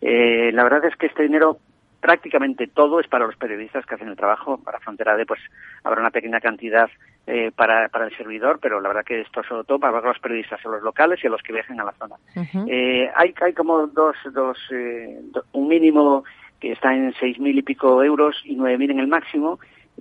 Eh, 0.00 0.50
la 0.52 0.62
verdad 0.62 0.84
es 0.86 0.96
que 0.96 1.06
este 1.06 1.24
dinero 1.24 1.58
prácticamente 2.00 2.66
todo 2.68 3.00
es 3.00 3.08
para 3.08 3.26
los 3.26 3.36
periodistas 3.36 3.84
que 3.84 3.94
hacen 3.96 4.08
el 4.08 4.16
trabajo. 4.16 4.58
Para 4.58 4.78
Frontera 4.80 5.16
D, 5.16 5.26
pues 5.26 5.40
habrá 5.84 6.00
una 6.00 6.10
pequeña 6.10 6.40
cantidad 6.40 6.88
eh, 7.26 7.50
para, 7.54 7.88
para 7.88 8.06
el 8.06 8.16
servidor, 8.16 8.58
pero 8.60 8.80
la 8.80 8.88
verdad 8.88 9.04
que 9.04 9.20
esto 9.20 9.42
sobre 9.44 9.64
todo 9.64 9.78
para 9.78 10.00
los 10.00 10.18
periodistas, 10.18 10.64
a 10.64 10.68
los 10.68 10.82
locales 10.82 11.22
y 11.22 11.26
a 11.26 11.30
los 11.30 11.42
que 11.42 11.52
viajen 11.52 11.80
a 11.80 11.84
la 11.84 11.92
zona. 11.92 12.16
Eh, 12.68 13.10
hay, 13.14 13.34
hay 13.40 13.52
como 13.52 13.86
dos, 13.86 14.16
dos 14.32 14.58
eh, 14.72 15.20
do- 15.32 15.44
un 15.52 15.68
mínimo 15.68 16.24
que 16.58 16.72
está 16.72 16.94
en 16.94 17.12
seis 17.20 17.38
mil 17.38 17.56
y 17.58 17.62
pico 17.62 18.02
euros 18.02 18.40
y 18.44 18.54
nueve 18.56 18.76
mil 18.78 18.90
en 18.90 19.00
el 19.00 19.06
máximo. 19.06 19.58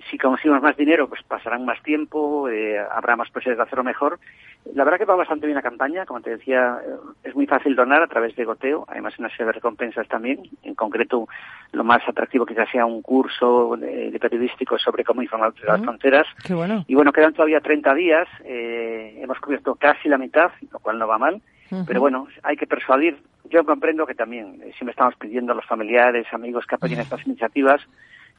Si 0.10 0.18
conseguimos 0.18 0.62
más 0.62 0.78
dinero, 0.78 1.08
pues 1.10 1.22
pasarán 1.24 1.66
más 1.66 1.82
tiempo, 1.84 2.48
eh, 2.50 2.78
habrá 2.80 3.16
más 3.16 3.30
posibilidades 3.30 3.58
de 3.58 3.64
hacerlo 3.64 3.84
mejor. 3.84 4.20
La 4.76 4.84
verdad 4.84 4.98
que 5.00 5.06
va 5.06 5.16
bastante 5.16 5.46
bien 5.46 5.56
la 5.56 5.62
campaña, 5.62 6.06
como 6.06 6.22
te 6.22 6.32
decía, 6.32 6.78
eh, 6.86 6.90
es 7.24 7.34
muy 7.36 7.48
fácil 7.48 7.76
donar 7.76 8.02
a 8.04 8.08
través 8.08 8.36
de 8.36 8.44
Goteo, 8.46 8.86
además 8.88 9.18
una 9.18 9.30
serie 9.30 9.46
de 9.48 9.52
recompensas 9.54 10.08
también, 10.08 10.42
en 10.64 10.76
concreto 10.76 11.28
lo 11.72 11.84
más 11.84 12.02
atractivo 12.08 12.46
quizás 12.46 12.70
sea 12.70 12.86
un 12.86 13.02
curso 13.02 13.76
de, 13.78 14.12
de 14.12 14.20
periodístico 14.20 14.78
sobre 14.78 15.04
cómo 15.04 15.22
informar 15.22 15.54
de 15.54 15.66
las 15.66 15.80
Mm. 15.80 15.84
fronteras, 15.84 16.28
Qué 16.46 16.54
bueno. 16.54 16.84
y 16.88 16.96
bueno, 16.96 17.12
quedan 17.14 17.34
todavía 17.34 17.62
30 17.62 17.94
días, 17.94 18.28
eh, 18.44 19.18
hemos 19.22 19.40
cubierto 19.40 19.76
casi 19.76 20.10
la 20.10 20.18
mitad, 20.18 20.52
lo 20.72 20.80
cual 20.80 21.00
no 21.00 21.08
va 21.08 21.18
mal, 21.18 21.42
pero 21.88 22.00
bueno, 22.02 22.28
hay 22.44 22.58
que 22.58 22.66
persuadir. 22.68 23.18
Yo 23.50 23.64
comprendo 23.64 24.06
que 24.08 24.16
también 24.16 24.56
eh, 24.62 24.72
siempre 24.78 24.92
estamos 24.92 25.16
pidiendo 25.16 25.54
a 25.54 25.56
los 25.56 25.66
familiares, 25.66 26.26
amigos 26.34 26.66
que 26.66 26.76
apoyen 26.76 27.00
estas 27.00 27.26
iniciativas. 27.26 27.82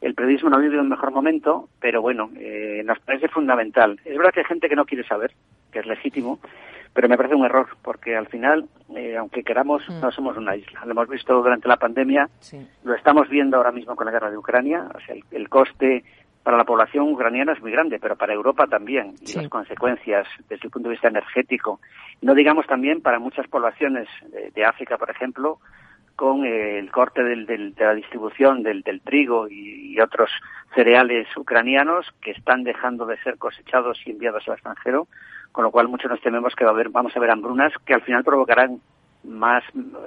El 0.00 0.14
periodismo 0.14 0.48
no 0.50 0.58
vive 0.58 0.80
un 0.80 0.88
mejor 0.88 1.10
momento, 1.12 1.68
pero 1.80 2.00
bueno, 2.00 2.30
eh, 2.38 2.82
nos 2.84 2.98
parece 3.00 3.28
fundamental. 3.28 4.00
Es 4.04 4.16
verdad 4.16 4.32
que 4.32 4.40
hay 4.40 4.46
gente 4.46 4.68
que 4.68 4.76
no 4.76 4.86
quiere 4.86 5.04
saber, 5.06 5.32
que 5.72 5.80
es 5.80 5.86
legítimo, 5.86 6.38
pero 6.94 7.08
me 7.08 7.16
parece 7.16 7.34
un 7.34 7.44
error, 7.44 7.68
porque 7.82 8.16
al 8.16 8.26
final, 8.28 8.64
eh, 8.96 9.16
aunque 9.16 9.44
queramos, 9.44 9.82
Mm. 9.88 10.00
no 10.00 10.10
somos 10.10 10.36
una 10.36 10.56
isla. 10.56 10.84
Lo 10.86 10.92
hemos 10.92 11.08
visto 11.08 11.34
durante 11.42 11.68
la 11.68 11.76
pandemia, 11.76 12.28
Sí. 12.40 12.66
lo 12.84 12.94
estamos 12.94 13.28
viendo 13.28 13.58
ahora 13.58 13.72
mismo 13.72 13.94
con 13.94 14.06
la 14.06 14.12
guerra 14.12 14.30
de 14.30 14.38
Ucrania. 14.38 14.88
O 14.94 15.00
sea, 15.00 15.14
el, 15.14 15.22
el 15.30 15.48
coste 15.48 16.02
para 16.42 16.56
la 16.56 16.64
población 16.64 17.12
ucraniana 17.12 17.52
es 17.52 17.60
muy 17.60 17.70
grande, 17.70 17.98
pero 18.00 18.16
para 18.16 18.32
Europa 18.32 18.66
también. 18.66 19.14
Y 19.20 19.26
Sí. 19.26 19.38
las 19.38 19.48
consecuencias 19.50 20.26
desde 20.48 20.64
el 20.66 20.70
punto 20.70 20.88
de 20.88 20.94
vista 20.94 21.08
energético. 21.08 21.80
No 22.22 22.34
digamos 22.34 22.66
también 22.66 23.02
para 23.02 23.18
muchas 23.18 23.46
poblaciones 23.48 24.08
de, 24.32 24.50
de 24.50 24.64
África, 24.64 24.96
por 24.96 25.10
ejemplo, 25.10 25.58
con 26.20 26.44
el 26.44 26.90
corte 26.92 27.24
del- 27.24 27.46
del- 27.46 27.74
de 27.74 27.83
la 27.87 27.94
distribución 27.94 28.62
del, 28.62 28.83
del 28.83 29.00
trigo 29.00 29.48
y, 29.48 29.98
otros 30.00 30.28
cereales 30.74 31.26
ucranianos 31.35 32.06
que 32.20 32.33
están 32.33 32.62
dejando 32.62 33.06
de 33.06 33.16
ser 33.22 33.38
cosechados 33.38 33.98
y 34.04 34.11
enviados 34.11 34.46
al 34.46 34.54
extranjero, 34.54 35.09
con 35.51 35.64
lo 35.64 35.70
cual 35.70 35.88
muchos 35.88 36.11
nos 36.11 36.20
tememos 36.20 36.55
que 36.55 36.64
va 36.64 36.72
a 36.72 36.74
haber, 36.74 36.90
vamos 36.90 37.16
a 37.16 37.20
ver 37.20 37.30
hambrunas 37.30 37.72
que 37.86 37.95
al 37.95 38.03
final 38.03 38.22
provocarán 38.22 38.80
más, 39.24 39.64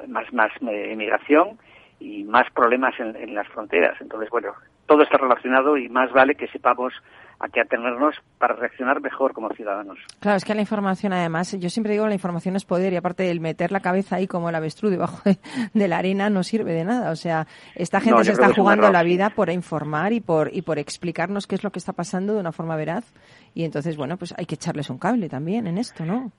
más, 0.08 0.32
más 0.32 0.52
eh, 0.62 0.92
emigración 0.94 1.58
y 2.00 2.24
más 2.26 2.48
problemas 2.52 2.94
en 3.00 3.34
las 3.34 3.48
fronteras. 3.48 4.00
Entonces, 4.00 4.30
bueno, 4.30 4.54
todo 4.94 5.04
está 5.04 5.18
relacionado 5.18 5.76
y 5.76 5.90
más 5.90 6.12
vale 6.12 6.36
que 6.36 6.48
sepamos 6.50 6.94
a 7.40 7.50
qué 7.50 7.62
atenernos 7.62 8.16
para 8.38 8.56
reaccionar 8.56 9.02
mejor 9.02 9.34
como 9.34 9.50
ciudadanos. 9.50 9.98
Claro, 10.20 10.38
es 10.38 10.46
que 10.46 10.54
la 10.54 10.62
información, 10.62 11.14
además, 11.14 11.58
yo 11.60 11.68
siempre 11.72 11.94
digo 11.94 12.06
la 12.08 12.14
información 12.14 12.56
es 12.56 12.64
poder 12.64 12.94
y 12.94 12.96
aparte 12.96 13.32
el 13.32 13.40
meter 13.40 13.72
la 13.72 13.80
cabeza 13.80 14.18
ahí 14.18 14.28
como 14.28 14.50
el 14.50 14.56
avestruz 14.56 14.92
debajo 14.92 15.20
de, 15.26 15.40
de 15.74 15.88
la 15.88 15.98
arena 15.98 16.30
no 16.30 16.44
sirve 16.44 16.74
de 16.74 16.86
nada. 16.86 17.10
O 17.10 17.16
sea, 17.16 17.48
esta 17.74 18.02
gente 18.02 18.20
No, 18.20 18.24
se 18.24 18.34
está 18.34 18.46
es 18.50 18.56
jugando 18.56 18.92
la 18.92 19.02
vida 19.02 19.32
por 19.32 19.50
informar 19.50 20.14
y 20.14 20.22
por, 20.22 20.54
y 20.54 20.62
por 20.62 20.78
explicarnos 20.78 21.48
qué 21.48 21.56
es 21.56 21.64
lo 21.64 21.72
que 21.72 21.80
está 21.80 21.94
pasando 21.94 22.36
de 22.36 22.40
una 22.40 22.52
forma 22.52 22.76
veraz. 22.76 23.12
Y 23.56 23.64
entonces, 23.64 23.98
bueno, 23.98 24.18
pues 24.18 24.36
hay 24.38 24.46
que 24.46 24.56
echarles 24.56 24.92
un 24.92 25.00
cable 25.00 25.28
también 25.28 25.66
en 25.66 25.80
esto, 25.80 26.06
¿no? 26.06 26.32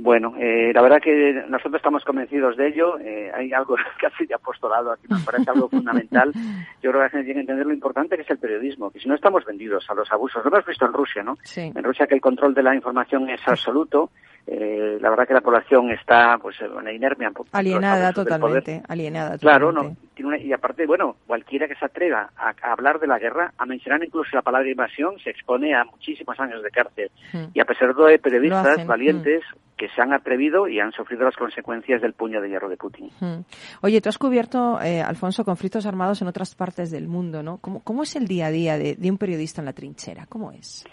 Bueno, 0.00 0.34
eh, 0.38 0.70
la 0.72 0.80
verdad 0.80 1.00
que 1.02 1.44
nosotros 1.48 1.76
estamos 1.76 2.04
convencidos 2.04 2.56
de 2.56 2.68
ello. 2.68 2.98
Eh, 3.00 3.32
hay 3.34 3.52
algo 3.52 3.74
casi 4.00 4.26
de 4.26 4.34
apostolado 4.34 4.92
aquí, 4.92 5.06
nos 5.08 5.24
parece 5.24 5.50
algo 5.50 5.68
fundamental. 5.68 6.32
Yo 6.82 6.90
creo 6.90 6.92
que 6.92 6.98
la 6.98 7.10
gente 7.10 7.24
tiene 7.24 7.34
que 7.34 7.40
entender 7.40 7.66
lo 7.66 7.74
importante 7.74 8.14
que 8.16 8.22
es 8.22 8.30
el 8.30 8.38
periodismo, 8.38 8.90
que 8.90 9.00
si 9.00 9.08
no 9.08 9.16
estamos 9.16 9.44
vendidos 9.44 9.84
a 9.90 9.94
los 9.94 10.10
abusos, 10.12 10.44
lo 10.44 10.50
hemos 10.50 10.64
visto 10.64 10.86
en 10.86 10.92
Rusia, 10.92 11.22
¿no? 11.24 11.36
Sí. 11.42 11.72
En 11.74 11.82
Rusia 11.82 12.06
que 12.06 12.14
el 12.14 12.20
control 12.20 12.54
de 12.54 12.62
la 12.62 12.74
información 12.76 13.28
es 13.28 13.40
absoluto. 13.46 14.10
Eh, 14.50 14.96
la 15.00 15.10
verdad 15.10 15.28
que 15.28 15.34
la 15.34 15.42
población 15.42 15.90
está 15.90 16.38
pues 16.40 16.58
en 16.62 16.72
una 16.72 16.90
inermia. 16.90 17.30
Alienada 17.52 18.14
totalmente, 18.14 18.82
alienada 18.88 19.36
Claro, 19.36 19.68
totalmente. 19.68 20.00
no, 20.00 20.08
tiene 20.14 20.28
una- 20.28 20.38
y 20.38 20.52
aparte, 20.54 20.86
bueno, 20.86 21.16
cualquiera 21.26 21.68
que 21.68 21.74
se 21.74 21.84
atreva 21.84 22.30
a, 22.34 22.54
a 22.62 22.72
hablar 22.72 22.98
de 22.98 23.06
la 23.06 23.18
guerra, 23.18 23.52
a 23.58 23.66
mencionar 23.66 24.02
incluso 24.02 24.30
la 24.34 24.40
palabra 24.40 24.70
invasión, 24.70 25.18
se 25.22 25.28
expone 25.30 25.74
a 25.74 25.84
muchísimos 25.84 26.40
años 26.40 26.62
de 26.62 26.70
cárcel. 26.70 27.10
Mm. 27.34 27.44
Y 27.52 27.60
a 27.60 27.66
pesar 27.66 27.88
de 27.88 27.94
todo, 27.94 28.06
hay 28.06 28.16
periodistas 28.16 28.66
hacen, 28.66 28.86
valientes 28.86 29.42
que 29.76 29.88
se 29.90 30.00
han 30.00 30.14
atrevido 30.14 30.66
y 30.66 30.80
han 30.80 30.92
sufrido 30.92 31.24
las 31.24 31.36
consecuencias 31.36 32.00
del 32.00 32.14
puño 32.14 32.40
de 32.40 32.48
hierro 32.48 32.70
de 32.70 32.78
Putin. 32.78 33.10
Mm. 33.20 33.40
Oye, 33.82 34.00
tú 34.00 34.08
has 34.08 34.16
cubierto, 34.18 34.80
eh, 34.80 35.02
Alfonso, 35.02 35.44
conflictos 35.44 35.84
armados 35.84 36.22
en 36.22 36.28
otras 36.28 36.54
partes 36.54 36.90
del 36.90 37.06
mundo, 37.06 37.42
¿no? 37.42 37.58
¿Cómo, 37.58 37.80
cómo 37.84 38.02
es 38.02 38.16
el 38.16 38.26
día 38.26 38.46
a 38.46 38.50
día 38.50 38.78
de, 38.78 38.94
de 38.96 39.10
un 39.10 39.18
periodista 39.18 39.60
en 39.60 39.66
la 39.66 39.74
trinchera? 39.74 40.24
¿Cómo 40.26 40.52
es? 40.52 40.84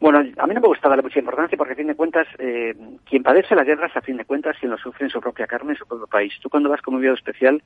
Bueno, 0.00 0.18
a 0.18 0.46
mí 0.46 0.54
no 0.54 0.60
me 0.62 0.66
gusta 0.66 0.88
darle 0.88 1.02
mucha 1.02 1.18
importancia 1.18 1.58
porque, 1.58 1.74
a 1.74 1.76
fin 1.76 1.88
de 1.88 1.94
cuentas, 1.94 2.26
eh, 2.38 2.74
quien 3.04 3.22
padece 3.22 3.54
la 3.54 3.64
guerra 3.64 3.86
es, 3.86 3.96
a 3.96 4.00
fin 4.00 4.16
de 4.16 4.24
cuentas, 4.24 4.56
quien 4.58 4.70
lo 4.70 4.78
sufre 4.78 5.04
en 5.04 5.10
su 5.10 5.20
propia 5.20 5.46
carne, 5.46 5.72
en 5.72 5.78
su 5.78 5.86
propio 5.86 6.06
país. 6.06 6.32
Tú 6.40 6.48
cuando 6.48 6.70
vas 6.70 6.80
como 6.80 6.96
enviado 6.96 7.16
especial 7.16 7.62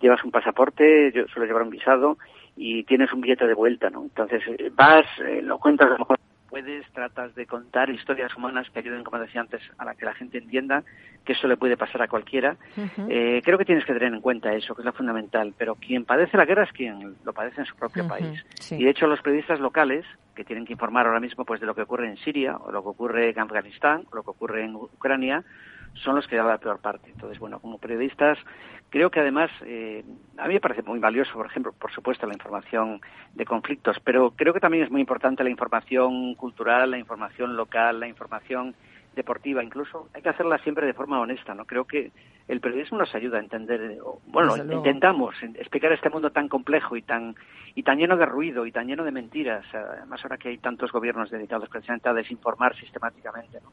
llevas 0.00 0.22
un 0.24 0.30
pasaporte, 0.30 1.12
yo 1.12 1.26
suelo 1.28 1.46
llevar 1.46 1.62
un 1.62 1.70
visado 1.70 2.18
y 2.56 2.84
tienes 2.84 3.12
un 3.12 3.20
billete 3.20 3.46
de 3.46 3.54
vuelta, 3.54 3.90
¿no? 3.90 4.02
Entonces 4.02 4.42
eh, 4.46 4.70
vas, 4.74 5.06
eh, 5.20 5.42
lo 5.42 5.58
cuentas 5.58 5.88
a 5.88 5.92
lo 5.92 5.98
mejor 5.98 6.18
puedes, 6.52 6.84
tratas 6.92 7.34
de 7.34 7.46
contar 7.46 7.88
historias 7.88 8.36
humanas 8.36 8.68
que 8.68 8.80
ayuden, 8.80 9.04
como 9.04 9.18
decía 9.18 9.40
antes, 9.40 9.62
a 9.78 9.86
la 9.86 9.94
que 9.94 10.04
la 10.04 10.12
gente 10.12 10.36
entienda 10.36 10.84
que 11.24 11.32
eso 11.32 11.48
le 11.48 11.56
puede 11.56 11.78
pasar 11.78 12.02
a 12.02 12.08
cualquiera. 12.08 12.58
Eh, 13.08 13.40
creo 13.42 13.56
que 13.56 13.64
tienes 13.64 13.86
que 13.86 13.94
tener 13.94 14.12
en 14.12 14.20
cuenta 14.20 14.52
eso, 14.52 14.74
que 14.74 14.82
es 14.82 14.84
lo 14.84 14.92
fundamental. 14.92 15.54
Pero 15.56 15.76
quien 15.76 16.04
padece 16.04 16.36
la 16.36 16.44
guerra 16.44 16.64
es 16.64 16.72
quien 16.72 17.16
lo 17.24 17.32
padece 17.32 17.62
en 17.62 17.66
su 17.66 17.74
propio 17.74 18.06
país. 18.06 18.44
sí. 18.60 18.76
Y 18.78 18.84
de 18.84 18.90
hecho 18.90 19.06
los 19.06 19.22
periodistas 19.22 19.60
locales, 19.60 20.04
que 20.34 20.44
tienen 20.44 20.66
que 20.66 20.74
informar 20.74 21.06
ahora 21.06 21.20
mismo 21.20 21.46
pues 21.46 21.58
de 21.58 21.66
lo 21.66 21.74
que 21.74 21.82
ocurre 21.82 22.06
en 22.06 22.18
Siria, 22.18 22.58
o 22.58 22.70
lo 22.70 22.82
que 22.82 22.88
ocurre 22.90 23.30
en 23.30 23.40
Afganistán, 23.40 24.04
o 24.12 24.16
lo 24.16 24.22
que 24.22 24.30
ocurre 24.30 24.62
en 24.62 24.74
Ucrania, 24.74 25.42
son 25.94 26.16
los 26.16 26.26
que 26.26 26.36
dan 26.36 26.48
la 26.48 26.58
peor 26.58 26.80
parte. 26.80 27.10
Entonces, 27.10 27.38
bueno, 27.38 27.60
como 27.60 27.78
periodistas, 27.78 28.36
creo 28.92 29.10
que 29.10 29.20
además, 29.20 29.50
eh, 29.64 30.04
a 30.36 30.46
mí 30.46 30.54
me 30.54 30.60
parece 30.60 30.82
muy 30.82 30.98
valioso, 31.00 31.32
por 31.32 31.46
ejemplo, 31.46 31.72
por 31.72 31.90
supuesto, 31.92 32.26
la 32.26 32.34
información 32.34 33.00
de 33.34 33.46
conflictos, 33.46 33.96
pero 34.04 34.32
creo 34.32 34.52
que 34.52 34.60
también 34.60 34.84
es 34.84 34.90
muy 34.90 35.00
importante 35.00 35.42
la 35.42 35.48
información 35.50 36.34
cultural, 36.34 36.90
la 36.90 36.98
información 36.98 37.56
local, 37.56 37.98
la 37.98 38.06
información 38.06 38.74
deportiva, 39.16 39.62
incluso 39.64 40.08
hay 40.14 40.20
que 40.22 40.28
hacerla 40.28 40.58
siempre 40.58 40.86
de 40.86 40.92
forma 40.94 41.20
honesta, 41.20 41.54
¿no? 41.54 41.64
Creo 41.64 41.86
que 41.86 42.12
el 42.48 42.60
periodismo 42.60 42.98
nos 42.98 43.14
ayuda 43.14 43.38
a 43.38 43.40
entender, 43.40 43.98
bueno, 44.26 44.56
intentamos 44.76 45.42
en- 45.42 45.56
explicar 45.56 45.92
este 45.92 46.10
mundo 46.10 46.30
tan 46.30 46.48
complejo 46.48 46.96
y 46.96 47.02
tan 47.02 47.34
y 47.74 47.82
tan 47.82 47.98
lleno 47.98 48.18
de 48.18 48.26
ruido 48.26 48.66
y 48.66 48.72
tan 48.72 48.86
lleno 48.86 49.04
de 49.04 49.10
mentiras, 49.12 49.64
además 49.74 50.22
ahora 50.22 50.36
que 50.36 50.50
hay 50.50 50.58
tantos 50.58 50.92
gobiernos 50.92 51.30
dedicados 51.30 51.68
precisamente 51.70 52.08
a 52.10 52.12
desinformar 52.12 52.76
sistemáticamente, 52.76 53.58
¿no? 53.62 53.72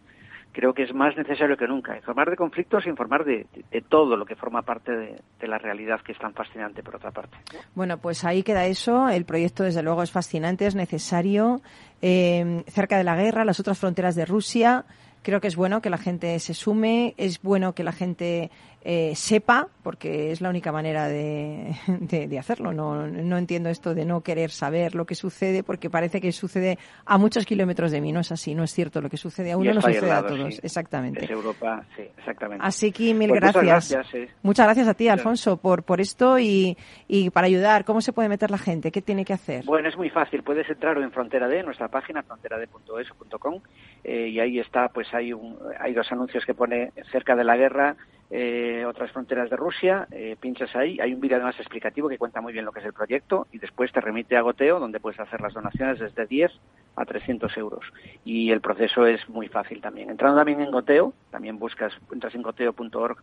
Creo 0.51 0.73
que 0.73 0.83
es 0.83 0.93
más 0.93 1.15
necesario 1.15 1.55
que 1.57 1.67
nunca 1.67 1.95
informar 1.95 2.29
de 2.29 2.35
conflictos 2.35 2.85
e 2.85 2.89
informar 2.89 3.23
de, 3.23 3.45
de- 3.71 3.81
todo 3.81 4.17
lo 4.17 4.25
que 4.25 4.35
forma 4.35 4.63
parte 4.63 4.91
de, 4.91 5.21
de 5.39 5.47
la 5.47 5.57
realidad 5.57 6.01
que 6.01 6.11
es 6.11 6.17
tan 6.17 6.33
fascinante 6.33 6.81
por 6.83 6.95
otra 6.95 7.11
parte. 7.11 7.37
Bueno, 7.75 7.97
pues 7.97 8.25
ahí 8.25 8.43
queda 8.43 8.65
eso. 8.65 9.09
El 9.09 9.25
proyecto, 9.25 9.63
desde 9.63 9.83
luego, 9.83 10.01
es 10.03 10.11
fascinante, 10.11 10.65
es 10.65 10.75
necesario. 10.75 11.61
Eh, 12.01 12.63
cerca 12.67 12.97
de 12.97 13.03
la 13.03 13.15
guerra, 13.15 13.45
las 13.45 13.59
otras 13.59 13.77
fronteras 13.79 14.15
de 14.15 14.25
Rusia. 14.25 14.85
Creo 15.21 15.41
que 15.41 15.47
es 15.47 15.55
bueno 15.57 15.81
que 15.81 15.89
la 15.89 15.97
gente 15.97 16.39
se 16.39 16.53
sume, 16.53 17.13
es 17.17 17.41
bueno 17.41 17.73
que 17.73 17.83
la 17.83 17.91
gente 17.91 18.49
eh, 18.81 19.13
sepa, 19.15 19.67
porque 19.83 20.31
es 20.31 20.39
la 20.41 20.49
única 20.49 20.71
manera 20.71 21.07
de, 21.07 21.75
de- 21.99 22.27
de 22.27 22.39
hacerlo. 22.39 22.71
No, 22.71 23.07
no 23.07 23.37
entiendo 23.37 23.69
esto 23.69 23.93
de 23.93 24.05
no 24.05 24.21
querer 24.21 24.51
saber 24.51 24.95
lo 24.95 25.05
que 25.05 25.15
sucede, 25.15 25.63
porque 25.63 25.89
parece 25.89 26.21
que 26.21 26.31
sucede 26.31 26.77
a 27.05 27.17
muchos 27.17 27.45
kilómetros 27.45 27.91
de 27.91 28.01
mí. 28.01 28.11
No 28.11 28.19
es 28.21 28.31
así, 28.31 28.55
no 28.55 28.63
es 28.63 28.71
cierto. 28.73 29.01
Lo 29.01 29.09
que 29.09 29.17
sucede 29.17 29.51
a 29.51 29.57
uno 29.57 29.73
no 29.73 29.81
sucede 29.81 30.11
a 30.11 30.25
todos. 30.25 30.55
sí. 30.55 30.61
Exactamente. 30.63 31.21
Desde 31.21 31.33
Europa, 31.33 31.83
sí, 31.95 32.03
exactamente. 32.17 32.65
Así 32.65 32.91
que 32.91 33.13
mil 33.13 33.29
Pues 33.29 33.41
muchas 33.41 33.63
gracias. 33.63 33.91
gracias, 33.91 34.07
sí. 34.29 34.33
Muchas 34.43 34.65
gracias 34.65 34.87
a 34.87 34.93
ti, 34.93 35.07
Alfonso, 35.09 35.57
por, 35.57 35.83
por 35.83 35.99
esto 36.01 36.39
y, 36.39 36.77
y 37.07 37.29
para 37.31 37.47
ayudar. 37.47 37.83
¿Cómo 37.85 38.01
se 38.01 38.13
puede 38.13 38.29
meter 38.29 38.49
la 38.51 38.57
gente? 38.57 38.91
¿Qué 38.91 39.01
tiene 39.01 39.25
que 39.25 39.33
hacer? 39.33 39.65
Bueno, 39.65 39.89
es 39.89 39.97
muy 39.97 40.09
fácil. 40.09 40.43
Puedes 40.43 40.69
entrar 40.69 40.97
en 40.97 41.11
Frontera 41.11 41.47
D, 41.47 41.63
nuestra 41.63 41.87
página, 41.89 42.23
fronterad.es.com, 42.23 43.61
eh, 44.03 44.27
y 44.29 44.39
ahí 44.39 44.59
está, 44.59 44.89
pues 44.89 45.07
hay, 45.13 45.33
un, 45.33 45.57
hay 45.79 45.93
dos 45.93 46.11
anuncios 46.11 46.45
que 46.45 46.53
pone 46.53 46.91
cerca 47.11 47.35
de 47.35 47.43
la 47.43 47.57
guerra, 47.57 47.95
eh, 48.31 48.85
otras 48.87 49.11
fronteras 49.11 49.49
de 49.49 49.55
Rusia, 49.55 50.07
eh, 50.11 50.35
pinchas 50.39 50.75
ahí, 50.75 50.99
hay 50.99 51.13
un 51.13 51.19
vídeo 51.19 51.37
además 51.37 51.59
explicativo 51.59 52.07
que 52.07 52.19
cuenta 52.19 52.41
muy 52.41 52.53
bien 52.53 52.63
lo 52.63 52.71
que 52.71 52.79
es 52.79 52.85
el 52.85 52.93
proyecto 52.93 53.47
y 53.51 53.57
después 53.57 53.91
te 53.91 54.01
remite 54.01 54.37
a 54.37 54.41
Goteo, 54.41 54.79
donde 54.79 54.99
puedes 54.99 55.19
hacer 55.19 55.41
las 55.41 55.53
donaciones 55.53 55.99
desde 55.99 56.27
10 56.27 56.51
a 56.95 57.05
300 57.05 57.57
euros. 57.57 57.85
Y 58.23 58.51
el 58.51 58.61
proceso 58.61 59.07
es 59.07 59.27
muy 59.29 59.47
fácil 59.47 59.81
también. 59.81 60.11
Entrando 60.11 60.37
también 60.37 60.61
en 60.61 60.69
Goteo, 60.69 61.13
también 61.31 61.57
buscas, 61.57 61.93
entras 62.11 62.35
en 62.35 62.43
goteo.org 62.43 63.17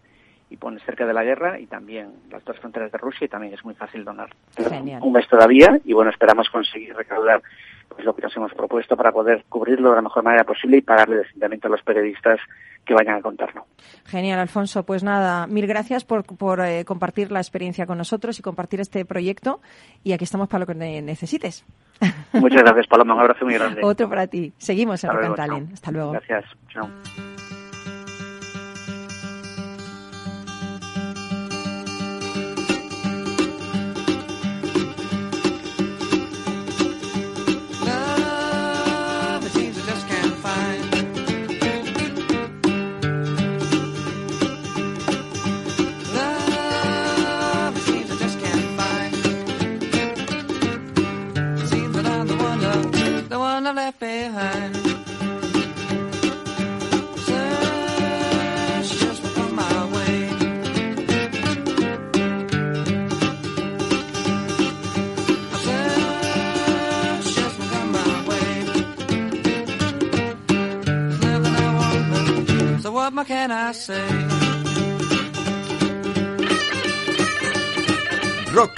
y 0.51 0.57
pones 0.57 0.83
cerca 0.85 1.07
de 1.07 1.13
la 1.13 1.25
guerra 1.25 1.61
y 1.61 1.67
también 1.67 2.13
las 2.31 2.45
dos 2.45 2.59
fronteras 2.59 2.91
de 2.91 2.99
Rusia 2.99 3.27
y 3.27 3.29
también 3.29 3.55
es 3.55 3.65
muy 3.65 3.75
fácil 3.75 4.05
donar. 4.05 4.31
Genial. 4.57 5.03
Un 5.03 5.13
mes 5.13 5.29
todavía 5.29 5.79
y 5.85 5.93
bueno, 5.93 6.11
esperamos 6.11 6.49
conseguir 6.51 6.95
recaudar 6.95 7.43
pues 7.89 8.05
lo 8.05 8.15
que 8.15 8.23
nos 8.23 8.37
hemos 8.37 8.53
propuesto 8.55 8.97
para 8.97 9.13
poder 9.13 9.45
cubrirlo 9.49 9.91
de 9.91 9.97
la 9.97 10.03
mejor 10.03 10.23
manera 10.23 10.45
posible 10.45 10.79
y 10.79 10.83
pagarle 10.83 11.17
decentemente 11.19 11.67
a 11.67 11.71
los 11.71 11.83
periodistas 11.83 12.39
que 12.85 12.95
vayan 12.95 13.17
a 13.17 13.21
contarlo. 13.23 13.67
Genial, 14.07 14.39
Alfonso. 14.39 14.85
Pues 14.85 15.03
nada, 15.03 15.47
mil 15.47 15.67
gracias 15.67 16.05
por, 16.05 16.25
por 16.25 16.61
eh, 16.61 16.85
compartir 16.85 17.33
la 17.33 17.41
experiencia 17.41 17.87
con 17.87 17.99
nosotros 17.99 18.39
y 18.39 18.43
compartir 18.43 18.81
este 18.81 19.05
proyecto. 19.05 19.61
Y 20.05 20.13
aquí 20.13 20.25
estamos 20.25 20.49
para 20.49 20.61
lo 20.61 20.67
que 20.67 20.75
ne- 20.75 21.03
necesites. 21.03 21.65
Muchas 22.33 22.63
gracias, 22.63 22.87
Paloma. 22.87 23.15
Un 23.15 23.21
abrazo 23.21 23.45
muy 23.45 23.55
grande. 23.55 23.81
Otro 23.85 24.09
para 24.09 24.27
ti. 24.29 24.53
Seguimos 24.59 25.03
en 25.03 25.11
Hasta 25.11 25.21
luego. 25.21 25.67
Hasta 25.73 25.91
luego. 25.91 26.13
Gracias. 26.13 26.45
Chao. 26.69 26.89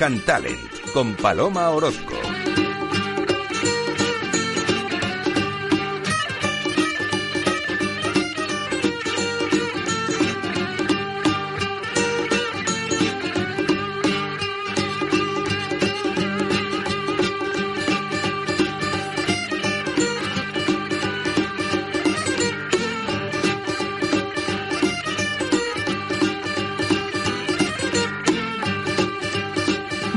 And 0.09 0.25
Talent 0.25 0.91
con 0.95 1.15
Paloma 1.17 1.69
Orozco. 1.69 2.18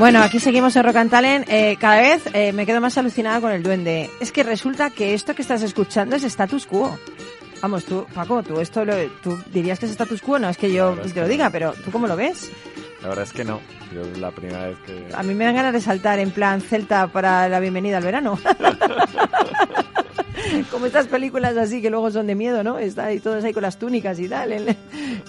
Bueno, 0.02 0.20
aquí 0.24 0.40
seguimos 0.40 0.76
en 0.76 0.84
Rock 0.84 0.96
and 0.96 1.12
Talent. 1.12 1.48
Eh, 1.48 1.78
cada 1.80 2.02
vez 2.02 2.24
eh, 2.34 2.54
me 2.54 2.66
quedo 2.66 2.82
más 2.82 2.98
alucinada 2.98 3.40
con 3.40 3.52
el 3.52 3.62
duende. 3.62 4.10
Es 4.20 4.32
que 4.32 4.42
resulta 4.42 4.90
que 4.90 5.14
esto 5.14 5.36
que 5.36 5.44
estás 5.44 5.62
escuchando 5.62 6.16
es 6.16 6.24
status 6.24 6.66
quo. 6.66 6.98
Vamos, 7.62 7.86
tú, 7.86 8.08
Paco, 8.12 8.42
tú 8.42 8.60
esto 8.60 8.84
lo, 8.84 8.96
tú 9.22 9.38
dirías 9.54 9.78
que 9.78 9.86
es 9.86 9.92
status 9.92 10.24
quo, 10.24 10.40
no 10.40 10.50
es 10.50 10.58
que 10.58 10.74
yo 10.74 10.96
te 10.96 11.22
lo 11.22 11.28
diga, 11.28 11.52
pero 11.52 11.74
¿tú 11.74 11.92
cómo 11.92 12.08
lo 12.08 12.16
ves? 12.16 12.52
La 13.04 13.10
verdad 13.10 13.26
es 13.26 13.32
que 13.32 13.46
no. 13.46 13.60
Yo 13.94 14.02
es 14.02 14.18
la 14.18 14.32
primera 14.32 14.70
vez 14.70 14.78
que... 14.88 15.06
A 15.14 15.22
mí 15.22 15.36
me 15.36 15.46
dan 15.46 15.54
ganas 15.54 15.74
de 15.74 15.82
saltar 15.82 16.18
en 16.18 16.32
plan 16.32 16.62
Celta 16.62 17.06
para 17.06 17.48
la 17.48 17.60
bienvenida 17.60 17.98
al 17.98 18.04
verano. 18.04 18.40
Como 20.72 20.88
estas 20.88 21.06
películas 21.06 21.56
así 21.58 21.80
que 21.80 21.92
luego 21.92 22.10
son 22.10 22.26
de 22.26 22.34
miedo, 22.34 22.64
¿no? 22.64 22.80
Está 22.80 23.14
y 23.14 23.20
todos 23.20 23.44
ahí 23.44 23.54
con 23.54 23.62
las 23.62 23.78
túnicas 23.78 24.18
y 24.18 24.28
tal. 24.28 24.76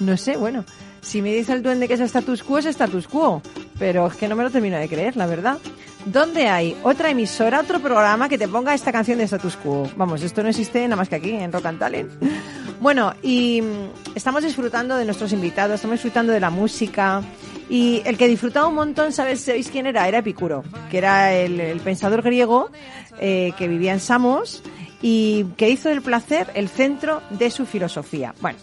No 0.00 0.16
sé, 0.16 0.38
bueno. 0.38 0.64
Si 1.02 1.20
me 1.20 1.34
dice 1.34 1.52
el 1.52 1.62
duende 1.62 1.88
que 1.88 1.94
es 1.94 2.00
status 2.00 2.42
quo, 2.42 2.58
es 2.58 2.66
status 2.66 3.08
quo. 3.08 3.42
Pero 3.82 4.06
es 4.06 4.14
que 4.14 4.28
no 4.28 4.36
me 4.36 4.44
lo 4.44 4.50
termino 4.50 4.78
de 4.78 4.88
creer, 4.88 5.16
la 5.16 5.26
verdad. 5.26 5.58
¿Dónde 6.04 6.46
hay 6.46 6.76
otra 6.84 7.10
emisora, 7.10 7.58
otro 7.58 7.80
programa 7.80 8.28
que 8.28 8.38
te 8.38 8.46
ponga 8.46 8.74
esta 8.74 8.92
canción 8.92 9.18
de 9.18 9.24
status 9.24 9.56
quo? 9.56 9.90
Vamos, 9.96 10.22
esto 10.22 10.40
no 10.40 10.50
existe 10.50 10.84
nada 10.84 10.94
más 10.94 11.08
que 11.08 11.16
aquí, 11.16 11.32
en 11.32 11.50
Rock 11.50 11.66
and 11.66 11.80
Talent. 11.80 12.12
Bueno, 12.80 13.12
y 13.22 13.60
mm, 13.60 14.14
estamos 14.14 14.44
disfrutando 14.44 14.96
de 14.96 15.04
nuestros 15.04 15.32
invitados, 15.32 15.74
estamos 15.74 15.94
disfrutando 15.94 16.32
de 16.32 16.38
la 16.38 16.50
música. 16.50 17.22
Y 17.68 18.02
el 18.04 18.16
que 18.16 18.28
disfrutaba 18.28 18.68
un 18.68 18.76
montón, 18.76 19.12
¿sabes, 19.12 19.40
¿sabéis 19.40 19.68
quién 19.68 19.86
era? 19.86 20.06
Era 20.06 20.18
Epicuro, 20.18 20.62
que 20.88 20.98
era 20.98 21.32
el, 21.32 21.58
el 21.60 21.80
pensador 21.80 22.22
griego 22.22 22.70
eh, 23.18 23.52
que 23.58 23.66
vivía 23.66 23.92
en 23.92 24.00
Samos 24.00 24.62
y 25.00 25.44
que 25.56 25.68
hizo 25.68 25.88
del 25.88 26.02
placer 26.02 26.50
el 26.54 26.68
centro 26.68 27.20
de 27.30 27.50
su 27.50 27.66
filosofía. 27.66 28.32
Bueno, 28.40 28.58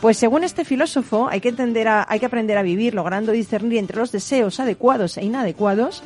pues 0.00 0.16
según 0.16 0.44
este 0.44 0.64
filósofo, 0.64 1.28
hay 1.30 1.40
que, 1.40 1.48
entender 1.50 1.88
a- 1.88 2.06
hay 2.08 2.20
que 2.20 2.26
aprender 2.26 2.56
a 2.58 2.62
vivir 2.62 2.94
logrando 2.94 3.32
discernir 3.32 3.78
entre 3.78 3.98
los 3.98 4.12
deseos 4.12 4.58
adecuados 4.60 5.16
e 5.18 5.24
inadecuados 5.24 6.02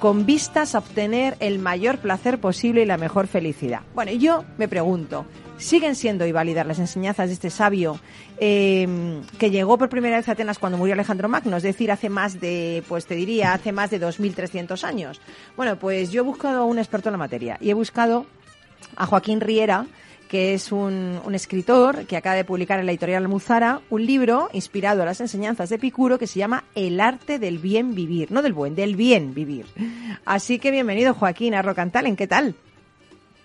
con 0.00 0.26
vistas 0.26 0.74
a 0.74 0.78
obtener 0.78 1.36
el 1.40 1.58
mayor 1.58 1.98
placer 1.98 2.38
posible 2.38 2.82
y 2.82 2.86
la 2.86 2.98
mejor 2.98 3.28
felicidad. 3.28 3.80
Bueno, 3.94 4.12
yo 4.12 4.44
me 4.58 4.68
pregunto, 4.68 5.24
¿siguen 5.56 5.94
siendo 5.94 6.30
válidas 6.34 6.66
las 6.66 6.78
enseñanzas 6.78 7.28
de 7.28 7.32
este 7.34 7.48
sabio 7.48 7.98
eh, 8.38 8.86
que 9.38 9.50
llegó 9.50 9.78
por 9.78 9.88
primera 9.88 10.18
vez 10.18 10.28
a 10.28 10.32
Atenas 10.32 10.58
cuando 10.58 10.76
murió 10.76 10.92
Alejandro 10.92 11.30
Magno? 11.30 11.56
Es 11.56 11.62
decir, 11.62 11.90
hace 11.90 12.10
más 12.10 12.40
de, 12.40 12.82
pues 12.88 13.06
te 13.06 13.14
diría, 13.14 13.54
hace 13.54 13.72
más 13.72 13.90
de 13.90 13.98
2.300 13.98 14.84
años. 14.84 15.20
Bueno, 15.56 15.78
pues 15.78 16.10
yo 16.10 16.20
he 16.20 16.24
buscado 16.24 16.60
a 16.60 16.64
un 16.66 16.78
experto 16.78 17.08
en 17.08 17.12
la 17.14 17.18
materia 17.18 17.56
y 17.60 17.70
he 17.70 17.74
buscado 17.74 18.26
a 18.96 19.06
Joaquín 19.06 19.40
Riera, 19.40 19.86
que 20.28 20.54
es 20.54 20.72
un, 20.72 21.20
un 21.24 21.34
escritor 21.34 22.06
que 22.06 22.16
acaba 22.16 22.36
de 22.36 22.44
publicar 22.44 22.78
en 22.80 22.86
la 22.86 22.92
editorial 22.92 23.24
Almuzara 23.24 23.80
un 23.90 24.04
libro 24.04 24.48
inspirado 24.52 25.02
a 25.02 25.06
las 25.06 25.20
enseñanzas 25.20 25.68
de 25.68 25.76
Epicuro 25.76 26.18
que 26.18 26.26
se 26.26 26.38
llama 26.38 26.64
El 26.74 27.00
arte 27.00 27.38
del 27.38 27.58
bien 27.58 27.94
vivir, 27.94 28.30
no 28.32 28.42
del 28.42 28.52
buen, 28.52 28.74
del 28.74 28.96
bien 28.96 29.34
vivir. 29.34 29.66
Así 30.24 30.58
que 30.58 30.70
bienvenido 30.70 31.14
Joaquín 31.14 31.54
a 31.54 31.62
Talent, 31.62 32.18
¿qué 32.18 32.26
tal? 32.26 32.54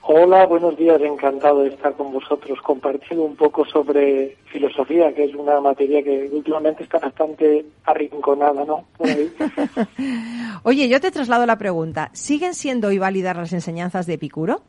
Hola, 0.03 0.47
buenos 0.47 0.75
días, 0.77 0.99
encantado 1.01 1.61
de 1.61 1.69
estar 1.69 1.93
con 1.93 2.11
vosotros 2.11 2.59
compartiendo 2.63 3.23
un 3.23 3.36
poco 3.36 3.63
sobre 3.65 4.36
filosofía, 4.45 5.13
que 5.13 5.25
es 5.25 5.36
una 5.36 5.61
materia 5.61 6.01
que 6.01 6.27
últimamente 6.32 6.84
está 6.84 6.97
bastante 6.97 7.65
arrinconada, 7.86 8.65
¿no? 8.65 8.86
Oye, 10.63 10.89
yo 10.89 10.99
te 10.99 11.11
traslado 11.11 11.45
la 11.45 11.59
pregunta, 11.59 12.09
¿siguen 12.13 12.55
siendo 12.55 12.88
hoy 12.88 12.97
válidas 12.97 13.38
las 13.38 13.53
enseñanzas 13.53 14.07
de 14.07 14.15
Epicuro? 14.15 14.63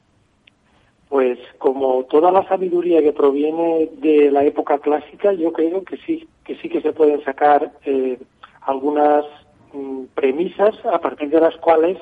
Pues 1.12 1.38
como 1.58 2.04
toda 2.04 2.32
la 2.32 2.42
sabiduría 2.48 3.02
que 3.02 3.12
proviene 3.12 3.90
de 3.98 4.30
la 4.30 4.44
época 4.44 4.78
clásica, 4.78 5.34
yo 5.34 5.52
creo 5.52 5.84
que 5.84 5.98
sí, 5.98 6.26
que 6.42 6.56
sí 6.56 6.70
que 6.70 6.80
se 6.80 6.94
pueden 6.94 7.22
sacar 7.22 7.70
eh, 7.84 8.18
algunas 8.62 9.26
mm, 9.74 10.04
premisas 10.14 10.74
a 10.86 10.98
partir 11.02 11.28
de 11.28 11.38
las 11.38 11.54
cuales 11.58 11.98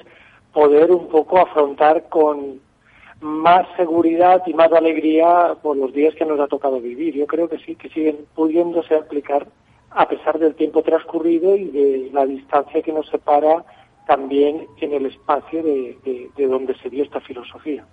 poder 0.52 0.92
un 0.92 1.08
poco 1.08 1.40
afrontar 1.40 2.08
con 2.08 2.60
más 3.20 3.66
seguridad 3.76 4.44
y 4.46 4.54
más 4.54 4.70
alegría 4.72 5.56
por 5.60 5.76
los 5.76 5.92
días 5.92 6.14
que 6.14 6.24
nos 6.24 6.38
ha 6.38 6.46
tocado 6.46 6.80
vivir. 6.80 7.12
Yo 7.14 7.26
creo 7.26 7.48
que 7.48 7.58
sí, 7.58 7.74
que 7.74 7.88
siguen 7.88 8.16
pudiéndose 8.36 8.94
aplicar 8.94 9.44
a 9.90 10.06
pesar 10.06 10.38
del 10.38 10.54
tiempo 10.54 10.84
transcurrido 10.84 11.56
y 11.56 11.64
de 11.64 12.10
la 12.12 12.26
distancia 12.26 12.80
que 12.80 12.92
nos 12.92 13.08
separa 13.08 13.64
también 14.10 14.66
en 14.80 14.92
el 14.92 15.06
espacio 15.06 15.62
de, 15.62 15.96
de- 16.04 16.28
de 16.36 16.46
donde 16.48 16.74
se 16.82 16.90
dio 16.90 17.04
esta 17.04 17.20
filosofía. 17.20 17.86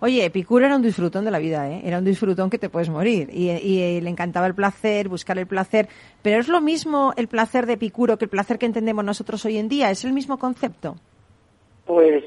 Oye, 0.00 0.22
Epicuro 0.26 0.66
era 0.66 0.76
un 0.76 0.82
disfrutón 0.82 1.24
de 1.24 1.30
la 1.30 1.38
vida, 1.38 1.66
¿eh? 1.70 1.80
Era 1.82 1.96
un 1.96 2.04
disfrutón 2.04 2.50
que 2.50 2.58
te 2.58 2.68
puedes 2.68 2.90
morir. 2.90 3.30
Y, 3.32 3.48
y 3.48 4.00
le 4.02 4.10
encantaba 4.10 4.46
el 4.46 4.54
placer, 4.54 5.08
buscar 5.08 5.38
el 5.38 5.46
placer. 5.46 5.88
Pero 6.20 6.40
es 6.40 6.48
lo 6.48 6.60
mismo 6.60 7.14
el 7.16 7.26
placer 7.26 7.64
de 7.64 7.72
Epicuro 7.72 8.18
que 8.18 8.26
el 8.26 8.30
placer 8.30 8.58
que 8.58 8.66
entendemos 8.66 9.02
nosotros 9.02 9.42
hoy 9.46 9.56
en 9.56 9.70
día. 9.70 9.90
¿Es 9.90 10.04
el 10.04 10.12
mismo 10.12 10.36
concepto? 10.38 10.96
Pues 11.86 12.22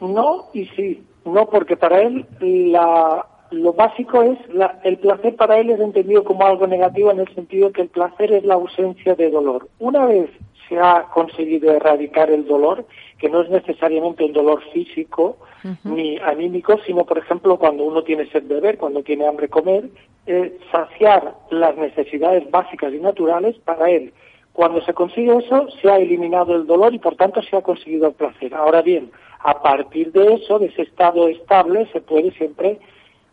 no 0.00 0.46
y 0.52 0.64
sí. 0.76 1.04
No, 1.24 1.46
porque 1.48 1.76
para 1.76 2.02
él 2.02 2.26
la, 2.40 3.24
lo 3.52 3.72
básico 3.72 4.20
es, 4.24 4.36
la- 4.52 4.80
el 4.82 4.98
placer 4.98 5.36
para 5.36 5.58
él 5.58 5.70
es 5.70 5.78
entendido 5.78 6.24
como 6.24 6.44
algo 6.44 6.66
negativo 6.66 7.12
en 7.12 7.20
el 7.20 7.32
sentido 7.36 7.70
que 7.70 7.82
el 7.82 7.88
placer 7.88 8.32
es 8.32 8.44
la 8.44 8.54
ausencia 8.54 9.14
de 9.14 9.30
dolor. 9.30 9.68
Una 9.78 10.06
vez 10.06 10.28
se 10.68 10.78
ha 10.78 11.04
conseguido 11.12 11.72
erradicar 11.72 12.30
el 12.30 12.46
dolor, 12.46 12.86
que 13.18 13.28
no 13.28 13.42
es 13.42 13.50
necesariamente 13.50 14.24
un 14.24 14.32
dolor 14.32 14.62
físico 14.72 15.38
ni 15.82 16.16
anímico, 16.18 16.78
sino, 16.86 17.04
por 17.04 17.18
ejemplo, 17.18 17.58
cuando 17.58 17.84
uno 17.84 18.04
tiene 18.04 18.26
sed 18.26 18.44
beber, 18.46 18.78
cuando 18.78 19.02
tiene 19.02 19.26
hambre 19.26 19.48
comer, 19.48 19.88
eh, 20.26 20.58
saciar 20.70 21.34
las 21.50 21.76
necesidades 21.76 22.48
básicas 22.50 22.92
y 22.92 22.98
naturales 22.98 23.56
para 23.64 23.90
él. 23.90 24.12
Cuando 24.52 24.80
se 24.82 24.94
consigue 24.94 25.36
eso, 25.36 25.66
se 25.82 25.90
ha 25.90 25.98
eliminado 25.98 26.54
el 26.54 26.66
dolor 26.66 26.94
y, 26.94 26.98
por 26.98 27.16
tanto, 27.16 27.42
se 27.42 27.56
ha 27.56 27.62
conseguido 27.62 28.08
el 28.08 28.14
placer. 28.14 28.54
Ahora 28.54 28.80
bien, 28.80 29.10
a 29.40 29.60
partir 29.60 30.12
de 30.12 30.34
eso, 30.34 30.58
de 30.58 30.66
ese 30.66 30.82
estado 30.82 31.28
estable, 31.28 31.88
se 31.92 32.00
puede 32.00 32.30
siempre 32.32 32.78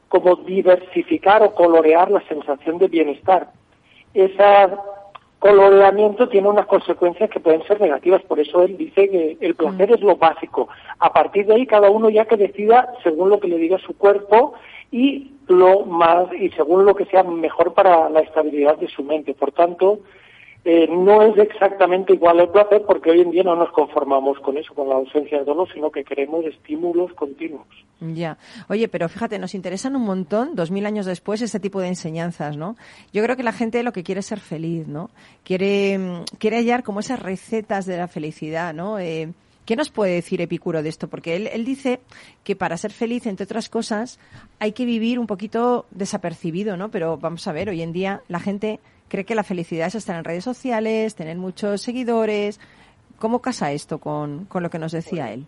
como 0.10 0.36
diversificar 0.36 1.42
o 1.42 1.56
colorear 1.56 2.12
la 2.12 2.22
sensación 2.28 2.78
de 2.78 2.88
bienestar. 2.88 3.50
Ese 4.14 4.44
coloreamiento 5.44 6.30
tiene 6.30 6.48
unas 6.48 6.68
consecuencias 6.68 7.30
que 7.30 7.42
pueden 7.42 7.64
ser 7.68 7.82
negativas, 7.82 8.22
por 8.24 8.40
eso 8.40 8.64
él 8.64 8.78
dice 8.78 9.10
que 9.10 9.38
el 9.42 9.56
placer 9.56 9.92
es 9.92 10.00
lo 10.00 10.16
básico. 10.16 10.70
A 11.00 11.12
partir 11.12 11.46
de 11.46 11.56
ahí, 11.56 11.68
cada 11.68 11.90
uno 11.90 12.10
ya 12.10 12.24
que 12.24 12.38
decida 12.38 12.94
según 13.04 13.30
lo 13.30 13.42
que 13.42 13.50
le 13.50 13.58
diga 13.58 13.78
su 13.80 13.98
cuerpo 13.98 14.54
y 14.90 15.34
lo 15.48 15.82
más 15.82 16.32
y 16.32 16.50
según 16.52 16.86
lo 16.86 16.96
que 16.96 17.04
sea 17.06 17.24
mejor 17.24 17.74
para 17.74 18.10
la 18.10 18.22
estabilidad 18.22 18.78
de 18.78 18.88
su 18.88 19.04
mente. 19.04 19.34
Por 19.34 19.52
tanto, 19.52 20.00
eh, 20.66 20.88
no 20.88 21.22
es 21.24 21.38
exactamente 21.38 22.14
igual 22.14 22.40
el 22.40 22.48
placer 22.48 22.84
porque 22.88 23.12
hoy 23.12 23.20
en 23.20 23.32
día 23.32 23.44
no 23.44 23.56
nos 23.56 23.70
conformamos 23.72 24.40
con 24.40 24.58
eso, 24.58 24.74
con 24.74 24.88
la 24.88 24.96
ausencia 24.96 25.40
de 25.40 25.44
dolor, 25.44 25.68
sino 25.74 25.92
que 25.92 26.06
queremos 26.06 26.46
estímulos 26.46 27.12
continuos. 27.14 27.68
Ya. 28.00 28.38
Oye, 28.70 28.88
pero 28.88 29.10
fíjate, 29.10 29.40
nos 29.40 29.56
interesan 29.56 29.98
un 29.98 30.04
montón, 30.04 30.56
dos 30.56 30.72
mil 30.72 30.86
años 30.86 31.06
después, 31.06 31.42
este 31.42 31.60
tipo 31.60 31.82
de 31.82 31.90
enseñanzas, 31.90 32.56
¿no? 32.56 32.78
Yo 33.12 33.22
creo 33.24 33.36
que 33.36 33.44
la 33.44 33.52
gente 33.52 33.84
lo 33.84 33.92
que 33.92 34.04
quiere 34.04 34.20
es 34.20 34.26
ser 34.26 34.40
feliz, 34.40 34.88
¿no? 34.88 35.10
Quiere, 35.44 35.98
mm, 35.98 36.24
quiere 36.40 36.58
hallar 36.58 36.84
como 36.84 37.02
esas 37.02 37.22
recetas 37.22 37.86
de 37.86 37.98
la 37.98 38.08
felicidad, 38.08 38.74
¿no? 38.74 39.00
Eh, 39.00 39.34
¿Qué 39.66 39.76
nos 39.76 39.90
puede 39.90 40.14
decir 40.14 40.40
Epicuro 40.42 40.82
de 40.82 40.90
esto? 40.90 41.10
Porque 41.10 41.36
él, 41.36 41.48
él 41.48 41.66
dice 41.66 42.00
que 42.44 42.56
para 42.56 42.78
ser 42.78 42.92
feliz, 42.92 43.26
entre 43.26 43.46
otras 43.46 43.70
cosas, 43.70 44.20
hay 44.60 44.72
que 44.72 44.86
vivir 44.86 45.20
un 45.20 45.28
poquito 45.28 45.86
desapercibido, 45.92 46.78
¿no? 46.78 46.90
Pero 46.90 47.18
vamos 47.18 47.48
a 47.48 47.54
ver, 47.54 47.70
hoy 47.70 47.82
en 47.82 47.94
día 47.94 48.22
la 48.28 48.40
gente 48.40 48.80
cree 49.14 49.26
que 49.26 49.36
la 49.36 49.44
felicidad 49.44 49.86
es 49.86 49.94
estar 49.94 50.18
en 50.18 50.24
redes 50.24 50.44
sociales, 50.44 51.14
tener 51.14 51.38
muchos 51.38 51.84
seguidores. 51.84 52.60
¿Cómo 53.20 53.44
casa 53.44 53.72
esto 53.72 54.00
con, 54.00 54.46
con 54.46 54.64
lo 54.64 54.72
que 54.72 54.80
nos 54.80 54.92
decía 54.92 55.32
él? 55.32 55.46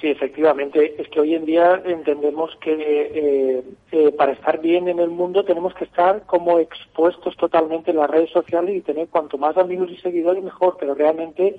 Sí, 0.00 0.08
efectivamente. 0.08 1.00
Es 1.00 1.08
que 1.08 1.20
hoy 1.20 1.36
en 1.36 1.44
día 1.44 1.80
entendemos 1.84 2.50
que 2.60 2.72
eh, 2.72 3.62
eh, 3.92 4.12
para 4.18 4.32
estar 4.32 4.60
bien 4.60 4.88
en 4.88 4.98
el 4.98 5.08
mundo 5.08 5.44
tenemos 5.44 5.72
que 5.74 5.84
estar 5.84 6.26
como 6.26 6.58
expuestos 6.58 7.36
totalmente 7.36 7.92
en 7.92 7.98
las 7.98 8.10
redes 8.10 8.30
sociales 8.30 8.74
y 8.74 8.80
tener 8.80 9.06
cuanto 9.06 9.38
más 9.38 9.56
amigos 9.56 9.88
y 9.92 9.96
seguidores 9.98 10.42
mejor, 10.42 10.76
pero 10.80 10.96
realmente 10.96 11.54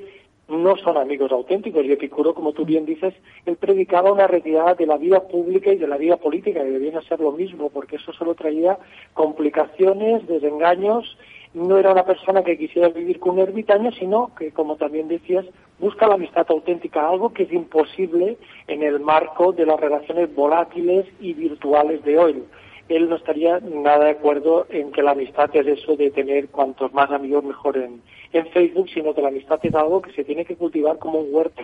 no 0.52 0.76
son 0.78 0.98
amigos 0.98 1.32
auténticos. 1.32 1.84
Y 1.86 1.92
Epicuro, 1.92 2.34
como 2.34 2.52
tú 2.52 2.66
bien 2.66 2.86
dices, 2.86 3.14
él 3.46 3.56
predicaba 3.56 4.12
una 4.12 4.28
retirada 4.28 4.76
de 4.76 4.86
la 4.86 4.98
vida 4.98 5.22
pública 5.28 5.72
y 5.72 5.78
de 5.78 5.88
la 5.88 5.98
vida 5.98 6.18
política, 6.18 6.62
que 6.62 6.70
debían 6.70 7.02
ser 7.04 7.20
lo 7.20 7.32
mismo, 7.32 7.70
porque 7.70 7.96
eso 7.96 8.14
solo 8.14 8.36
traía 8.36 8.78
complicaciones, 9.14 10.28
desengaños. 10.28 11.18
No 11.54 11.78
era 11.78 11.92
una 11.92 12.06
persona 12.06 12.44
que 12.44 12.58
quisiera 12.58 12.90
vivir 12.90 13.20
con 13.20 13.34
un 13.34 13.40
ermitaño, 13.40 13.92
sino 13.92 14.34
que, 14.36 14.52
como 14.52 14.76
también 14.76 15.08
decías, 15.08 15.46
busca 15.80 16.08
la 16.08 16.14
amistad 16.16 16.46
auténtica, 16.50 17.10
algo 17.10 17.34
que 17.34 17.44
es 17.44 17.52
imposible 17.52 18.38
en 18.68 18.84
el 18.84 19.00
marco 19.00 19.52
de 19.52 19.66
las 19.66 19.80
relaciones 19.80 20.34
volátiles 20.34 21.06
y 21.20 21.34
virtuales 21.34 22.04
de 22.04 22.18
hoy. 22.18 22.44
Él 22.88 23.10
no 23.10 23.16
estaría 23.16 23.60
nada 23.60 24.06
de 24.06 24.12
acuerdo 24.12 24.66
en 24.70 24.92
que 24.92 25.02
la 25.02 25.12
amistad 25.12 25.50
es 25.54 25.66
eso 25.66 25.96
de 25.96 26.12
tener 26.12 26.50
cuantos 26.50 26.94
más 26.94 27.10
amigos 27.10 27.44
mejor 27.44 27.78
en, 27.78 28.02
en 28.34 28.48
Facebook, 28.48 28.90
sino 28.94 29.14
que 29.14 29.22
la 29.22 29.30
amistad 29.30 29.60
es 29.64 29.74
algo 29.76 30.02
que 30.02 30.12
se 30.14 30.24
tiene 30.24 30.46
que 30.46 30.56
cultivar 30.56 30.98
como 30.98 31.20
un 31.20 31.34
huerto. 31.34 31.62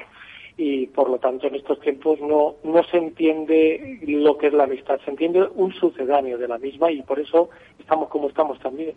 Y 0.59 0.87
por 0.87 1.07
lo 1.09 1.19
tanto 1.19 1.45
en 1.45 1.53
estos 1.53 1.79
tiempos 1.81 2.19
no, 2.19 2.55
no 2.63 2.83
se 2.85 2.97
entiende 2.97 3.99
lo 4.07 4.37
que 4.39 4.47
es 4.47 4.53
la 4.53 4.63
amistad, 4.63 4.99
se 5.05 5.11
entiende 5.11 5.47
un 5.53 5.71
sucedáneo 5.73 6.37
de 6.39 6.47
la 6.47 6.57
misma 6.57 6.91
y 6.91 7.03
por 7.03 7.19
eso 7.19 7.49
estamos 7.79 8.09
como 8.09 8.27
estamos 8.29 8.59
también. 8.59 8.93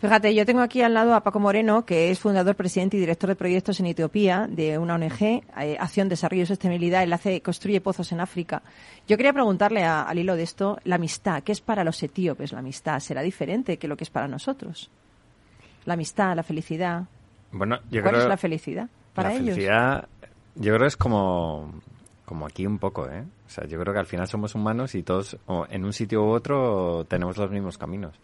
Fíjate, 0.00 0.34
yo 0.34 0.44
tengo 0.46 0.60
aquí 0.62 0.80
al 0.80 0.94
lado 0.94 1.14
a 1.14 1.22
Paco 1.22 1.40
Moreno, 1.40 1.84
que 1.84 2.10
es 2.10 2.18
fundador, 2.20 2.56
presidente 2.56 2.96
y 2.96 3.00
director 3.00 3.28
de 3.28 3.36
proyectos 3.36 3.80
en 3.80 3.86
Etiopía 3.86 4.46
de 4.50 4.78
una 4.78 4.94
ONG, 4.94 5.22
eh, 5.60 5.76
Acción, 5.78 6.08
Desarrollo 6.08 6.42
y 6.42 6.46
Sostenibilidad. 6.46 7.02
Él 7.02 7.12
hace, 7.12 7.40
construye 7.42 7.80
pozos 7.82 8.10
en 8.12 8.20
África. 8.20 8.62
Yo 9.06 9.16
quería 9.18 9.32
preguntarle 9.34 9.82
a- 9.82 10.02
al 10.02 10.18
hilo 10.18 10.36
de 10.36 10.42
esto, 10.42 10.78
la 10.84 10.94
amistad, 10.96 11.42
¿qué 11.42 11.52
es 11.52 11.60
para 11.60 11.84
los 11.84 12.02
etíopes 12.02 12.52
la 12.52 12.58
amistad? 12.60 12.98
¿Será 13.00 13.20
diferente 13.22 13.76
que 13.76 13.88
lo 13.88 13.96
que 13.96 14.04
es 14.04 14.10
para 14.10 14.26
nosotros? 14.26 14.90
La 15.84 15.94
amistad, 15.94 16.34
la 16.34 16.42
felicidad. 16.42 17.04
Bueno, 17.52 17.78
yo 17.90 18.02
¿Cuál 18.02 18.14
creo 18.14 18.22
es 18.22 18.28
la 18.28 18.36
felicidad 18.36 18.88
para 19.14 19.28
la 19.28 19.34
ellos? 19.36 19.50
felicidad, 19.50 20.08
yo 20.56 20.74
creo 20.74 20.86
es 20.86 20.96
como, 20.96 21.72
como 22.24 22.46
aquí 22.46 22.66
un 22.66 22.78
poco, 22.78 23.08
¿eh? 23.08 23.24
O 23.46 23.50
sea, 23.50 23.66
yo 23.66 23.78
creo 23.78 23.92
que 23.92 24.00
al 24.00 24.06
final 24.06 24.26
somos 24.26 24.54
humanos 24.54 24.94
y 24.94 25.02
todos, 25.02 25.36
o 25.46 25.66
en 25.68 25.84
un 25.84 25.92
sitio 25.92 26.24
u 26.24 26.30
otro, 26.30 27.04
tenemos 27.08 27.36
los 27.36 27.50
mismos 27.50 27.78
caminos. 27.78 28.14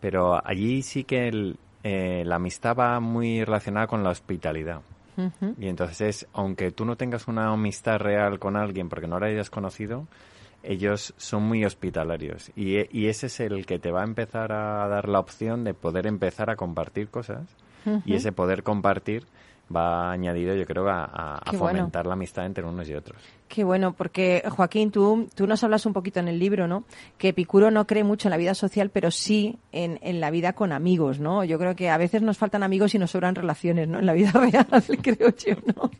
Pero 0.00 0.44
allí 0.44 0.82
sí 0.82 1.04
que 1.04 1.28
el, 1.28 1.58
eh, 1.82 2.24
la 2.26 2.36
amistad 2.36 2.74
va 2.76 2.98
muy 3.00 3.44
relacionada 3.44 3.86
con 3.86 4.02
la 4.02 4.10
hospitalidad. 4.10 4.80
Y 5.58 5.68
entonces, 5.68 6.00
es, 6.00 6.26
aunque 6.32 6.72
tú 6.72 6.84
no 6.84 6.96
tengas 6.96 7.28
una 7.28 7.52
amistad 7.52 7.98
real 7.98 8.40
con 8.40 8.56
alguien 8.56 8.88
porque 8.88 9.06
no 9.06 9.20
la 9.20 9.26
hayas 9.26 9.48
conocido, 9.48 10.08
ellos 10.64 11.14
son 11.16 11.42
muy 11.44 11.64
hospitalarios. 11.64 12.50
Y, 12.56 12.76
e- 12.76 12.88
y 12.92 13.06
ese 13.06 13.26
es 13.26 13.40
el 13.40 13.66
que 13.66 13.78
te 13.78 13.90
va 13.90 14.00
a 14.02 14.04
empezar 14.04 14.52
a 14.52 14.86
dar 14.88 15.08
la 15.08 15.18
opción 15.20 15.64
de 15.64 15.74
poder 15.74 16.06
empezar 16.06 16.50
a 16.50 16.56
compartir 16.56 17.08
cosas. 17.08 17.42
Y 18.06 18.14
ese 18.14 18.32
poder 18.32 18.62
compartir 18.62 19.26
va 19.74 20.10
añadido, 20.10 20.54
yo 20.54 20.64
creo, 20.64 20.88
a, 20.88 21.04
a- 21.04 21.36
a 21.36 21.50
Qué 21.50 21.56
bueno. 21.58 21.78
fomentar 21.78 22.06
la 22.06 22.14
amistad 22.14 22.46
entre 22.46 22.64
unos 22.64 22.88
y 22.88 22.94
otros. 22.94 23.20
Qué 23.54 23.62
bueno, 23.62 23.94
porque 23.96 24.42
Joaquín, 24.48 24.90
tú, 24.90 25.28
tú 25.36 25.46
nos 25.46 25.62
hablas 25.62 25.86
un 25.86 25.92
poquito 25.92 26.18
en 26.18 26.26
el 26.26 26.40
libro, 26.40 26.66
¿no? 26.66 26.82
Que 27.18 27.28
Epicuro 27.28 27.70
no 27.70 27.86
cree 27.86 28.02
mucho 28.02 28.26
en 28.26 28.32
la 28.32 28.36
vida 28.36 28.52
social, 28.54 28.90
pero 28.92 29.12
sí 29.12 29.58
en, 29.70 30.00
en 30.02 30.18
la 30.20 30.32
vida 30.32 30.54
con 30.54 30.72
amigos, 30.72 31.20
¿no? 31.20 31.44
Yo 31.44 31.56
creo 31.56 31.76
que 31.76 31.88
a 31.88 31.96
veces 31.96 32.20
nos 32.22 32.36
faltan 32.36 32.64
amigos 32.64 32.96
y 32.96 32.98
nos 32.98 33.12
sobran 33.12 33.36
relaciones, 33.36 33.86
¿no? 33.86 34.00
En 34.00 34.06
la 34.06 34.12
vida 34.12 34.32
real, 34.34 34.66
creo 35.00 35.28
yo, 35.36 35.54
¿no? 35.76 35.90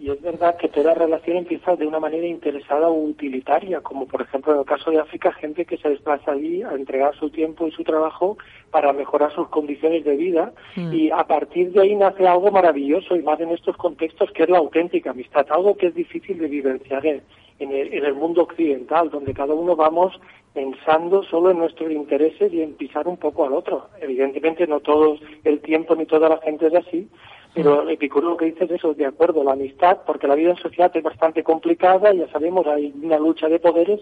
Y, 0.00 0.06
y 0.06 0.10
es 0.10 0.20
verdad 0.22 0.56
que 0.56 0.68
toda 0.68 0.92
relación 0.94 1.36
empieza 1.36 1.76
de 1.76 1.86
una 1.86 2.00
manera 2.00 2.26
interesada 2.26 2.88
o 2.88 3.04
utilitaria, 3.04 3.80
como 3.80 4.06
por 4.08 4.22
ejemplo 4.22 4.54
en 4.54 4.58
el 4.60 4.64
caso 4.64 4.90
de 4.90 4.98
África, 4.98 5.30
gente 5.34 5.66
que 5.66 5.76
se 5.76 5.88
desplaza 5.88 6.32
allí 6.32 6.62
a 6.62 6.72
entregar 6.72 7.14
su 7.14 7.30
tiempo 7.30 7.68
y 7.68 7.70
su 7.70 7.84
trabajo 7.84 8.38
para 8.72 8.92
mejorar 8.92 9.32
sus 9.34 9.48
condiciones 9.48 10.04
de 10.04 10.16
vida 10.16 10.52
Mm. 10.76 10.92
y 10.92 11.10
a 11.10 11.24
partir 11.24 11.72
de 11.72 11.80
ahí 11.82 11.94
nace 11.96 12.26
algo 12.26 12.50
maravilloso 12.50 13.16
y 13.16 13.22
más 13.22 13.40
en 13.40 13.50
estos 13.50 13.76
contextos 13.76 14.30
que 14.32 14.44
es 14.44 14.48
la 14.48 14.58
auténtica 14.58 15.10
amistad, 15.10 15.46
algo 15.50 15.76
que 15.76 15.86
es 15.88 15.94
difícil 16.08 16.38
de 16.38 16.48
vivenciar 16.48 17.04
en, 17.06 17.22
en 17.58 17.72
el, 17.72 17.92
en 17.92 18.04
el 18.04 18.14
mundo 18.14 18.42
occidental, 18.42 19.10
donde 19.10 19.34
cada 19.34 19.54
uno 19.54 19.76
vamos 19.76 20.18
pensando 20.54 21.22
solo 21.22 21.50
en 21.50 21.58
nuestros 21.58 21.90
intereses 21.92 22.52
y 22.52 22.62
en 22.62 22.74
pisar 22.74 23.06
un 23.06 23.16
poco 23.16 23.44
al 23.44 23.52
otro. 23.52 23.88
Evidentemente 24.00 24.66
no 24.66 24.80
todo 24.80 25.16
el 25.44 25.60
tiempo 25.60 25.94
ni 25.94 26.06
toda 26.06 26.28
la 26.28 26.38
gente 26.38 26.66
es 26.66 26.74
así, 26.74 27.08
pero 27.54 27.88
Epicuro 27.88 28.30
lo 28.30 28.36
que 28.36 28.46
dice 28.46 28.64
es 28.64 28.70
eso, 28.72 28.94
de 28.94 29.06
acuerdo, 29.06 29.44
la 29.44 29.52
amistad, 29.52 29.98
porque 30.06 30.26
la 30.26 30.34
vida 30.34 30.50
en 30.50 30.56
sociedad 30.56 30.90
es 30.94 31.02
bastante 31.02 31.42
complicada, 31.42 32.12
ya 32.12 32.28
sabemos, 32.28 32.66
hay 32.66 32.92
una 33.02 33.18
lucha 33.18 33.48
de 33.48 33.58
poderes, 33.58 34.00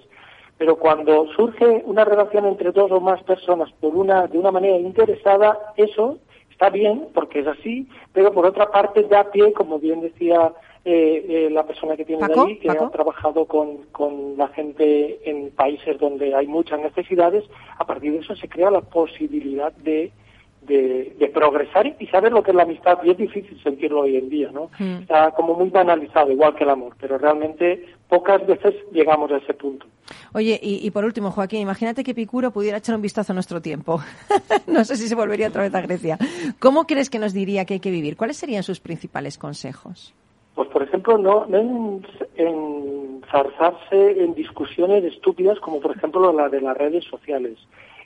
pero 0.58 0.76
cuando 0.76 1.26
surge 1.34 1.82
una 1.84 2.04
relación 2.04 2.46
entre 2.46 2.72
dos 2.72 2.90
o 2.90 3.00
más 3.00 3.22
personas 3.24 3.70
por 3.80 3.94
una, 3.94 4.26
de 4.26 4.38
una 4.38 4.50
manera 4.50 4.78
interesada, 4.78 5.58
eso 5.76 6.18
está 6.50 6.70
bien, 6.70 7.08
porque 7.12 7.40
es 7.40 7.46
así, 7.46 7.86
pero 8.12 8.32
por 8.32 8.46
otra 8.46 8.70
parte 8.70 9.02
da 9.02 9.30
pie, 9.30 9.52
como 9.52 9.78
bien 9.78 10.00
decía 10.00 10.52
eh, 10.88 11.26
eh, 11.28 11.50
la 11.50 11.66
persona 11.66 11.96
que 11.96 12.04
tiene 12.04 12.22
ahí, 12.22 12.58
que 12.58 12.68
Paco. 12.68 12.84
ha 12.84 12.90
trabajado 12.92 13.44
con, 13.46 13.78
con 13.90 14.36
la 14.36 14.46
gente 14.46 15.18
en 15.28 15.50
países 15.50 15.98
donde 15.98 16.32
hay 16.32 16.46
muchas 16.46 16.78
necesidades, 16.78 17.42
a 17.76 17.84
partir 17.84 18.12
de 18.12 18.18
eso 18.18 18.36
se 18.36 18.48
crea 18.48 18.70
la 18.70 18.82
posibilidad 18.82 19.72
de, 19.72 20.12
de, 20.62 21.16
de 21.18 21.28
progresar 21.28 21.96
y 21.98 22.06
saber 22.06 22.30
lo 22.30 22.44
que 22.44 22.52
es 22.52 22.56
la 22.56 22.62
amistad. 22.62 22.98
Y 23.02 23.10
es 23.10 23.18
difícil 23.18 23.60
sentirlo 23.64 24.02
hoy 24.02 24.16
en 24.16 24.28
día, 24.28 24.52
¿no? 24.52 24.70
Mm. 24.78 25.02
Está 25.02 25.32
como 25.32 25.54
muy 25.54 25.70
banalizado, 25.70 26.30
igual 26.30 26.54
que 26.54 26.62
el 26.62 26.70
amor, 26.70 26.94
pero 27.00 27.18
realmente 27.18 27.84
pocas 28.08 28.46
veces 28.46 28.72
llegamos 28.92 29.32
a 29.32 29.38
ese 29.38 29.54
punto. 29.54 29.86
Oye, 30.34 30.56
y, 30.62 30.86
y 30.86 30.90
por 30.92 31.04
último, 31.04 31.32
Joaquín, 31.32 31.62
imagínate 31.62 32.04
que 32.04 32.12
Epicuro 32.12 32.52
pudiera 32.52 32.78
echar 32.78 32.94
un 32.94 33.02
vistazo 33.02 33.32
a 33.32 33.34
nuestro 33.34 33.60
tiempo. 33.60 34.00
no 34.68 34.84
sé 34.84 34.94
si 34.94 35.08
se 35.08 35.16
volvería 35.16 35.48
otra 35.48 35.62
vez 35.62 35.74
a 35.74 35.80
Grecia. 35.80 36.16
¿Cómo 36.60 36.86
crees 36.86 37.10
que 37.10 37.18
nos 37.18 37.32
diría 37.32 37.64
que 37.64 37.74
hay 37.74 37.80
que 37.80 37.90
vivir? 37.90 38.16
¿Cuáles 38.16 38.36
serían 38.36 38.62
sus 38.62 38.78
principales 38.78 39.36
consejos? 39.36 40.14
Pues, 40.56 40.68
por 40.70 40.82
ejemplo, 40.82 41.16
no, 41.18 41.46
no 41.46 41.58
en, 41.58 42.02
enzarzarse 42.36 44.22
en 44.22 44.34
discusiones 44.34 45.04
estúpidas 45.04 45.60
como, 45.60 45.80
por 45.80 45.94
ejemplo, 45.96 46.32
la 46.32 46.48
de 46.48 46.60
las 46.62 46.76
redes 46.76 47.04
sociales. 47.04 47.58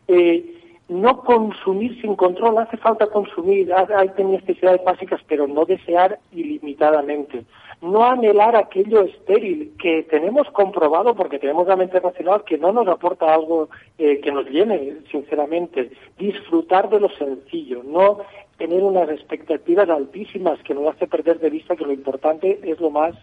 Eh, 0.08 0.56
no 0.88 1.20
consumir 1.22 2.00
sin 2.00 2.16
control, 2.16 2.58
hace 2.58 2.76
falta 2.76 3.06
consumir, 3.06 3.72
ha- 3.72 3.86
hay 3.96 4.10
necesidades 4.24 4.82
básicas, 4.84 5.20
pero 5.28 5.46
no 5.46 5.64
desear 5.64 6.18
ilimitadamente. 6.32 7.44
No 7.80 8.04
anhelar 8.04 8.56
aquello 8.56 9.02
estéril 9.02 9.72
que 9.80 10.02
tenemos 10.02 10.50
comprobado, 10.50 11.14
porque 11.14 11.38
tenemos 11.38 11.68
la 11.68 11.76
mente 11.76 12.00
racional, 12.00 12.42
que 12.44 12.58
no 12.58 12.72
nos 12.72 12.88
aporta 12.88 13.32
algo 13.32 13.68
eh, 13.98 14.20
que 14.20 14.32
nos 14.32 14.46
llene, 14.50 14.96
sinceramente. 15.10 15.92
Disfrutar 16.18 16.90
de 16.90 16.98
lo 17.00 17.08
sencillo, 17.10 17.82
no 17.84 18.18
tener 18.60 18.84
unas 18.84 19.08
expectativas 19.08 19.88
altísimas 19.88 20.62
que 20.62 20.74
nos 20.74 20.94
hace 20.94 21.06
perder 21.06 21.40
de 21.40 21.48
vista 21.48 21.76
que 21.76 21.86
lo 21.86 21.94
importante 21.94 22.60
es 22.62 22.78
lo 22.78 22.90
más 22.90 23.14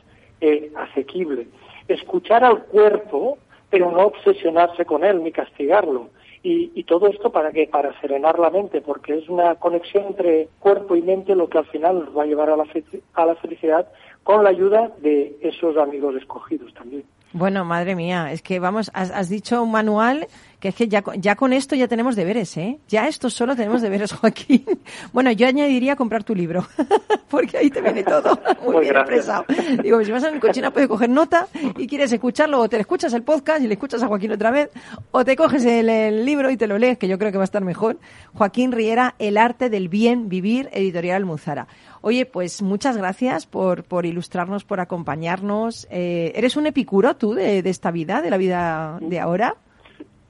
eh, 0.42 0.72
asequible. 0.76 1.48
Escuchar 1.88 2.44
al 2.44 2.64
cuerpo, 2.64 3.38
pero 3.70 3.92
no 3.92 4.08
obsesionarse 4.08 4.84
con 4.84 5.04
él 5.04 5.24
ni 5.24 5.32
castigarlo. 5.32 6.10
Y, 6.42 6.84
todo 6.86 7.08
esto 7.08 7.30
para 7.30 7.52
qué? 7.52 7.68
Para 7.68 8.00
serenar 8.00 8.40
la 8.40 8.50
mente, 8.50 8.80
porque 8.82 9.18
es 9.18 9.28
una 9.28 9.56
conexión 9.56 10.06
entre 10.06 10.48
cuerpo 10.60 10.96
y 10.96 11.02
mente 11.02 11.36
lo 11.36 11.50
que 11.50 11.58
al 11.58 11.66
final 11.66 12.00
nos 12.00 12.18
va 12.18 12.24
a 12.24 12.26
llevar 12.26 12.50
a 12.50 13.26
la 13.26 13.36
felicidad 13.36 13.88
con 14.24 14.44
la 14.46 14.52
ayuda 14.52 14.94
de 15.00 15.38
esos 15.42 15.76
amigos 15.76 16.16
escogidos 16.16 16.74
también. 16.74 17.04
Bueno, 17.34 17.66
madre 17.66 17.96
mía, 17.96 18.32
es 18.32 18.42
que 18.42 18.60
vamos, 18.60 18.90
has, 18.94 19.12
has 19.12 19.30
dicho 19.30 19.62
un 19.62 19.72
manual 19.72 20.28
que 20.60 20.70
es 20.70 20.76
que 20.76 20.88
ya, 20.88 21.04
ya 21.18 21.36
con 21.36 21.54
esto 21.54 21.76
ya 21.76 21.88
tenemos 21.88 22.16
deberes, 22.16 22.58
¿eh? 22.58 22.80
Ya 22.88 23.08
esto 23.08 23.30
solo 23.30 23.56
tenemos 23.56 23.80
deberes, 23.84 24.12
Joaquín. 24.14 24.66
Bueno, 25.14 25.32
yo 25.32 25.46
añadiría 25.48 25.96
comprar 25.96 26.24
tu 26.24 26.34
libro, 26.34 26.66
porque 27.30 27.58
ahí 27.60 27.70
te 27.70 27.80
viene 27.80 28.04
todo 28.04 28.40
muy 28.64 28.74
Pues 28.74 28.80
bien 28.80 28.94
gracias. 28.94 29.28
expresado. 29.28 29.46
Digo, 29.84 30.04
si 30.04 30.12
vas 30.12 30.24
en 30.24 30.34
el 30.36 30.40
coche 30.40 30.62
no 30.62 30.72
puedes 30.74 30.90
coger 30.90 31.10
nota 31.10 31.48
y 31.78 31.86
quieres 31.86 32.12
escucharlo, 32.12 32.60
o 32.60 32.70
te 32.70 32.80
escuchas 32.80 33.14
el 33.14 33.22
podcast 33.22 33.62
y 33.62 33.68
le 33.68 33.74
escuchas 33.76 34.02
a 34.02 34.08
Joaquín 34.08 34.32
otra 34.32 34.50
vez, 34.50 34.70
o 35.12 35.24
te 35.24 35.36
coges 35.36 35.64
el, 35.66 35.90
el 35.90 36.26
libro 36.26 36.50
y 36.50 36.58
te 36.58 36.66
lo 36.66 36.80
lees, 36.80 36.98
que 36.98 37.08
yo 37.08 37.20
creo 37.20 37.32
que 37.32 37.38
va 37.38 37.44
a 37.44 37.46
estar 37.46 37.64
mejor. 37.64 38.00
Joaquín 38.34 38.72
Riera, 38.72 39.14
El 39.20 39.38
arte 39.38 39.70
del 39.70 39.90
bien 39.90 40.28
vivir, 40.28 40.70
editorial 40.72 41.18
Almuzara. 41.18 41.68
Oye, 42.02 42.26
pues 42.26 42.62
muchas 42.62 42.98
gracias 42.98 43.46
por, 43.46 43.84
por 43.84 44.06
ilustrarnos, 44.06 44.64
por 44.64 44.80
acompañarnos. 44.80 45.88
Eh, 45.90 46.32
¿Eres 46.36 46.58
un 46.58 46.68
epicuro 46.68 47.16
tú 47.16 47.34
de, 47.34 47.62
de 47.62 47.70
esta 47.70 47.92
vida, 47.92 48.22
de 48.22 48.30
la 48.30 48.38
vida 48.38 49.00
de 49.02 49.20
ahora? 49.20 49.56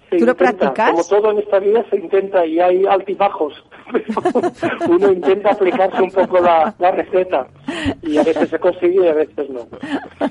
Se 0.10 0.18
¿Tú 0.18 0.26
lo 0.26 0.32
intenta, 0.32 0.58
practicas? 0.58 0.92
Como 0.92 1.04
todo 1.04 1.32
en 1.32 1.40
esta 1.40 1.60
vida 1.60 1.86
se 1.90 1.98
intenta 1.98 2.46
y 2.46 2.60
hay 2.60 2.86
altibajos. 2.86 3.54
Uno 4.90 5.12
intenta 5.12 5.52
aplicarse 5.52 6.02
un 6.02 6.12
poco 6.12 6.40
la, 6.40 6.74
la 6.80 6.92
receta 6.92 7.48
y 8.02 8.18
a 8.18 8.24
veces 8.24 8.50
se 8.50 8.60
consigue 8.60 9.06
y 9.06 9.08
a 9.08 9.14
veces 9.14 9.50
no. 9.50 9.68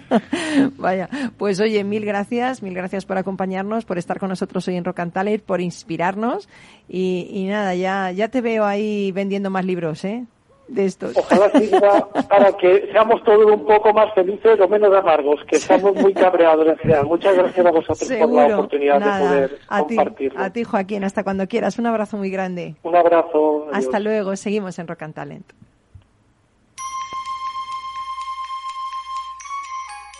Vaya, 0.78 1.09
pues 1.37 1.61
oye, 1.61 1.84
mil 1.84 2.07
gracias, 2.07 2.62
mil 2.62 2.74
gracias 2.74 3.05
por 3.05 3.18
acompañarnos, 3.18 3.84
por 3.84 3.99
estar 3.99 4.18
con 4.18 4.30
nosotros 4.30 4.66
hoy 4.68 4.76
en 4.76 4.84
Rock 4.84 5.01
and 5.01 5.12
Talent, 5.12 5.43
por 5.43 5.61
inspirarnos 5.61 6.49
y, 6.89 7.28
y 7.30 7.47
nada, 7.47 7.74
ya, 7.74 8.11
ya 8.12 8.28
te 8.28 8.41
veo 8.41 8.64
ahí 8.64 9.12
vendiendo 9.12 9.51
más 9.51 9.64
libros, 9.64 10.05
¿eh? 10.05 10.24
De 10.69 10.85
estos. 10.85 11.17
Ojalá 11.17 11.49
sirva 11.51 12.09
para 12.29 12.53
que 12.57 12.89
seamos 12.91 13.23
todos 13.23 13.47
un 13.47 13.64
poco 13.64 13.93
más 13.93 14.12
felices 14.14 14.59
o 14.61 14.69
menos 14.69 14.93
amargos, 14.95 15.41
que 15.49 15.57
estamos 15.57 15.95
muy 15.95 16.12
cabreados 16.12 16.67
en 16.67 16.77
general. 16.79 17.07
Muchas 17.07 17.37
gracias 17.37 17.64
a 17.67 17.71
vosotros 17.71 18.11
por 18.19 18.33
la 18.33 18.47
oportunidad 18.57 18.99
Nada, 18.99 19.19
de 19.19 19.49
poder 19.49 19.59
a 19.69 19.87
ti, 19.87 19.97
compartirlo. 19.97 20.41
a 20.41 20.51
ti, 20.51 20.64
Joaquín, 20.64 21.05
hasta 21.05 21.23
cuando 21.23 21.47
quieras. 21.47 21.79
Un 21.79 21.87
abrazo 21.87 22.17
muy 22.17 22.31
grande. 22.31 22.75
Un 22.83 22.97
abrazo. 22.97 23.67
adiós. 23.71 23.77
Hasta 23.87 24.01
luego, 24.01 24.35
seguimos 24.35 24.79
en 24.81 24.89
Rock 24.89 25.03
and 25.03 25.14
Talent. 25.14 25.53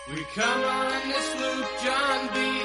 We 0.09 0.22
come 0.36 0.64
on 0.64 1.03
this 1.09 1.34
loop, 1.40 1.66
John 1.82 2.28
B. 2.32 2.55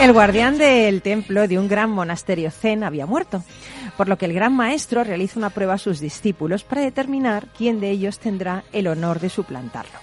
El 0.00 0.12
guardián 0.12 0.58
del 0.58 1.02
templo 1.02 1.48
de 1.48 1.58
un 1.58 1.66
gran 1.66 1.90
monasterio 1.90 2.52
zen 2.52 2.84
había 2.84 3.04
muerto. 3.04 3.42
por 3.96 4.08
lo 4.08 4.16
que 4.16 4.26
el 4.26 4.32
gran 4.32 4.54
maestro 4.54 5.02
realiza 5.02 5.40
una 5.40 5.50
prueba 5.50 5.74
a 5.74 5.78
sus 5.78 5.98
discípulos 5.98 6.62
para 6.62 6.82
determinar 6.82 7.48
quién 7.56 7.80
de 7.80 7.90
ellos 7.90 8.20
tendrá 8.20 8.62
el 8.72 8.86
honor 8.86 9.18
de 9.18 9.28
suplantarlo. 9.28 9.98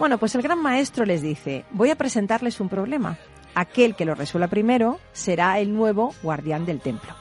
Bueno, 0.00 0.18
pues 0.18 0.34
el 0.34 0.42
gran 0.42 0.60
maestro 0.60 1.04
les 1.04 1.22
dice, 1.22 1.64
voy 1.70 1.90
a 1.90 1.96
presentarles 1.96 2.58
un 2.58 2.68
problema. 2.68 3.18
Aquel 3.54 3.94
que 3.94 4.04
lo 4.04 4.16
resuelva 4.16 4.48
primero 4.48 4.98
será 5.12 5.60
el 5.60 5.72
nuevo 5.72 6.12
guardián 6.24 6.66
del 6.66 6.80
templo. 6.80 7.14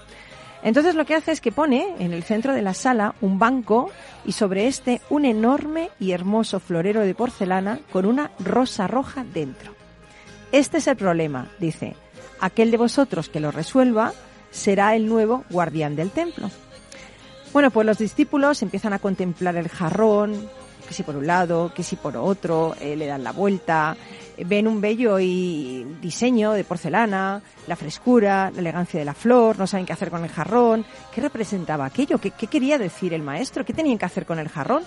Entonces 0.63 0.95
lo 0.95 1.05
que 1.05 1.13
hace 1.13 1.31
es 1.31 1.41
que 1.41 1.51
pone 1.51 1.93
en 1.99 2.11
el 2.11 2.23
centro 2.23 2.53
de 2.53 2.63
la 2.63 2.73
sala 2.73 3.13
un 3.21 3.37
banco 3.37 3.91
y 4.25 4.31
sobre 4.31 4.65
este 4.65 4.99
un 5.11 5.25
enorme 5.25 5.91
y 5.99 6.11
hermoso 6.11 6.59
florero 6.59 7.01
de 7.01 7.13
porcelana 7.13 7.79
con 7.91 8.07
una 8.07 8.31
rosa 8.39 8.87
roja 8.87 9.23
dentro. 9.23 9.78
Este 10.51 10.79
es 10.79 10.87
el 10.87 10.95
problema, 10.95 11.47
dice. 11.59 11.95
Aquel 12.39 12.71
de 12.71 12.77
vosotros 12.77 13.29
que 13.29 13.39
lo 13.39 13.51
resuelva 13.51 14.13
será 14.49 14.95
el 14.95 15.07
nuevo 15.07 15.43
guardián 15.49 15.95
del 15.95 16.09
templo. 16.09 16.49
Bueno, 17.53 17.69
pues 17.71 17.85
los 17.85 17.97
discípulos 17.97 18.61
empiezan 18.61 18.93
a 18.93 18.99
contemplar 18.99 19.55
el 19.57 19.69
jarrón, 19.69 20.49
que 20.87 20.93
si 20.93 21.03
por 21.03 21.15
un 21.15 21.27
lado, 21.27 21.71
que 21.73 21.83
si 21.83 21.95
por 21.95 22.17
otro, 22.17 22.75
eh, 22.79 22.95
le 22.95 23.05
dan 23.05 23.23
la 23.23 23.31
vuelta, 23.31 23.95
ven 24.45 24.67
un 24.67 24.81
bello 24.81 25.19
y 25.19 25.85
diseño 26.01 26.53
de 26.53 26.63
porcelana, 26.63 27.41
la 27.67 27.75
frescura, 27.75 28.51
la 28.51 28.59
elegancia 28.59 28.99
de 28.99 29.05
la 29.05 29.13
flor, 29.13 29.59
no 29.59 29.67
saben 29.67 29.85
qué 29.85 29.93
hacer 29.93 30.09
con 30.09 30.23
el 30.23 30.29
jarrón, 30.29 30.85
qué 31.13 31.21
representaba 31.21 31.85
aquello, 31.85 32.17
qué, 32.17 32.31
qué 32.31 32.47
quería 32.47 32.77
decir 32.79 33.13
el 33.13 33.21
maestro, 33.21 33.65
qué 33.65 33.73
tenían 33.73 33.99
que 33.99 34.05
hacer 34.05 34.25
con 34.25 34.39
el 34.39 34.49
jarrón. 34.49 34.83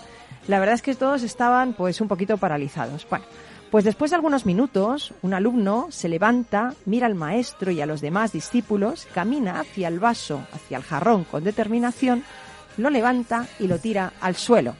La 0.48 0.58
verdad 0.58 0.74
es 0.74 0.82
que 0.82 0.94
todos 0.94 1.22
estaban 1.22 1.74
pues 1.74 2.00
un 2.00 2.08
poquito 2.08 2.36
paralizados. 2.36 3.06
Bueno, 3.08 3.24
pues 3.72 3.84
después 3.84 4.10
de 4.10 4.16
algunos 4.16 4.44
minutos, 4.44 5.14
un 5.22 5.32
alumno 5.32 5.86
se 5.88 6.10
levanta, 6.10 6.74
mira 6.84 7.06
al 7.06 7.14
maestro 7.14 7.70
y 7.70 7.80
a 7.80 7.86
los 7.86 8.02
demás 8.02 8.30
discípulos, 8.30 9.08
camina 9.14 9.60
hacia 9.60 9.88
el 9.88 9.98
vaso, 9.98 10.42
hacia 10.52 10.76
el 10.76 10.82
jarrón 10.82 11.24
con 11.24 11.42
determinación, 11.42 12.22
lo 12.76 12.90
levanta 12.90 13.46
y 13.58 13.68
lo 13.68 13.78
tira 13.78 14.12
al 14.20 14.36
suelo. 14.36 14.76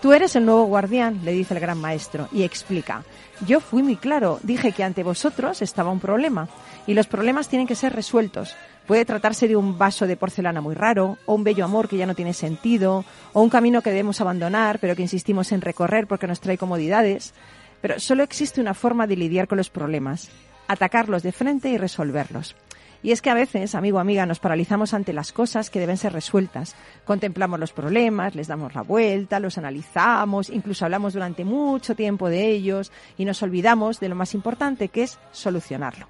Tú 0.00 0.14
eres 0.14 0.34
el 0.36 0.46
nuevo 0.46 0.64
guardián, 0.64 1.20
le 1.22 1.32
dice 1.32 1.52
el 1.52 1.60
gran 1.60 1.76
maestro, 1.76 2.30
y 2.32 2.44
explica. 2.44 3.04
Yo 3.46 3.60
fui 3.60 3.82
muy 3.82 3.96
claro, 3.96 4.40
dije 4.42 4.72
que 4.72 4.84
ante 4.84 5.02
vosotros 5.02 5.60
estaba 5.60 5.92
un 5.92 6.00
problema, 6.00 6.48
y 6.86 6.94
los 6.94 7.06
problemas 7.06 7.48
tienen 7.48 7.66
que 7.66 7.74
ser 7.74 7.92
resueltos. 7.92 8.56
Puede 8.86 9.04
tratarse 9.04 9.48
de 9.48 9.56
un 9.56 9.76
vaso 9.76 10.06
de 10.06 10.16
porcelana 10.16 10.62
muy 10.62 10.74
raro, 10.74 11.18
o 11.26 11.34
un 11.34 11.44
bello 11.44 11.66
amor 11.66 11.88
que 11.90 11.98
ya 11.98 12.06
no 12.06 12.14
tiene 12.14 12.32
sentido, 12.32 13.04
o 13.34 13.42
un 13.42 13.50
camino 13.50 13.82
que 13.82 13.90
debemos 13.90 14.22
abandonar, 14.22 14.78
pero 14.78 14.96
que 14.96 15.02
insistimos 15.02 15.52
en 15.52 15.60
recorrer 15.60 16.06
porque 16.06 16.26
nos 16.26 16.40
trae 16.40 16.56
comodidades. 16.56 17.34
Pero 17.82 18.00
solo 18.00 18.22
existe 18.22 18.60
una 18.62 18.72
forma 18.72 19.06
de 19.06 19.16
lidiar 19.16 19.48
con 19.48 19.58
los 19.58 19.68
problemas, 19.68 20.30
atacarlos 20.68 21.22
de 21.22 21.32
frente 21.32 21.68
y 21.68 21.76
resolverlos. 21.76 22.56
Y 23.02 23.10
es 23.10 23.20
que 23.20 23.30
a 23.30 23.34
veces, 23.34 23.74
amigo 23.74 23.98
o 23.98 24.00
amiga, 24.00 24.26
nos 24.26 24.38
paralizamos 24.38 24.94
ante 24.94 25.12
las 25.12 25.32
cosas 25.32 25.70
que 25.70 25.80
deben 25.80 25.96
ser 25.96 26.12
resueltas. 26.12 26.76
Contemplamos 27.04 27.58
los 27.58 27.72
problemas, 27.72 28.36
les 28.36 28.46
damos 28.46 28.74
la 28.76 28.82
vuelta, 28.82 29.40
los 29.40 29.58
analizamos, 29.58 30.48
incluso 30.50 30.84
hablamos 30.84 31.12
durante 31.12 31.44
mucho 31.44 31.96
tiempo 31.96 32.28
de 32.28 32.48
ellos 32.48 32.92
y 33.18 33.24
nos 33.24 33.42
olvidamos 33.42 33.98
de 33.98 34.08
lo 34.08 34.14
más 34.14 34.34
importante 34.34 34.88
que 34.88 35.02
es 35.02 35.18
solucionarlo. 35.32 36.06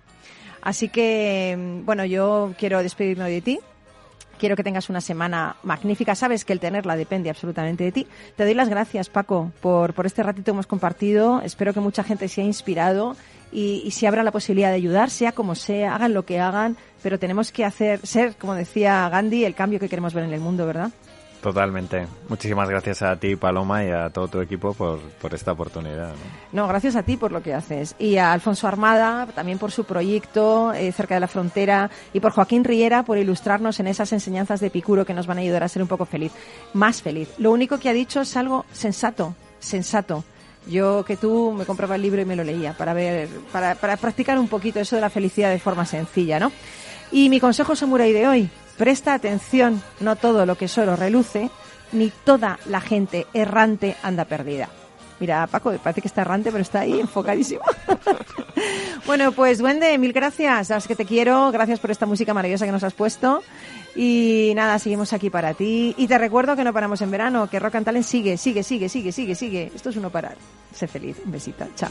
Así 0.61 0.91
que, 0.91 1.81
bueno, 1.85 2.05
yo 2.05 2.55
quiero 2.59 2.83
despedirme 2.83 3.29
de 3.29 3.41
ti. 3.41 3.59
Quiero 4.43 4.57
que 4.57 4.65
tengas 4.65 4.91
una 4.91 5.01
semana 5.01 5.55
magnífica. 5.63 6.17
Sabes 6.17 6.45
que 6.45 6.53
el 6.53 6.59
tenerla 6.59 6.97
depende 6.97 7.31
absolutamente 7.31 7.85
de 7.85 7.93
ti. 7.93 8.09
Te 8.35 8.43
doy 8.43 8.55
las 8.55 8.69
gracias, 8.69 9.09
Paco, 9.09 9.53
por, 9.61 9.95
por 9.95 10.05
este 10.05 10.21
ratito 10.25 10.47
que 10.47 10.51
hemos 10.51 10.67
compartido. 10.67 11.41
Espero 11.43 11.73
que 11.73 11.79
mucha 11.79 12.03
gente 12.03 12.27
se 12.27 12.41
haya 12.41 12.49
inspirado 12.49 13.15
y, 13.53 13.89
si 13.93 14.05
abra 14.05 14.25
la 14.25 14.33
posibilidad 14.33 14.71
de 14.71 14.75
ayudar, 14.75 15.11
sea 15.11 15.31
como 15.31 15.55
sea, 15.55 15.95
hagan 15.95 16.13
lo 16.13 16.25
que 16.25 16.41
hagan, 16.41 16.77
pero 17.05 17.21
tenemos 17.21 17.53
que 17.53 17.65
hacer, 17.65 18.05
ser, 18.05 18.35
como 18.35 18.57
decía 18.57 19.09
Gandhi, 19.09 19.45
el 19.45 19.55
cambio 19.55 19.79
que 19.79 19.89
queremos 19.89 20.13
ver 20.13 20.25
en 20.25 20.33
el 20.33 20.41
mundo, 20.41 20.67
¿verdad? 20.67 20.91
Totalmente. 21.43 22.07
Muchísimas 22.29 22.69
gracias 22.69 23.03
a 23.03 23.17
ti, 23.17 23.35
Paloma, 23.35 23.85
y 23.85 23.91
a 23.91 24.11
todo 24.11 24.29
tu 24.29 24.41
equipo 24.41 24.75
por, 24.75 25.01
por 25.01 25.35
esta 25.35 25.51
oportunidad. 25.51 26.13
¿no? 26.53 26.69
Gracias 26.69 26.95
a 26.95 27.03
ti 27.03 27.17
por 27.17 27.33
lo 27.33 27.43
que 27.43 27.53
haces. 27.53 27.97
Y 27.99 28.17
a 28.17 28.33
Alfonso 28.33 28.69
Armada, 28.69 29.27
también 29.35 29.59
por 29.59 29.73
su 29.73 29.83
proyecto 29.83 30.73
eh, 30.73 30.93
cerca 30.93 31.15
de 31.15 31.21
la 31.21 31.27
frontera. 31.27 31.91
Y 32.13 32.21
por 32.21 32.31
Joaquín 32.31 32.63
Riera, 32.63 33.03
por 33.03 33.19
ilustrarnos 33.19 33.81
en 33.81 33.89
esas 33.89 34.13
enseñanzas 34.13 34.61
de 34.61 34.69
Epicuro 34.69 35.05
que 35.05 35.15
nos 35.15 35.27
van 35.27 35.39
a 35.39 35.41
ayudar 35.41 35.65
a 35.65 35.69
ser 35.69 35.83
un 35.83 35.89
poco 35.89 36.05
feliz. 36.05 36.31
Más 36.75 37.03
feliz. 37.03 37.29
Lo 37.39 37.51
único 37.51 37.77
que 37.79 37.89
ha 37.89 37.93
dicho 37.93 38.21
es 38.21 38.37
algo 38.37 38.65
sensato, 38.73 39.35
sensato. 39.59 40.23
Yo 40.69 41.05
que 41.05 41.17
tú 41.17 41.53
me 41.59 41.65
compraba 41.65 41.97
el 41.97 42.03
libro 42.03 42.23
y 42.23 42.25
me 42.25 42.37
lo 42.37 42.45
leía 42.45 42.73
para 42.75 42.95
ver, 42.95 43.29
para, 43.51 43.75
para 43.75 43.97
practicar 43.97 44.39
un 44.39 44.47
poquito 44.47 44.79
eso 44.79 44.95
de 44.95 45.03
la 45.03 45.11
felicidad 45.11 45.51
de 45.51 45.59
forma 45.59 45.85
sencilla, 45.87 46.39
¿no? 46.39 46.53
Y 47.11 47.29
mi 47.29 47.41
consejo 47.41 47.75
samurai 47.75 48.13
de 48.13 48.29
hoy, 48.29 48.51
presta 48.77 49.15
atención, 49.15 49.83
no 50.01 50.17
todo 50.17 50.47
lo 50.47 50.57
que 50.57 50.69
solo 50.69 50.97
reluce, 50.97 51.51
ni 51.93 52.11
toda 52.25 52.59
la 52.67 52.81
gente 52.81 53.27
errante 53.35 53.97
anda 54.03 54.25
perdida. 54.25 54.69
Mira, 55.23 55.47
Paco, 55.47 55.73
parece 55.81 56.01
que 56.01 56.09
está 56.09 56.23
errante, 56.23 56.51
pero 56.51 56.63
está 56.63 56.81
ahí 56.81 56.99
enfocadísimo. 56.99 57.63
bueno, 59.07 59.31
pues 59.31 59.59
Duende, 59.59 59.97
mil 59.97 60.13
gracias. 60.13 60.67
Sabes 60.67 60.89
que 60.89 60.97
te 60.97 61.05
quiero. 61.05 61.53
Gracias 61.53 61.79
por 61.79 61.93
esta 61.93 62.07
música 62.07 62.35
maravillosa 62.35 62.67
que 62.67 62.73
nos 62.73 62.83
has 62.83 62.93
puesto. 62.93 63.41
Y 63.95 64.53
nada, 64.57 64.81
seguimos 64.81 65.13
aquí 65.13 65.31
para 65.31 65.55
ti. 65.55 65.95
Y 65.97 66.09
te 66.09 66.19
recuerdo 66.19 66.57
que 66.57 66.65
no 66.65 66.73
paramos 66.73 67.03
en 67.03 67.13
verano, 67.13 67.49
que 67.49 67.61
Rock 67.61 67.77
and 67.77 67.85
Talent 67.85 68.05
sigue, 68.05 68.37
sigue, 68.37 68.65
sigue, 68.65 68.89
sigue, 68.89 69.13
sigue, 69.13 69.35
sigue. 69.37 69.71
Esto 69.73 69.91
es 69.91 69.97
uno 69.97 70.11
parar. 70.11 70.37
Sé 70.75 70.89
feliz. 70.89 71.17
Un 71.25 71.31
besito. 71.31 71.69
Chao. 71.77 71.91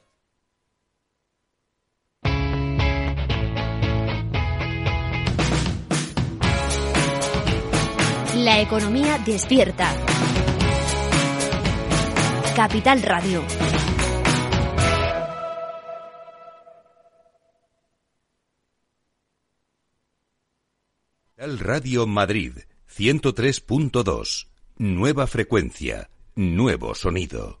La 8.35 8.61
economía 8.61 9.17
despierta. 9.17 9.93
Capital 12.55 13.01
Radio. 13.03 13.43
Capital 21.35 21.59
Radio 21.59 22.07
Madrid, 22.07 22.53
103.2. 22.89 24.47
Nueva 24.77 25.27
frecuencia, 25.27 26.09
nuevo 26.35 26.95
sonido. 26.95 27.60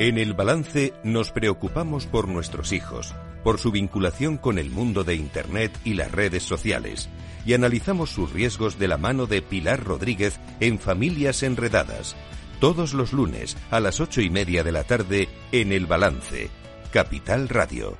En 0.00 0.16
el 0.16 0.32
balance 0.32 0.94
nos 1.04 1.30
preocupamos 1.30 2.06
por 2.06 2.26
nuestros 2.26 2.72
hijos, 2.72 3.14
por 3.44 3.58
su 3.58 3.70
vinculación 3.70 4.38
con 4.38 4.58
el 4.58 4.70
mundo 4.70 5.04
de 5.04 5.14
Internet 5.14 5.78
y 5.84 5.92
las 5.92 6.10
redes 6.10 6.42
sociales, 6.42 7.10
y 7.44 7.52
analizamos 7.52 8.08
sus 8.08 8.32
riesgos 8.32 8.78
de 8.78 8.88
la 8.88 8.96
mano 8.96 9.26
de 9.26 9.42
Pilar 9.42 9.84
Rodríguez 9.84 10.40
en 10.58 10.78
Familias 10.78 11.42
Enredadas, 11.42 12.16
todos 12.60 12.94
los 12.94 13.12
lunes 13.12 13.58
a 13.70 13.78
las 13.78 14.00
ocho 14.00 14.22
y 14.22 14.30
media 14.30 14.64
de 14.64 14.72
la 14.72 14.84
tarde 14.84 15.28
en 15.52 15.70
El 15.70 15.84
Balance, 15.84 16.48
Capital 16.90 17.50
Radio. 17.50 17.98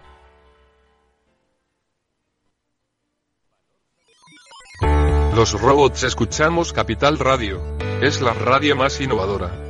Los 5.36 5.53
robots 5.61 6.05
escuchamos 6.05 6.72
Capital 6.72 7.18
Radio. 7.18 7.61
Es 8.01 8.22
la 8.22 8.32
radio 8.32 8.74
más 8.74 9.03
innovadora. 9.03 9.70